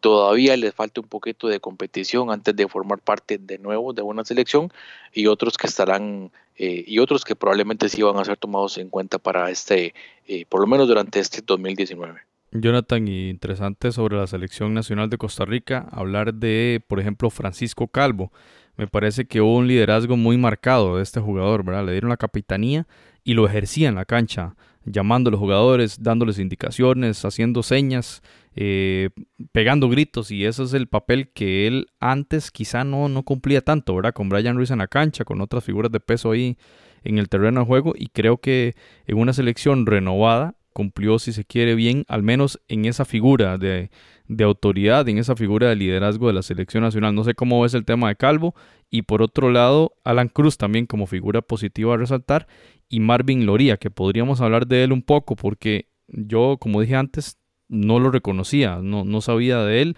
todavía 0.02 0.58
les 0.58 0.74
falta 0.74 1.00
un 1.00 1.08
poquito 1.08 1.48
de 1.48 1.60
competición 1.60 2.30
antes 2.32 2.56
de 2.56 2.68
formar 2.68 3.00
parte 3.00 3.38
de 3.38 3.58
nuevo 3.58 3.94
de 3.94 4.02
una 4.02 4.26
selección 4.26 4.70
y 5.14 5.28
otros 5.28 5.58
que 5.58 5.68
estarán 5.68 6.32
eh, 6.58 6.84
y 6.86 7.00
otros 7.00 7.24
que 7.24 7.36
probablemente 7.36 7.88
sí 7.88 8.02
van 8.02 8.18
a 8.18 8.26
ser 8.26 8.38
tomados 8.38 8.78
en 8.78 8.90
cuenta 8.90 9.20
para 9.20 9.50
este, 9.50 9.94
eh, 10.28 10.46
por 10.50 10.60
lo 10.60 10.68
menos 10.68 10.88
durante 10.88 11.20
este 11.20 11.42
2019. 11.46 12.20
Jonathan, 12.52 13.08
interesante 13.08 13.92
sobre 13.92 14.18
la 14.18 14.26
selección 14.26 14.74
nacional 14.74 15.10
de 15.10 15.18
Costa 15.18 15.46
Rica, 15.46 15.88
hablar 15.92 16.34
de, 16.34 16.82
por 16.88 17.00
ejemplo, 17.00 17.30
Francisco 17.30 17.88
Calvo. 17.88 18.32
Me 18.78 18.88
parece 18.88 19.26
que 19.26 19.42
hubo 19.42 19.58
un 19.58 19.68
liderazgo 19.68 20.18
muy 20.18 20.38
marcado 20.38 20.98
de 20.98 21.04
este 21.04 21.20
jugador, 21.20 21.66
¿verdad? 21.66 21.86
Le 21.86 21.94
dieron 21.94 22.10
la 22.10 22.18
capitanía 22.18 22.88
y 23.24 23.34
lo 23.34 23.48
ejercía 23.48 23.90
en 23.90 23.96
la 23.96 24.06
cancha, 24.06 24.56
llamando 24.86 25.30
a 25.30 25.32
los 25.32 25.40
jugadores, 25.40 26.02
dándoles 26.02 26.38
indicaciones, 26.38 27.26
haciendo 27.26 27.64
señas, 27.64 28.22
eh, 28.56 29.10
pegando 29.52 29.90
gritos, 29.90 30.32
y 30.32 30.46
ese 30.46 30.64
es 30.64 30.74
el 30.74 30.88
papel 30.88 31.30
que 31.34 31.68
él 31.68 31.88
antes 32.00 32.52
quizá 32.52 32.84
no, 32.84 33.10
no 33.10 33.24
cumplía 33.24 33.62
tanto, 33.62 33.96
¿verdad? 33.96 34.14
Con 34.14 34.30
Brian 34.30 34.56
Ruiz 34.56 34.72
en 34.72 34.78
la 34.78 34.88
cancha, 34.88 35.26
con 35.26 35.42
otras 35.42 35.64
figuras 35.64 35.92
de 35.92 36.00
peso 36.00 36.32
ahí 36.32 36.58
en 37.04 37.18
el 37.18 37.30
terreno 37.30 37.62
de 37.62 37.66
juego, 37.66 37.94
y 37.98 38.08
creo 38.10 38.38
que 38.38 38.76
en 39.08 39.18
una 39.18 39.34
selección 39.34 39.88
renovada 39.88 40.56
cumplió, 40.72 41.18
si 41.18 41.34
se 41.34 41.44
quiere 41.44 41.74
bien, 41.74 42.06
al 42.08 42.22
menos 42.22 42.62
en 42.68 42.86
esa 42.86 43.04
figura 43.04 43.58
de, 43.58 43.90
de 44.28 44.44
autoridad, 44.44 45.08
en 45.08 45.18
esa 45.18 45.36
figura 45.36 45.70
de 45.70 45.76
liderazgo 45.76 46.28
de 46.28 46.34
la 46.34 46.42
selección 46.42 46.84
nacional. 46.84 47.16
No 47.16 47.24
sé 47.24 47.34
cómo 47.34 47.62
ves 47.62 47.74
el 47.74 47.86
tema 47.86 48.10
de 48.10 48.16
Calvo. 48.16 48.56
Y 48.90 49.04
por 49.04 49.22
otro 49.22 49.52
lado, 49.52 49.94
Alan 50.04 50.30
Cruz 50.30 50.58
también 50.58 50.86
como 50.86 51.08
figura 51.08 51.42
positiva 51.42 51.94
a 51.94 51.98
resaltar. 51.98 52.48
Y 52.90 53.00
Marvin 53.00 53.46
Loría, 53.46 53.78
que 53.78 53.92
podríamos 53.92 54.42
hablar 54.42 54.68
de 54.68 54.84
él 54.84 54.92
un 54.92 55.02
poco, 55.02 55.36
porque 55.36 55.88
yo, 56.08 56.58
como 56.60 56.82
dije 56.82 56.96
antes, 56.96 57.38
no 57.68 58.00
lo 58.00 58.12
reconocía, 58.12 58.80
no, 58.82 59.04
no 59.04 59.22
sabía 59.22 59.60
de 59.60 59.82
él. 59.82 59.98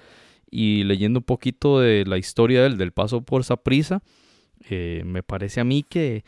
Y 0.50 0.84
leyendo 0.84 1.20
un 1.20 1.26
poquito 1.26 1.80
de 1.80 2.06
la 2.06 2.18
historia 2.18 2.64
del, 2.64 2.78
del 2.78 2.92
paso 2.92 3.22
por 3.22 3.44
Saprisa, 3.44 4.02
eh, 4.70 5.04
me 5.06 5.24
parece 5.24 5.62
a 5.62 5.64
mí 5.64 5.84
que 5.84 6.24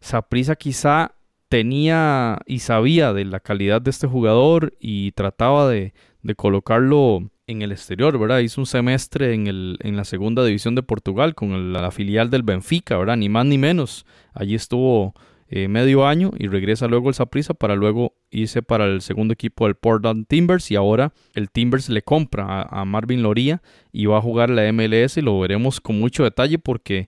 Saprisa 0.00 0.56
quizá 0.56 1.16
tenía 1.48 2.38
y 2.46 2.60
sabía 2.60 3.12
de 3.12 3.24
la 3.24 3.40
calidad 3.40 3.80
de 3.80 3.90
este 3.90 4.06
jugador 4.06 4.74
y 4.80 5.12
trataba 5.12 5.68
de, 5.68 5.94
colocarlo 6.36 7.30
en 7.46 7.62
el 7.62 7.72
exterior, 7.72 8.18
¿verdad? 8.18 8.40
Hizo 8.40 8.60
un 8.60 8.66
semestre 8.66 9.32
en, 9.32 9.46
el, 9.46 9.78
en 9.80 9.96
la 9.96 10.04
segunda 10.04 10.44
división 10.44 10.74
de 10.74 10.82
Portugal 10.82 11.34
con 11.34 11.72
la 11.72 11.90
filial 11.90 12.30
del 12.30 12.42
Benfica, 12.42 12.96
¿verdad? 12.96 13.16
Ni 13.16 13.28
más 13.28 13.46
ni 13.46 13.56
menos. 13.56 14.04
Allí 14.34 14.54
estuvo 14.54 15.14
eh, 15.48 15.68
medio 15.68 16.06
año 16.06 16.32
y 16.38 16.48
regresa 16.48 16.88
luego 16.88 17.08
el 17.08 17.14
Saprissa 17.14 17.54
para 17.54 17.76
luego 17.76 18.14
irse 18.30 18.62
para 18.62 18.86
el 18.86 19.00
segundo 19.00 19.32
equipo 19.32 19.66
del 19.66 19.76
Portland 19.76 20.26
Timbers 20.26 20.72
y 20.72 20.76
ahora 20.76 21.12
el 21.34 21.50
Timbers 21.50 21.88
le 21.88 22.02
compra 22.02 22.62
a, 22.62 22.84
Marvin 22.84 23.22
Loría 23.22 23.62
y 23.92 24.06
va 24.06 24.18
a 24.18 24.22
jugar 24.22 24.50
la 24.50 24.70
MLS 24.72 25.16
y 25.16 25.22
lo 25.22 25.38
veremos 25.38 25.80
con 25.80 26.00
mucho 26.00 26.24
detalle 26.24 26.58
porque 26.58 27.06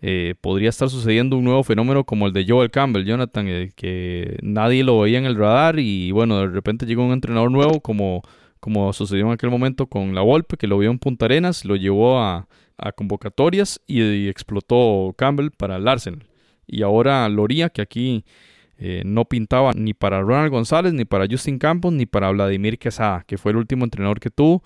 eh, 0.00 0.34
podría 0.40 0.70
estar 0.70 0.90
sucediendo 0.90 1.36
un 1.36 1.44
nuevo 1.44 1.62
fenómeno 1.62 2.02
como 2.02 2.26
el 2.26 2.32
de 2.32 2.44
Joel 2.48 2.72
Campbell, 2.72 3.04
Jonathan, 3.04 3.46
eh, 3.46 3.70
que 3.76 4.38
nadie 4.42 4.82
lo 4.82 4.98
veía 4.98 5.18
en 5.18 5.26
el 5.26 5.36
radar 5.36 5.78
y 5.78 6.10
bueno, 6.10 6.40
de 6.40 6.48
repente 6.48 6.84
llegó 6.84 7.06
un 7.06 7.12
entrenador 7.12 7.52
nuevo 7.52 7.80
como, 7.80 8.22
como 8.62 8.92
sucedió 8.92 9.26
en 9.26 9.32
aquel 9.32 9.50
momento 9.50 9.88
con 9.88 10.14
La 10.14 10.20
Volpe, 10.20 10.56
que 10.56 10.68
lo 10.68 10.78
vio 10.78 10.92
en 10.92 11.00
Punta 11.00 11.24
Arenas, 11.24 11.64
lo 11.64 11.74
llevó 11.74 12.20
a, 12.20 12.46
convocatorias 12.94 13.80
y, 13.88 14.28
explotó 14.28 15.12
Campbell 15.18 15.50
para 15.50 15.76
el 15.76 15.88
Arsenal. 15.88 16.24
Y 16.64 16.82
ahora 16.82 17.28
Loría, 17.28 17.70
que 17.70 17.82
aquí 17.82 18.24
eh, 18.78 19.02
no 19.04 19.24
pintaba 19.24 19.72
ni 19.72 19.94
para 19.94 20.20
Ronald 20.20 20.52
González, 20.52 20.92
ni 20.92 21.04
para 21.04 21.26
Justin 21.28 21.58
Campos, 21.58 21.92
ni 21.92 22.06
para 22.06 22.30
Vladimir 22.30 22.78
Quesada, 22.78 23.24
que 23.26 23.36
fue 23.36 23.50
el 23.50 23.56
último 23.56 23.82
entrenador 23.84 24.20
que 24.20 24.30
tuvo 24.30 24.62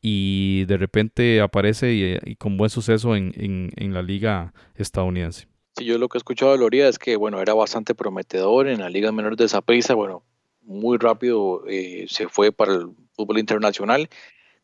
y 0.00 0.64
de 0.66 0.76
repente 0.76 1.40
aparece 1.40 2.20
y, 2.24 2.36
con 2.36 2.56
buen 2.56 2.70
suceso 2.70 3.16
en, 3.16 3.72
la 3.76 4.02
liga 4.02 4.54
estadounidense. 4.76 5.48
Sí, 5.76 5.84
yo 5.86 5.98
lo 5.98 6.08
que 6.08 6.18
he 6.18 6.20
escuchado 6.20 6.52
de 6.52 6.58
Loría 6.58 6.88
es 6.88 7.00
que, 7.00 7.16
bueno, 7.16 7.42
era 7.42 7.54
bastante 7.54 7.96
prometedor 7.96 8.68
en 8.68 8.78
la 8.78 8.90
liga 8.90 9.10
menor 9.10 9.36
de 9.36 9.48
Zaprisa, 9.48 9.94
bueno, 9.94 10.22
muy 10.62 10.98
rápido 10.98 11.64
eh, 11.66 12.06
se 12.08 12.28
fue 12.28 12.52
para 12.52 12.74
el 12.74 12.90
fútbol 13.20 13.38
internacional. 13.38 14.08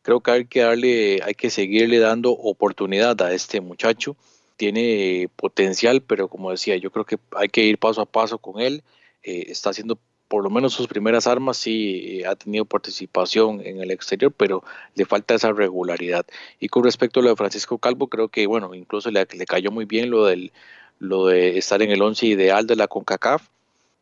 Creo 0.02 0.20
que 0.20 0.30
hay 0.30 0.44
que 0.46 0.60
darle, 0.60 1.20
hay 1.22 1.34
que 1.34 1.50
seguirle 1.50 1.98
dando 1.98 2.30
oportunidad 2.30 3.20
a 3.22 3.32
este 3.32 3.60
muchacho. 3.60 4.16
Tiene 4.56 5.28
potencial, 5.36 6.00
pero 6.00 6.28
como 6.28 6.50
decía, 6.50 6.76
yo 6.76 6.90
creo 6.90 7.04
que 7.04 7.18
hay 7.36 7.48
que 7.48 7.62
ir 7.64 7.78
paso 7.78 8.00
a 8.00 8.06
paso 8.06 8.38
con 8.38 8.60
él. 8.60 8.82
Eh, 9.22 9.46
está 9.48 9.70
haciendo 9.70 9.98
por 10.28 10.42
lo 10.42 10.50
menos 10.50 10.72
sus 10.72 10.88
primeras 10.88 11.26
armas 11.26 11.56
sí 11.56 12.22
ha 12.24 12.34
tenido 12.34 12.64
participación 12.64 13.60
en 13.64 13.80
el 13.80 13.90
exterior, 13.90 14.32
pero 14.36 14.64
le 14.94 15.04
falta 15.04 15.34
esa 15.34 15.52
regularidad. 15.52 16.26
Y 16.58 16.68
con 16.68 16.84
respecto 16.84 17.20
a 17.20 17.22
lo 17.22 17.30
de 17.30 17.36
Francisco 17.36 17.78
Calvo, 17.78 18.08
creo 18.08 18.28
que, 18.28 18.46
bueno, 18.46 18.74
incluso 18.74 19.10
le, 19.10 19.26
le 19.30 19.46
cayó 19.46 19.70
muy 19.70 19.84
bien 19.84 20.10
lo, 20.10 20.26
del, 20.26 20.52
lo 20.98 21.26
de 21.26 21.58
estar 21.58 21.80
en 21.82 21.90
el 21.90 22.02
once 22.02 22.26
ideal 22.26 22.66
de 22.66 22.76
la 22.76 22.88
CONCACAF, 22.88 23.48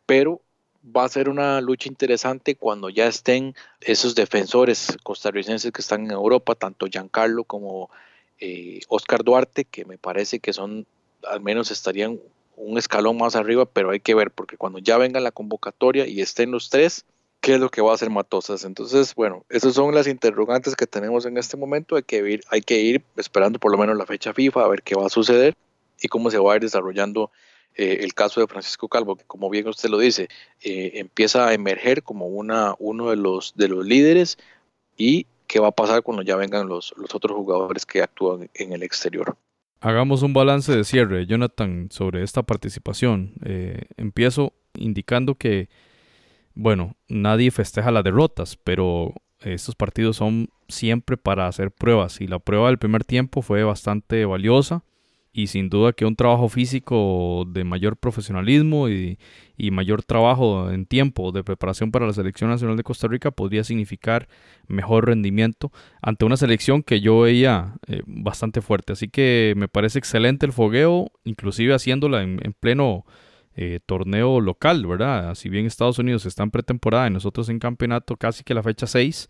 pero 0.06 0.40
va 0.84 1.04
a 1.04 1.08
ser 1.08 1.28
una 1.28 1.60
lucha 1.60 1.88
interesante 1.88 2.56
cuando 2.56 2.90
ya 2.90 3.06
estén 3.06 3.54
esos 3.80 4.14
defensores 4.14 4.96
costarricenses 5.02 5.72
que 5.72 5.80
están 5.80 6.04
en 6.04 6.10
Europa, 6.10 6.54
tanto 6.54 6.86
Giancarlo 6.86 7.44
como 7.44 7.90
eh, 8.38 8.80
Oscar 8.88 9.24
Duarte, 9.24 9.64
que 9.64 9.84
me 9.84 9.98
parece 9.98 10.40
que 10.40 10.52
son, 10.52 10.86
al 11.26 11.40
menos 11.40 11.70
estarían 11.70 12.20
un 12.56 12.78
escalón 12.78 13.16
más 13.16 13.34
arriba, 13.34 13.64
pero 13.64 13.90
hay 13.90 14.00
que 14.00 14.14
ver, 14.14 14.30
porque 14.30 14.56
cuando 14.56 14.78
ya 14.78 14.98
venga 14.98 15.20
la 15.20 15.32
convocatoria 15.32 16.06
y 16.06 16.20
estén 16.20 16.50
los 16.50 16.70
tres, 16.70 17.04
¿qué 17.40 17.54
es 17.54 17.60
lo 17.60 17.70
que 17.70 17.80
va 17.80 17.90
a 17.92 17.94
hacer 17.94 18.10
Matosas? 18.10 18.64
Entonces, 18.64 19.14
bueno, 19.14 19.44
esas 19.48 19.74
son 19.74 19.94
las 19.94 20.06
interrogantes 20.06 20.76
que 20.76 20.86
tenemos 20.86 21.26
en 21.26 21.36
este 21.36 21.56
momento. 21.56 21.96
Hay 21.96 22.02
que 22.02 22.18
ir, 22.18 22.44
hay 22.50 22.60
que 22.60 22.80
ir 22.80 23.02
esperando 23.16 23.58
por 23.58 23.72
lo 23.72 23.78
menos 23.78 23.96
la 23.96 24.06
fecha 24.06 24.32
FIFA, 24.32 24.64
a 24.64 24.68
ver 24.68 24.82
qué 24.82 24.94
va 24.94 25.06
a 25.06 25.10
suceder 25.10 25.54
y 26.00 26.08
cómo 26.08 26.30
se 26.30 26.38
va 26.38 26.52
a 26.52 26.56
ir 26.56 26.62
desarrollando 26.62 27.30
eh, 27.76 27.98
el 28.02 28.14
caso 28.14 28.40
de 28.40 28.46
Francisco 28.46 28.88
Calvo, 28.88 29.16
que 29.16 29.24
como 29.24 29.50
bien 29.50 29.66
usted 29.66 29.88
lo 29.88 29.98
dice, 29.98 30.28
eh, 30.62 30.92
empieza 30.94 31.48
a 31.48 31.54
emerger 31.54 32.02
como 32.02 32.26
uno 32.26 33.10
de 33.10 33.16
los, 33.16 33.54
de 33.56 33.68
los 33.68 33.84
líderes 33.84 34.38
y 34.96 35.26
qué 35.48 35.58
va 35.58 35.68
a 35.68 35.72
pasar 35.72 36.02
cuando 36.02 36.22
ya 36.22 36.36
vengan 36.36 36.68
los, 36.68 36.94
los 36.96 37.14
otros 37.14 37.36
jugadores 37.36 37.84
que 37.84 38.02
actúan 38.02 38.48
en 38.54 38.72
el 38.72 38.82
exterior. 38.82 39.36
Hagamos 39.80 40.22
un 40.22 40.32
balance 40.32 40.74
de 40.74 40.84
cierre, 40.84 41.26
Jonathan, 41.26 41.88
sobre 41.90 42.22
esta 42.22 42.42
participación. 42.42 43.34
Eh, 43.44 43.82
empiezo 43.96 44.52
indicando 44.74 45.34
que, 45.34 45.68
bueno, 46.54 46.96
nadie 47.08 47.50
festeja 47.50 47.90
las 47.90 48.04
derrotas, 48.04 48.56
pero 48.56 49.14
estos 49.40 49.74
partidos 49.74 50.16
son 50.16 50.48
siempre 50.68 51.16
para 51.16 51.48
hacer 51.48 51.70
pruebas 51.70 52.20
y 52.20 52.28
la 52.28 52.38
prueba 52.38 52.68
del 52.68 52.78
primer 52.78 53.04
tiempo 53.04 53.42
fue 53.42 53.62
bastante 53.62 54.24
valiosa 54.24 54.84
y 55.36 55.48
sin 55.48 55.68
duda 55.68 55.92
que 55.92 56.06
un 56.06 56.14
trabajo 56.14 56.48
físico 56.48 57.44
de 57.48 57.64
mayor 57.64 57.96
profesionalismo 57.96 58.88
y, 58.88 59.18
mayor 59.72 60.04
trabajo 60.04 60.70
en 60.70 60.86
tiempo 60.86 61.32
de 61.32 61.42
preparación 61.42 61.90
para 61.90 62.06
la 62.06 62.12
selección 62.12 62.50
nacional 62.50 62.76
de 62.76 62.84
Costa 62.84 63.08
Rica 63.08 63.32
podría 63.32 63.64
significar 63.64 64.28
mejor 64.68 65.06
rendimiento 65.06 65.72
ante 66.00 66.24
una 66.24 66.36
selección 66.36 66.84
que 66.84 67.00
yo 67.00 67.20
veía 67.20 67.74
eh, 67.88 68.02
bastante 68.06 68.60
fuerte. 68.60 68.92
Así 68.92 69.08
que 69.08 69.54
me 69.56 69.66
parece 69.66 69.98
excelente 69.98 70.46
el 70.46 70.52
fogueo, 70.52 71.10
inclusive 71.24 71.74
haciéndola 71.74 72.22
en, 72.22 72.38
pleno 72.60 73.04
eh, 73.56 73.80
torneo 73.84 74.40
local, 74.40 74.86
¿verdad? 74.86 75.34
Si 75.34 75.48
bien 75.48 75.66
Estados 75.66 75.98
Unidos 75.98 76.26
está 76.26 76.44
en 76.44 76.52
pretemporada 76.52 77.08
y 77.08 77.10
nosotros 77.10 77.48
en 77.48 77.58
campeonato 77.58 78.16
casi 78.16 78.44
que 78.44 78.54
la 78.54 78.62
fecha 78.62 78.86
6, 78.86 79.28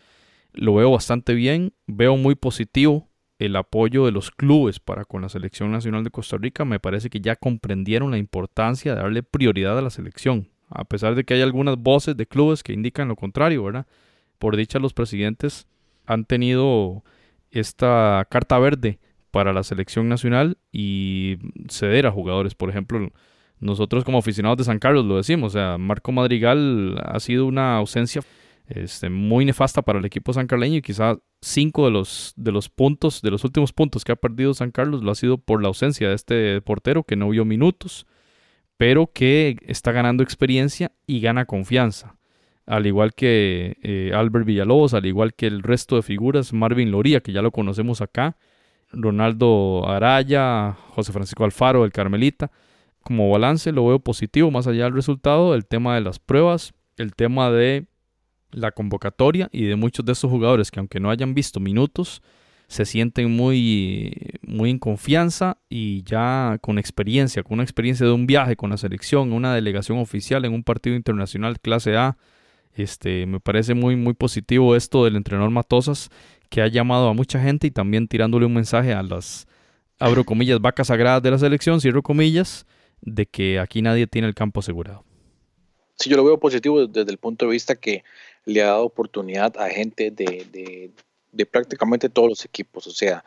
lo 0.53 0.75
veo 0.75 0.91
bastante 0.91 1.33
bien, 1.33 1.73
veo 1.87 2.15
muy 2.17 2.35
positivo 2.35 3.09
el 3.39 3.55
apoyo 3.55 4.05
de 4.05 4.11
los 4.11 4.31
clubes 4.31 4.79
para 4.79 5.05
con 5.05 5.21
la 5.21 5.29
selección 5.29 5.71
nacional 5.71 6.03
de 6.03 6.09
Costa 6.09 6.37
Rica, 6.37 6.65
me 6.65 6.79
parece 6.79 7.09
que 7.09 7.19
ya 7.19 7.35
comprendieron 7.35 8.11
la 8.11 8.17
importancia 8.17 8.95
de 8.95 9.01
darle 9.01 9.23
prioridad 9.23 9.77
a 9.77 9.81
la 9.81 9.89
selección, 9.89 10.49
a 10.69 10.85
pesar 10.85 11.15
de 11.15 11.23
que 11.23 11.33
hay 11.33 11.41
algunas 11.41 11.77
voces 11.77 12.15
de 12.15 12.27
clubes 12.27 12.63
que 12.63 12.73
indican 12.73 13.07
lo 13.07 13.15
contrario, 13.15 13.63
¿verdad? 13.63 13.87
Por 14.39 14.55
dicha, 14.55 14.79
los 14.79 14.93
presidentes 14.93 15.67
han 16.05 16.25
tenido 16.25 17.03
esta 17.51 18.25
carta 18.29 18.57
verde 18.59 18.99
para 19.31 19.53
la 19.53 19.63
selección 19.63 20.07
nacional 20.07 20.57
y 20.71 21.37
ceder 21.67 22.05
a 22.07 22.11
jugadores. 22.11 22.55
Por 22.55 22.69
ejemplo, 22.69 23.11
nosotros 23.59 24.03
como 24.03 24.19
aficionados 24.19 24.59
de 24.59 24.63
San 24.63 24.79
Carlos 24.79 25.05
lo 25.05 25.17
decimos, 25.17 25.53
o 25.53 25.57
sea, 25.57 25.77
Marco 25.77 26.11
Madrigal 26.11 27.01
ha 27.03 27.19
sido 27.19 27.45
una 27.45 27.77
ausencia 27.77 28.21
este, 28.67 29.09
muy 29.09 29.45
nefasta 29.45 29.81
para 29.81 29.99
el 29.99 30.05
equipo 30.05 30.33
sancarleño 30.33 30.77
y 30.77 30.81
quizá 30.81 31.17
cinco 31.41 31.85
de 31.85 31.91
los, 31.91 32.33
de 32.35 32.51
los 32.51 32.69
puntos, 32.69 33.21
de 33.21 33.31
los 33.31 33.43
últimos 33.43 33.73
puntos 33.73 34.03
que 34.03 34.11
ha 34.11 34.15
perdido 34.15 34.53
San 34.53 34.71
Carlos 34.71 35.03
lo 35.03 35.11
ha 35.11 35.15
sido 35.15 35.37
por 35.37 35.61
la 35.61 35.67
ausencia 35.67 36.09
de 36.09 36.15
este 36.15 36.61
portero 36.61 37.03
que 37.03 37.15
no 37.15 37.29
vio 37.29 37.45
minutos, 37.45 38.07
pero 38.77 39.11
que 39.13 39.57
está 39.67 39.91
ganando 39.91 40.23
experiencia 40.23 40.91
y 41.05 41.19
gana 41.19 41.45
confianza. 41.45 42.15
Al 42.65 42.87
igual 42.87 43.13
que 43.13 43.77
eh, 43.83 44.11
Albert 44.15 44.45
Villalobos, 44.45 44.95
al 44.95 45.05
igual 45.05 45.35
que 45.35 45.45
el 45.45 45.61
resto 45.61 45.95
de 45.97 46.01
figuras, 46.01 46.51
Marvin 46.51 46.89
Loría, 46.89 47.19
que 47.21 47.31
ya 47.31 47.43
lo 47.43 47.51
conocemos 47.51 48.01
acá, 48.01 48.37
Ronaldo 48.91 49.87
Araya, 49.87 50.75
José 50.89 51.11
Francisco 51.11 51.43
Alfaro, 51.43 51.85
el 51.85 51.91
Carmelita. 51.91 52.51
Como 53.01 53.29
balance 53.29 53.71
lo 53.71 53.85
veo 53.85 53.99
positivo, 53.99 54.49
más 54.49 54.65
allá 54.65 54.85
del 54.85 54.95
resultado, 54.95 55.53
el 55.53 55.67
tema 55.67 55.93
de 55.93 56.01
las 56.01 56.17
pruebas, 56.17 56.73
el 56.97 57.13
tema 57.13 57.51
de 57.51 57.85
la 58.55 58.71
convocatoria 58.71 59.49
y 59.51 59.65
de 59.65 59.75
muchos 59.75 60.05
de 60.05 60.13
esos 60.13 60.31
jugadores 60.31 60.71
que 60.71 60.79
aunque 60.79 60.99
no 60.99 61.09
hayan 61.09 61.33
visto 61.33 61.59
minutos, 61.59 62.21
se 62.67 62.85
sienten 62.85 63.29
muy, 63.31 64.39
muy 64.41 64.71
en 64.71 64.79
confianza 64.79 65.57
y 65.69 66.03
ya 66.03 66.57
con 66.61 66.79
experiencia, 66.79 67.43
con 67.43 67.55
una 67.55 67.63
experiencia 67.63 68.05
de 68.05 68.11
un 68.11 68.25
viaje 68.25 68.55
con 68.55 68.71
la 68.71 68.77
selección, 68.77 69.33
una 69.33 69.53
delegación 69.53 69.99
oficial 69.99 70.45
en 70.45 70.53
un 70.53 70.63
partido 70.63 70.95
internacional 70.95 71.59
clase 71.59 71.95
A 71.95 72.17
Este, 72.73 73.25
me 73.25 73.39
parece 73.39 73.73
muy, 73.73 73.95
muy 73.95 74.13
positivo 74.13 74.75
esto 74.75 75.05
del 75.05 75.15
entrenador 75.15 75.51
Matosas, 75.51 76.09
que 76.49 76.61
ha 76.61 76.67
llamado 76.67 77.09
a 77.09 77.13
mucha 77.13 77.39
gente 77.39 77.67
y 77.67 77.71
también 77.71 78.07
tirándole 78.07 78.45
un 78.45 78.53
mensaje 78.53 78.93
a 78.93 79.03
las, 79.03 79.47
abro 79.99 80.23
comillas, 80.23 80.59
vacas 80.59 80.87
sagradas 80.87 81.21
de 81.21 81.31
la 81.31 81.37
selección, 81.37 81.81
cierro 81.81 82.01
comillas, 82.01 82.65
de 83.01 83.25
que 83.25 83.59
aquí 83.59 83.81
nadie 83.81 84.07
tiene 84.07 84.27
el 84.27 84.33
campo 84.33 84.61
asegurado. 84.61 85.03
Sí, 85.97 86.09
yo 86.09 86.17
lo 86.17 86.25
veo 86.25 86.39
positivo 86.39 86.87
desde 86.87 87.11
el 87.11 87.17
punto 87.17 87.45
de 87.45 87.51
vista 87.51 87.75
que 87.75 88.03
le 88.45 88.61
ha 88.61 88.67
dado 88.67 88.85
oportunidad 88.85 89.57
a 89.57 89.69
gente 89.69 90.11
de, 90.11 90.91
de 91.31 91.45
prácticamente 91.45 92.09
todos 92.09 92.29
los 92.29 92.45
equipos. 92.45 92.87
O 92.87 92.91
sea, 92.91 93.23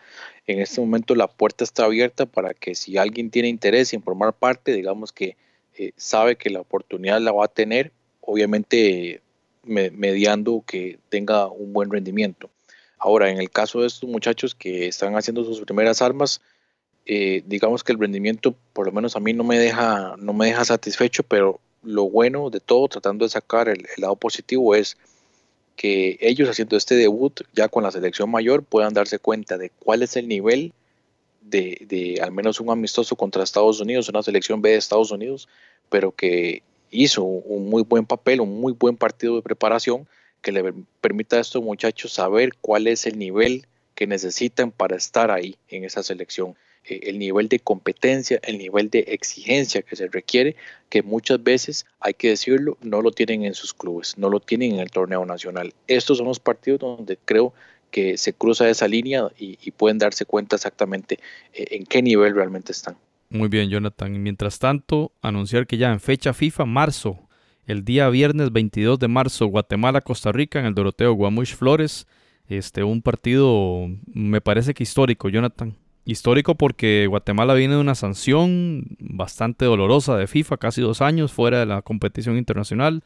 en 0.46 0.60
este 0.60 0.80
momento 0.80 1.14
la 1.14 1.28
puerta 1.28 1.62
está 1.62 1.84
abierta 1.84 2.26
para 2.26 2.54
que 2.54 2.74
si 2.74 2.96
alguien 2.96 3.30
tiene 3.30 3.48
interés 3.48 3.92
en 3.92 4.02
formar 4.02 4.32
parte, 4.32 4.72
digamos 4.72 5.12
que 5.12 5.36
eh, 5.78 5.92
sabe 5.96 6.36
que 6.36 6.50
la 6.50 6.60
oportunidad 6.60 7.20
la 7.20 7.32
va 7.32 7.44
a 7.44 7.48
tener, 7.48 7.92
obviamente 8.20 9.22
mediando 9.62 10.64
que 10.66 10.98
tenga 11.10 11.46
un 11.46 11.74
buen 11.74 11.90
rendimiento. 11.90 12.50
Ahora, 12.98 13.30
en 13.30 13.38
el 13.38 13.50
caso 13.50 13.82
de 13.82 13.86
estos 13.86 14.08
muchachos 14.08 14.54
que 14.54 14.88
están 14.88 15.14
haciendo 15.14 15.44
sus 15.44 15.60
primeras 15.60 16.00
armas, 16.00 16.40
eh, 17.04 17.42
digamos 17.46 17.84
que 17.84 17.92
el 17.92 17.98
rendimiento, 17.98 18.56
por 18.72 18.86
lo 18.86 18.92
menos 18.92 19.14
a 19.14 19.20
mí 19.20 19.34
no 19.34 19.44
me 19.44 19.58
deja, 19.58 20.14
no 20.18 20.32
me 20.32 20.46
deja 20.46 20.64
satisfecho, 20.64 21.22
pero 21.22 21.60
lo 21.82 22.08
bueno 22.08 22.50
de 22.50 22.60
todo, 22.60 22.88
tratando 22.88 23.24
de 23.24 23.30
sacar 23.30 23.68
el, 23.68 23.86
lado 23.98 24.16
positivo, 24.16 24.74
es 24.74 24.96
que 25.78 26.18
ellos 26.20 26.48
haciendo 26.48 26.76
este 26.76 26.96
debut 26.96 27.42
ya 27.54 27.68
con 27.68 27.84
la 27.84 27.92
selección 27.92 28.28
mayor 28.28 28.64
puedan 28.64 28.92
darse 28.92 29.20
cuenta 29.20 29.56
de 29.56 29.70
cuál 29.70 30.02
es 30.02 30.16
el 30.16 30.26
nivel 30.26 30.72
de, 31.40 32.18
al 32.20 32.32
menos 32.32 32.58
un 32.58 32.70
amistoso 32.70 33.14
contra 33.14 33.44
Estados 33.44 33.80
Unidos, 33.80 34.08
una 34.08 34.24
selección 34.24 34.60
B 34.60 34.70
de 34.70 34.76
Estados 34.76 35.12
Unidos, 35.12 35.48
pero 35.88 36.10
que 36.10 36.64
hizo 36.90 37.22
un 37.22 37.70
muy 37.70 37.84
buen 37.84 38.06
papel, 38.06 38.40
un 38.40 38.60
muy 38.60 38.72
buen 38.72 38.96
partido 38.96 39.36
de 39.36 39.42
preparación 39.42 40.08
que 40.42 40.50
le 40.50 40.74
permita 41.00 41.36
a 41.36 41.40
estos 41.40 41.62
muchachos 41.62 42.12
saber 42.12 42.54
cuál 42.60 42.88
es 42.88 43.06
el 43.06 43.16
nivel 43.16 43.64
que 43.94 44.08
necesitan 44.08 44.72
para 44.72 44.96
estar 44.96 45.30
ahí 45.30 45.56
en 45.68 45.84
esa 45.84 46.02
selección, 46.02 46.56
eh, 46.84 47.00
el 47.04 47.18
nivel 47.18 47.48
de 47.48 47.58
competencia, 47.58 48.40
el 48.42 48.58
nivel 48.58 48.90
de 48.90 49.00
exigencia 49.08 49.82
que 49.82 49.96
se 49.96 50.08
requiere, 50.08 50.56
que 50.88 51.02
muchas 51.02 51.42
veces, 51.42 51.86
hay 52.00 52.14
que 52.14 52.28
decirlo, 52.28 52.76
no 52.82 53.02
lo 53.02 53.10
tienen 53.10 53.44
en 53.44 53.54
sus 53.54 53.74
clubes, 53.74 54.16
no 54.18 54.30
lo 54.30 54.40
tienen 54.40 54.72
en 54.72 54.80
el 54.80 54.90
torneo 54.90 55.24
nacional. 55.24 55.74
Estos 55.86 56.18
son 56.18 56.28
los 56.28 56.40
partidos 56.40 56.80
donde 56.80 57.18
creo 57.24 57.52
que 57.90 58.18
se 58.18 58.32
cruza 58.32 58.68
esa 58.68 58.86
línea 58.86 59.28
y, 59.38 59.56
pueden 59.72 59.98
darse 59.98 60.24
cuenta 60.24 60.56
exactamente 60.56 61.18
eh, 61.54 61.66
en 61.70 61.84
qué 61.86 62.02
nivel 62.02 62.34
realmente 62.34 62.72
están. 62.72 62.96
Muy 63.30 63.48
bien, 63.48 63.68
Jonathan. 63.68 64.22
Mientras 64.22 64.58
tanto, 64.58 65.12
anunciar 65.22 65.66
que 65.66 65.76
ya 65.76 65.92
en 65.92 66.00
fecha 66.00 66.32
FIFA, 66.32 66.64
marzo, 66.64 67.28
el 67.66 67.84
día 67.84 68.08
viernes 68.08 68.50
22 68.50 68.98
de 68.98 69.08
marzo, 69.08 69.46
Guatemala-Costa 69.46 70.32
Rica 70.32 70.58
en 70.58 70.66
el 70.66 70.74
Doroteo 70.74 71.12
Guamuch 71.12 71.54
Flores. 71.54 72.06
Este, 72.48 72.82
un 72.82 73.02
partido, 73.02 73.88
me 74.06 74.40
parece 74.40 74.72
que 74.72 74.82
histórico, 74.82 75.28
Jonathan. 75.28 75.76
Histórico 76.08 76.54
porque 76.54 77.06
Guatemala 77.06 77.52
viene 77.52 77.74
de 77.74 77.80
una 77.82 77.94
sanción 77.94 78.96
bastante 78.98 79.66
dolorosa 79.66 80.16
de 80.16 80.26
FIFA, 80.26 80.56
casi 80.56 80.80
dos 80.80 81.02
años 81.02 81.34
fuera 81.34 81.58
de 81.58 81.66
la 81.66 81.82
competición 81.82 82.38
internacional. 82.38 83.04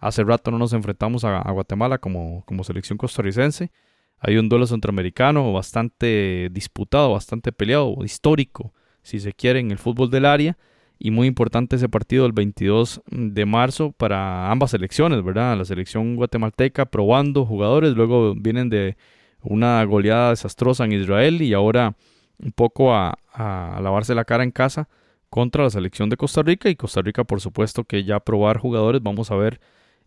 Hace 0.00 0.22
rato 0.22 0.50
no 0.50 0.58
nos 0.58 0.74
enfrentamos 0.74 1.24
a, 1.24 1.50
Guatemala 1.50 1.96
como, 1.96 2.44
como 2.44 2.62
selección 2.62 2.98
costarricense. 2.98 3.70
Hay 4.18 4.36
un 4.36 4.50
duelo 4.50 4.66
centroamericano 4.66 5.50
bastante 5.54 6.50
disputado, 6.52 7.12
bastante 7.12 7.52
peleado, 7.52 7.96
histórico 8.04 8.74
si 9.00 9.18
se 9.18 9.32
quiere, 9.32 9.60
en 9.60 9.70
el 9.70 9.78
fútbol 9.78 10.10
del 10.10 10.26
área. 10.26 10.58
Y 10.98 11.10
muy 11.10 11.28
importante 11.28 11.76
ese 11.76 11.88
partido 11.88 12.26
el 12.26 12.32
22 12.32 13.00
de 13.06 13.46
marzo 13.46 13.92
para 13.92 14.50
ambas 14.50 14.72
selecciones, 14.72 15.24
¿verdad? 15.24 15.56
La 15.56 15.64
selección 15.64 16.16
guatemalteca 16.16 16.84
probando 16.84 17.46
jugadores, 17.46 17.94
luego 17.94 18.34
vienen 18.34 18.68
de 18.68 18.98
una 19.40 19.82
goleada 19.84 20.28
desastrosa 20.28 20.84
en 20.84 20.92
Israel 20.92 21.40
y 21.40 21.54
ahora 21.54 21.96
un 22.38 22.52
poco 22.52 22.94
a, 22.94 23.18
lavarse 23.80 24.14
la 24.14 24.24
cara 24.24 24.44
en 24.44 24.50
casa 24.50 24.88
contra 25.30 25.64
la 25.64 25.70
selección 25.70 26.10
de 26.10 26.16
Costa 26.16 26.42
Rica 26.42 26.68
y 26.68 26.76
Costa 26.76 27.00
Rica 27.00 27.24
por 27.24 27.40
supuesto 27.40 27.84
que 27.84 28.04
ya 28.04 28.20
probar 28.20 28.58
jugadores, 28.58 29.02
vamos 29.02 29.30
a 29.30 29.36
ver 29.36 29.60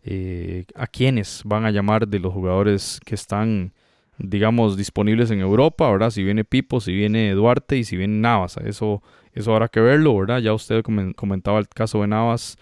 eh, 0.04 0.64
a 0.76 0.86
quiénes 0.86 1.42
van 1.44 1.64
a 1.64 1.72
llamar 1.72 2.06
de 2.06 2.20
los 2.20 2.32
jugadores 2.32 3.00
que 3.04 3.16
están 3.16 3.72
digamos, 4.18 4.76
disponibles 4.76 5.30
en 5.30 5.40
Europa, 5.40 5.90
¿verdad? 5.90 6.10
Si 6.10 6.22
viene 6.22 6.44
Pipo, 6.44 6.80
si 6.80 6.92
viene 6.92 7.32
Duarte 7.32 7.76
y 7.76 7.84
si 7.84 7.96
viene 7.96 8.18
Navas, 8.18 8.56
eso, 8.58 9.02
eso 9.32 9.52
habrá 9.52 9.68
que 9.68 9.80
verlo, 9.80 10.16
¿verdad? 10.16 10.38
Ya 10.38 10.54
usted 10.54 10.82
comentaba 11.14 11.58
el 11.58 11.68
caso 11.68 12.00
de 12.00 12.08
Navas 12.08 12.56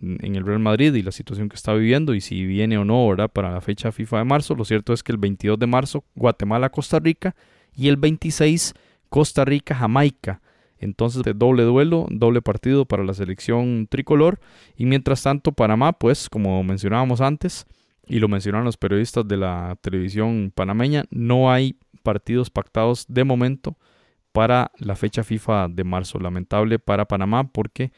en 0.00 0.36
el 0.36 0.46
Real 0.46 0.60
Madrid 0.60 0.94
y 0.94 1.02
la 1.02 1.12
situación 1.12 1.48
que 1.48 1.56
está 1.56 1.74
viviendo 1.74 2.14
y 2.14 2.20
si 2.20 2.44
viene 2.46 2.78
o 2.78 2.84
no, 2.84 3.08
¿verdad? 3.08 3.30
Para 3.30 3.52
la 3.52 3.60
fecha 3.60 3.92
FIFA 3.92 4.18
de 4.18 4.24
marzo, 4.24 4.54
lo 4.54 4.64
cierto 4.64 4.92
es 4.92 5.02
que 5.02 5.12
el 5.12 5.18
22 5.18 5.58
de 5.58 5.66
marzo 5.66 6.04
Guatemala, 6.14 6.70
Costa 6.70 7.00
Rica 7.00 7.34
y 7.74 7.88
el 7.88 7.96
26 7.96 8.74
Costa 9.10 9.44
Rica, 9.44 9.74
Jamaica. 9.74 10.40
Entonces, 10.78 11.22
doble 11.36 11.64
duelo, 11.64 12.06
doble 12.10 12.40
partido 12.40 12.86
para 12.86 13.04
la 13.04 13.12
selección 13.12 13.86
tricolor. 13.90 14.40
Y 14.76 14.86
mientras 14.86 15.22
tanto, 15.22 15.52
Panamá, 15.52 15.92
pues, 15.92 16.30
como 16.30 16.64
mencionábamos 16.64 17.20
antes, 17.20 17.66
y 18.06 18.18
lo 18.18 18.28
mencionaron 18.28 18.64
los 18.64 18.78
periodistas 18.78 19.28
de 19.28 19.36
la 19.36 19.76
televisión 19.82 20.52
panameña, 20.54 21.04
no 21.10 21.52
hay 21.52 21.76
partidos 22.02 22.48
pactados 22.48 23.04
de 23.08 23.24
momento 23.24 23.76
para 24.32 24.70
la 24.78 24.96
fecha 24.96 25.22
FIFA 25.22 25.68
de 25.68 25.84
marzo. 25.84 26.18
Lamentable 26.18 26.78
para 26.78 27.04
Panamá 27.04 27.52
porque, 27.52 27.92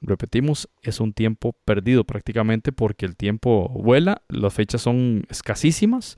repetimos, 0.00 0.68
es 0.82 1.00
un 1.00 1.12
tiempo 1.12 1.54
perdido 1.64 2.04
prácticamente 2.04 2.70
porque 2.70 3.06
el 3.06 3.16
tiempo 3.16 3.68
vuela, 3.68 4.22
las 4.28 4.54
fechas 4.54 4.82
son 4.82 5.24
escasísimas 5.28 6.16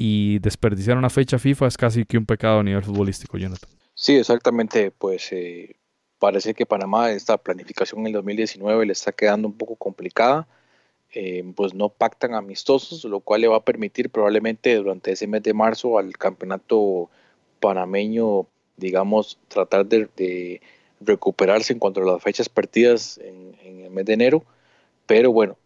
y 0.00 0.38
desperdiciar 0.38 0.96
una 0.96 1.10
fecha 1.10 1.38
FIFA 1.38 1.66
es 1.66 1.76
casi 1.76 2.04
que 2.04 2.18
un 2.18 2.24
pecado 2.24 2.60
a 2.60 2.62
nivel 2.62 2.84
futbolístico, 2.84 3.36
Jonathan. 3.36 3.68
Sí, 3.94 4.14
exactamente, 4.14 4.92
pues 4.92 5.32
eh, 5.32 5.74
parece 6.20 6.54
que 6.54 6.66
Panamá 6.66 7.10
esta 7.10 7.36
planificación 7.36 8.02
en 8.02 8.06
el 8.08 8.12
2019 8.12 8.86
le 8.86 8.92
está 8.92 9.10
quedando 9.10 9.48
un 9.48 9.58
poco 9.58 9.74
complicada 9.74 10.46
eh, 11.14 11.42
pues 11.56 11.72
no 11.72 11.88
pactan 11.88 12.34
amistosos, 12.34 13.04
lo 13.04 13.20
cual 13.20 13.40
le 13.40 13.48
va 13.48 13.56
a 13.56 13.64
permitir 13.64 14.10
probablemente 14.10 14.74
durante 14.76 15.12
ese 15.12 15.26
mes 15.26 15.42
de 15.42 15.54
marzo 15.54 15.98
al 15.98 16.16
campeonato 16.18 17.08
panameño, 17.60 18.46
digamos, 18.76 19.38
tratar 19.48 19.86
de, 19.86 20.60
recuperarse 21.00 21.72
en 21.72 21.78
cuanto 21.78 22.02
a 22.02 22.12
las 22.12 22.22
fechas 22.22 22.48
partidas 22.48 23.18
en, 23.18 23.56
el 23.84 23.90
mes 23.90 24.04
de 24.04 24.12
enero. 24.12 24.44
Pero 25.06 25.32
bueno, 25.32 25.56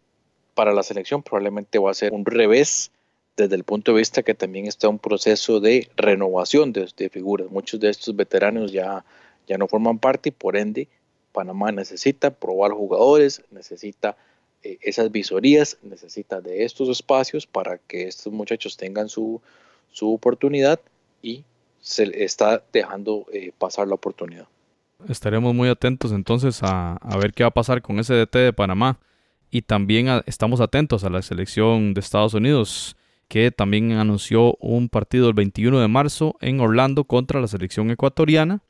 para 0.54 0.72
la 0.72 0.84
selección 0.84 1.22
probablemente 1.22 1.78
va 1.78 1.90
a 1.90 1.94
ser 1.94 2.12
un 2.12 2.24
revés 2.24 2.92
desde 3.36 3.54
el 3.54 3.64
punto 3.64 3.92
de 3.92 3.98
vista 3.98 4.22
que 4.22 4.34
también 4.34 4.66
está 4.66 4.88
un 4.88 4.98
proceso 4.98 5.60
de 5.60 5.88
renovación 5.96 6.72
de, 6.72 7.08
figuras. 7.10 7.50
Muchos 7.50 7.80
de 7.80 7.90
estos 7.90 8.14
veteranos 8.14 8.72
ya, 8.72 9.04
ya 9.46 9.58
no 9.58 9.68
forman 9.68 9.98
parte 9.98 10.28
y 10.28 10.32
por 10.32 10.56
ende 10.56 10.88
Panamá 11.32 11.72
necesita 11.72 12.30
probar 12.30 12.72
jugadores, 12.72 13.42
necesita 13.50 14.16
eh, 14.62 14.78
esas 14.82 15.10
visorías, 15.10 15.78
necesita 15.82 16.40
de 16.40 16.64
estos 16.64 16.88
espacios 16.88 17.46
para 17.46 17.78
que 17.78 18.06
estos 18.06 18.32
muchachos 18.32 18.76
tengan 18.76 19.08
su, 19.08 19.40
su 19.90 20.12
oportunidad 20.12 20.78
y 21.22 21.44
se 21.80 22.24
está 22.24 22.62
dejando 22.72 23.26
eh, 23.32 23.52
pasar 23.58 23.88
la 23.88 23.94
oportunidad. 23.94 24.46
Estaremos 25.08 25.54
muy 25.54 25.68
atentos 25.68 26.12
entonces 26.12 26.60
a, 26.62 26.98
ver 27.20 27.32
qué 27.32 27.42
va 27.42 27.48
a 27.48 27.54
pasar 27.54 27.82
con 27.82 27.98
ese 27.98 28.14
DT 28.14 28.38
de 28.38 28.52
Panamá 28.52 29.00
y 29.50 29.62
también 29.62 30.06
estamos 30.26 30.60
atentos 30.60 31.02
a 31.02 31.10
la 31.10 31.22
selección 31.22 31.92
de 31.92 32.00
Estados 32.00 32.34
Unidos 32.34 32.96
que 33.32 33.50
también 33.50 33.92
anunció 33.92 34.56
un 34.60 34.90
partido 34.90 35.26
el 35.26 35.32
21 35.32 35.80
de 35.80 35.88
marzo 35.88 36.36
en 36.42 36.60
Orlando 36.60 37.04
contra 37.04 37.40
la 37.40 37.48
selección 37.48 37.90
ecuatoriana 37.90 38.60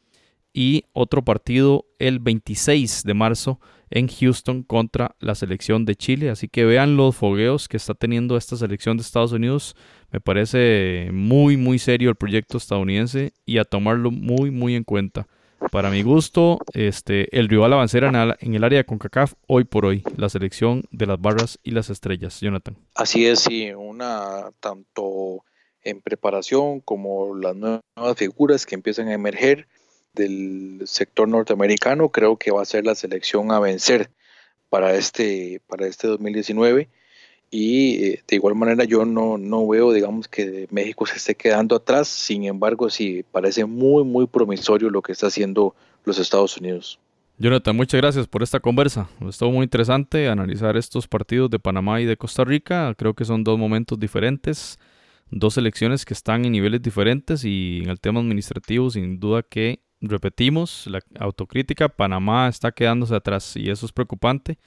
y 0.54 0.84
otro 0.92 1.24
partido 1.24 1.86
el 1.98 2.20
26 2.20 3.02
de 3.02 3.12
marzo 3.12 3.58
en 3.90 4.06
Houston 4.06 4.62
contra 4.62 5.16
la 5.18 5.34
selección 5.34 5.84
de 5.84 5.96
Chile. 5.96 6.30
Así 6.30 6.46
que 6.46 6.64
vean 6.64 6.96
los 6.96 7.16
fogueos 7.16 7.66
que 7.66 7.76
está 7.76 7.94
teniendo 7.94 8.36
esta 8.36 8.54
selección 8.54 8.96
de 8.96 9.02
Estados 9.02 9.32
Unidos. 9.32 9.74
Me 10.12 10.20
parece 10.20 11.10
muy, 11.12 11.56
muy 11.56 11.80
serio 11.80 12.10
el 12.10 12.14
proyecto 12.14 12.56
estadounidense 12.56 13.32
y 13.44 13.58
a 13.58 13.64
tomarlo 13.64 14.12
muy, 14.12 14.52
muy 14.52 14.76
en 14.76 14.84
cuenta. 14.84 15.26
Para 15.70 15.90
mi 15.90 16.02
gusto, 16.02 16.58
este, 16.74 17.38
el 17.38 17.48
rival 17.48 17.72
avanzará 17.72 18.36
en, 18.40 18.54
el 18.54 18.64
área 18.64 18.78
de 18.78 18.84
CONCACAF 18.84 19.34
hoy 19.46 19.64
por 19.64 19.86
hoy, 19.86 20.02
la 20.16 20.28
selección 20.28 20.84
de 20.90 21.06
las 21.06 21.20
barras 21.20 21.58
y 21.62 21.70
las 21.70 21.90
estrellas. 21.90 22.40
Jonathan. 22.40 22.76
Así 22.94 23.26
es, 23.26 23.40
sí, 23.40 23.72
una 23.72 24.50
tanto 24.60 25.44
en 25.82 26.00
preparación 26.00 26.80
como 26.80 27.34
las 27.36 27.56
nuevas 27.56 27.82
figuras 28.16 28.66
que 28.66 28.74
empiezan 28.74 29.08
a 29.08 29.14
emerger 29.14 29.66
del 30.12 30.82
sector 30.84 31.28
norteamericano, 31.28 32.10
creo 32.10 32.36
que 32.36 32.50
va 32.50 32.62
a 32.62 32.66
ser 32.66 32.84
la 32.84 32.94
selección 32.94 33.50
a 33.50 33.60
vencer 33.60 34.10
para 34.68 34.94
este, 34.94 35.60
para 35.66 35.86
este 35.86 36.06
2019. 36.06 36.88
Y 37.54 38.04
eh, 38.04 38.22
de 38.26 38.36
igual 38.36 38.54
manera 38.54 38.84
yo 38.84 39.04
no, 39.04 39.36
no 39.36 39.68
veo, 39.68 39.92
digamos, 39.92 40.26
que 40.26 40.66
México 40.70 41.04
se 41.04 41.16
esté 41.18 41.34
quedando 41.34 41.76
atrás. 41.76 42.08
Sin 42.08 42.44
embargo, 42.44 42.88
sí, 42.88 43.26
parece 43.30 43.66
muy, 43.66 44.04
muy 44.04 44.26
promisorio 44.26 44.88
lo 44.88 45.02
que 45.02 45.12
está 45.12 45.26
haciendo 45.26 45.74
los 46.06 46.18
Estados 46.18 46.56
Unidos. 46.56 46.98
Jonathan, 47.36 47.76
muchas 47.76 48.00
gracias 48.00 48.26
por 48.26 48.42
esta 48.42 48.58
conversa. 48.58 49.10
Estuvo 49.28 49.52
muy 49.52 49.64
interesante 49.64 50.28
analizar 50.28 50.78
estos 50.78 51.06
partidos 51.06 51.50
de 51.50 51.58
Panamá 51.58 52.00
y 52.00 52.06
de 52.06 52.16
Costa 52.16 52.42
Rica. 52.42 52.94
Creo 52.96 53.12
que 53.12 53.26
son 53.26 53.44
dos 53.44 53.58
momentos 53.58 54.00
diferentes, 54.00 54.78
dos 55.30 55.58
elecciones 55.58 56.06
que 56.06 56.14
están 56.14 56.46
en 56.46 56.52
niveles 56.52 56.80
diferentes 56.80 57.44
y 57.44 57.80
en 57.82 57.90
el 57.90 58.00
tema 58.00 58.20
administrativo 58.20 58.90
sin 58.90 59.20
duda 59.20 59.42
que 59.42 59.80
repetimos 60.00 60.86
la 60.86 61.00
autocrítica, 61.18 61.88
Panamá 61.88 62.48
está 62.48 62.72
quedándose 62.72 63.14
atrás 63.14 63.56
y 63.56 63.68
eso 63.68 63.84
es 63.84 63.92
preocupante. 63.92 64.58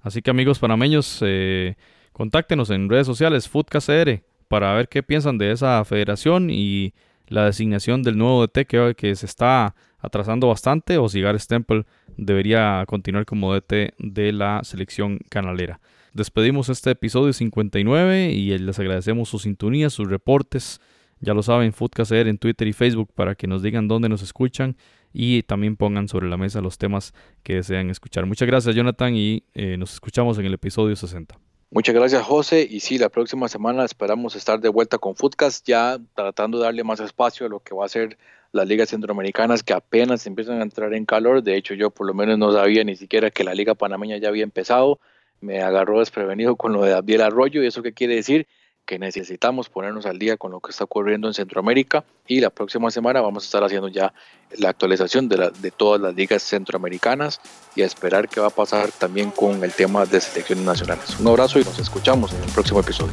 Así 0.00 0.20
que 0.20 0.30
amigos 0.30 0.58
panameños, 0.58 1.20
eh, 1.22 1.76
contáctenos 2.14 2.70
en 2.70 2.88
redes 2.88 3.06
sociales, 3.06 3.48
FoodKCR, 3.48 4.22
para 4.48 4.72
ver 4.72 4.88
qué 4.88 5.02
piensan 5.02 5.36
de 5.36 5.50
esa 5.50 5.84
federación 5.84 6.48
y 6.48 6.94
la 7.26 7.44
designación 7.46 8.02
del 8.04 8.16
nuevo 8.16 8.46
DT 8.46 8.66
que, 8.96 9.14
se 9.16 9.26
está 9.26 9.74
atrasando 9.98 10.48
bastante 10.48 10.96
o 10.96 11.08
Cigar 11.08 11.38
Stemple 11.38 11.84
debería 12.16 12.84
continuar 12.86 13.26
como 13.26 13.52
DT 13.52 13.94
de 13.98 14.32
la 14.32 14.60
selección 14.62 15.18
canalera. 15.28 15.80
Despedimos 16.12 16.68
este 16.68 16.92
episodio 16.92 17.32
59 17.32 18.30
y 18.30 18.56
les 18.58 18.78
agradecemos 18.78 19.28
su 19.28 19.40
sintonía, 19.40 19.90
sus 19.90 20.08
reportes. 20.08 20.80
Ya 21.18 21.34
lo 21.34 21.42
saben, 21.42 21.72
Foodcaster 21.72 22.28
en 22.28 22.38
Twitter 22.38 22.68
y 22.68 22.72
Facebook 22.72 23.10
para 23.12 23.34
que 23.34 23.48
nos 23.48 23.60
digan 23.60 23.88
dónde 23.88 24.08
nos 24.08 24.22
escuchan 24.22 24.76
y 25.12 25.42
también 25.42 25.74
pongan 25.74 26.06
sobre 26.06 26.28
la 26.28 26.36
mesa 26.36 26.60
los 26.60 26.78
temas 26.78 27.12
que 27.42 27.54
desean 27.56 27.90
escuchar. 27.90 28.24
Muchas 28.26 28.46
gracias 28.46 28.76
Jonathan 28.76 29.16
y 29.16 29.42
eh, 29.54 29.76
nos 29.76 29.94
escuchamos 29.94 30.38
en 30.38 30.46
el 30.46 30.54
episodio 30.54 30.94
60. 30.94 31.43
Muchas 31.74 31.92
gracias 31.92 32.22
José 32.22 32.68
y 32.70 32.78
sí, 32.78 32.98
la 32.98 33.08
próxima 33.08 33.48
semana 33.48 33.84
esperamos 33.84 34.36
estar 34.36 34.60
de 34.60 34.68
vuelta 34.68 34.98
con 34.98 35.16
Foodcast 35.16 35.66
ya 35.66 35.98
tratando 36.14 36.58
de 36.58 36.66
darle 36.66 36.84
más 36.84 37.00
espacio 37.00 37.46
a 37.46 37.48
lo 37.48 37.58
que 37.58 37.74
va 37.74 37.84
a 37.84 37.88
ser 37.88 38.16
las 38.52 38.68
ligas 38.68 38.90
centroamericanas 38.90 39.64
que 39.64 39.72
apenas 39.72 40.24
empiezan 40.28 40.60
a 40.60 40.62
entrar 40.62 40.94
en 40.94 41.04
calor. 41.04 41.42
De 41.42 41.56
hecho, 41.56 41.74
yo 41.74 41.90
por 41.90 42.06
lo 42.06 42.14
menos 42.14 42.38
no 42.38 42.52
sabía 42.52 42.84
ni 42.84 42.94
siquiera 42.94 43.32
que 43.32 43.42
la 43.42 43.56
liga 43.56 43.74
panameña 43.74 44.18
ya 44.18 44.28
había 44.28 44.44
empezado. 44.44 45.00
Me 45.40 45.62
agarró 45.62 45.98
desprevenido 45.98 46.54
con 46.54 46.72
lo 46.72 46.84
de 46.84 46.94
Abdiel 46.94 47.22
Arroyo 47.22 47.60
y 47.60 47.66
eso 47.66 47.82
qué 47.82 47.92
quiere 47.92 48.14
decir 48.14 48.46
que 48.86 48.98
necesitamos 48.98 49.68
ponernos 49.68 50.06
al 50.06 50.18
día 50.18 50.36
con 50.36 50.52
lo 50.52 50.60
que 50.60 50.70
está 50.70 50.84
ocurriendo 50.84 51.28
en 51.28 51.34
Centroamérica 51.34 52.04
y 52.26 52.40
la 52.40 52.50
próxima 52.50 52.90
semana 52.90 53.20
vamos 53.20 53.44
a 53.44 53.46
estar 53.46 53.64
haciendo 53.64 53.88
ya 53.88 54.12
la 54.58 54.68
actualización 54.68 55.28
de, 55.28 55.70
todas 55.76 56.00
las 56.00 56.14
ligas 56.14 56.42
centroamericanas 56.42 57.40
y 57.74 57.82
a 57.82 57.86
esperar 57.86 58.28
qué 58.28 58.40
va 58.40 58.48
a 58.48 58.50
pasar 58.50 58.90
también 58.92 59.30
con 59.30 59.64
el 59.64 59.72
tema 59.72 60.04
de 60.04 60.20
selecciones 60.20 60.64
nacionales. 60.64 61.18
Un 61.18 61.28
abrazo 61.28 61.58
y 61.58 61.64
nos 61.64 61.78
escuchamos 61.78 62.32
en 62.32 62.42
el 62.42 62.50
próximo 62.50 62.80
episodio. 62.80 63.12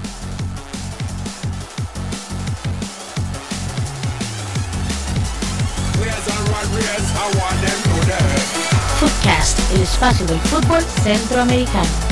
Footcast, 8.99 9.73
el 9.73 9.81
espacio 9.81 10.25
del 10.27 10.39
fútbol 10.39 10.81
centroamericano. 11.03 12.10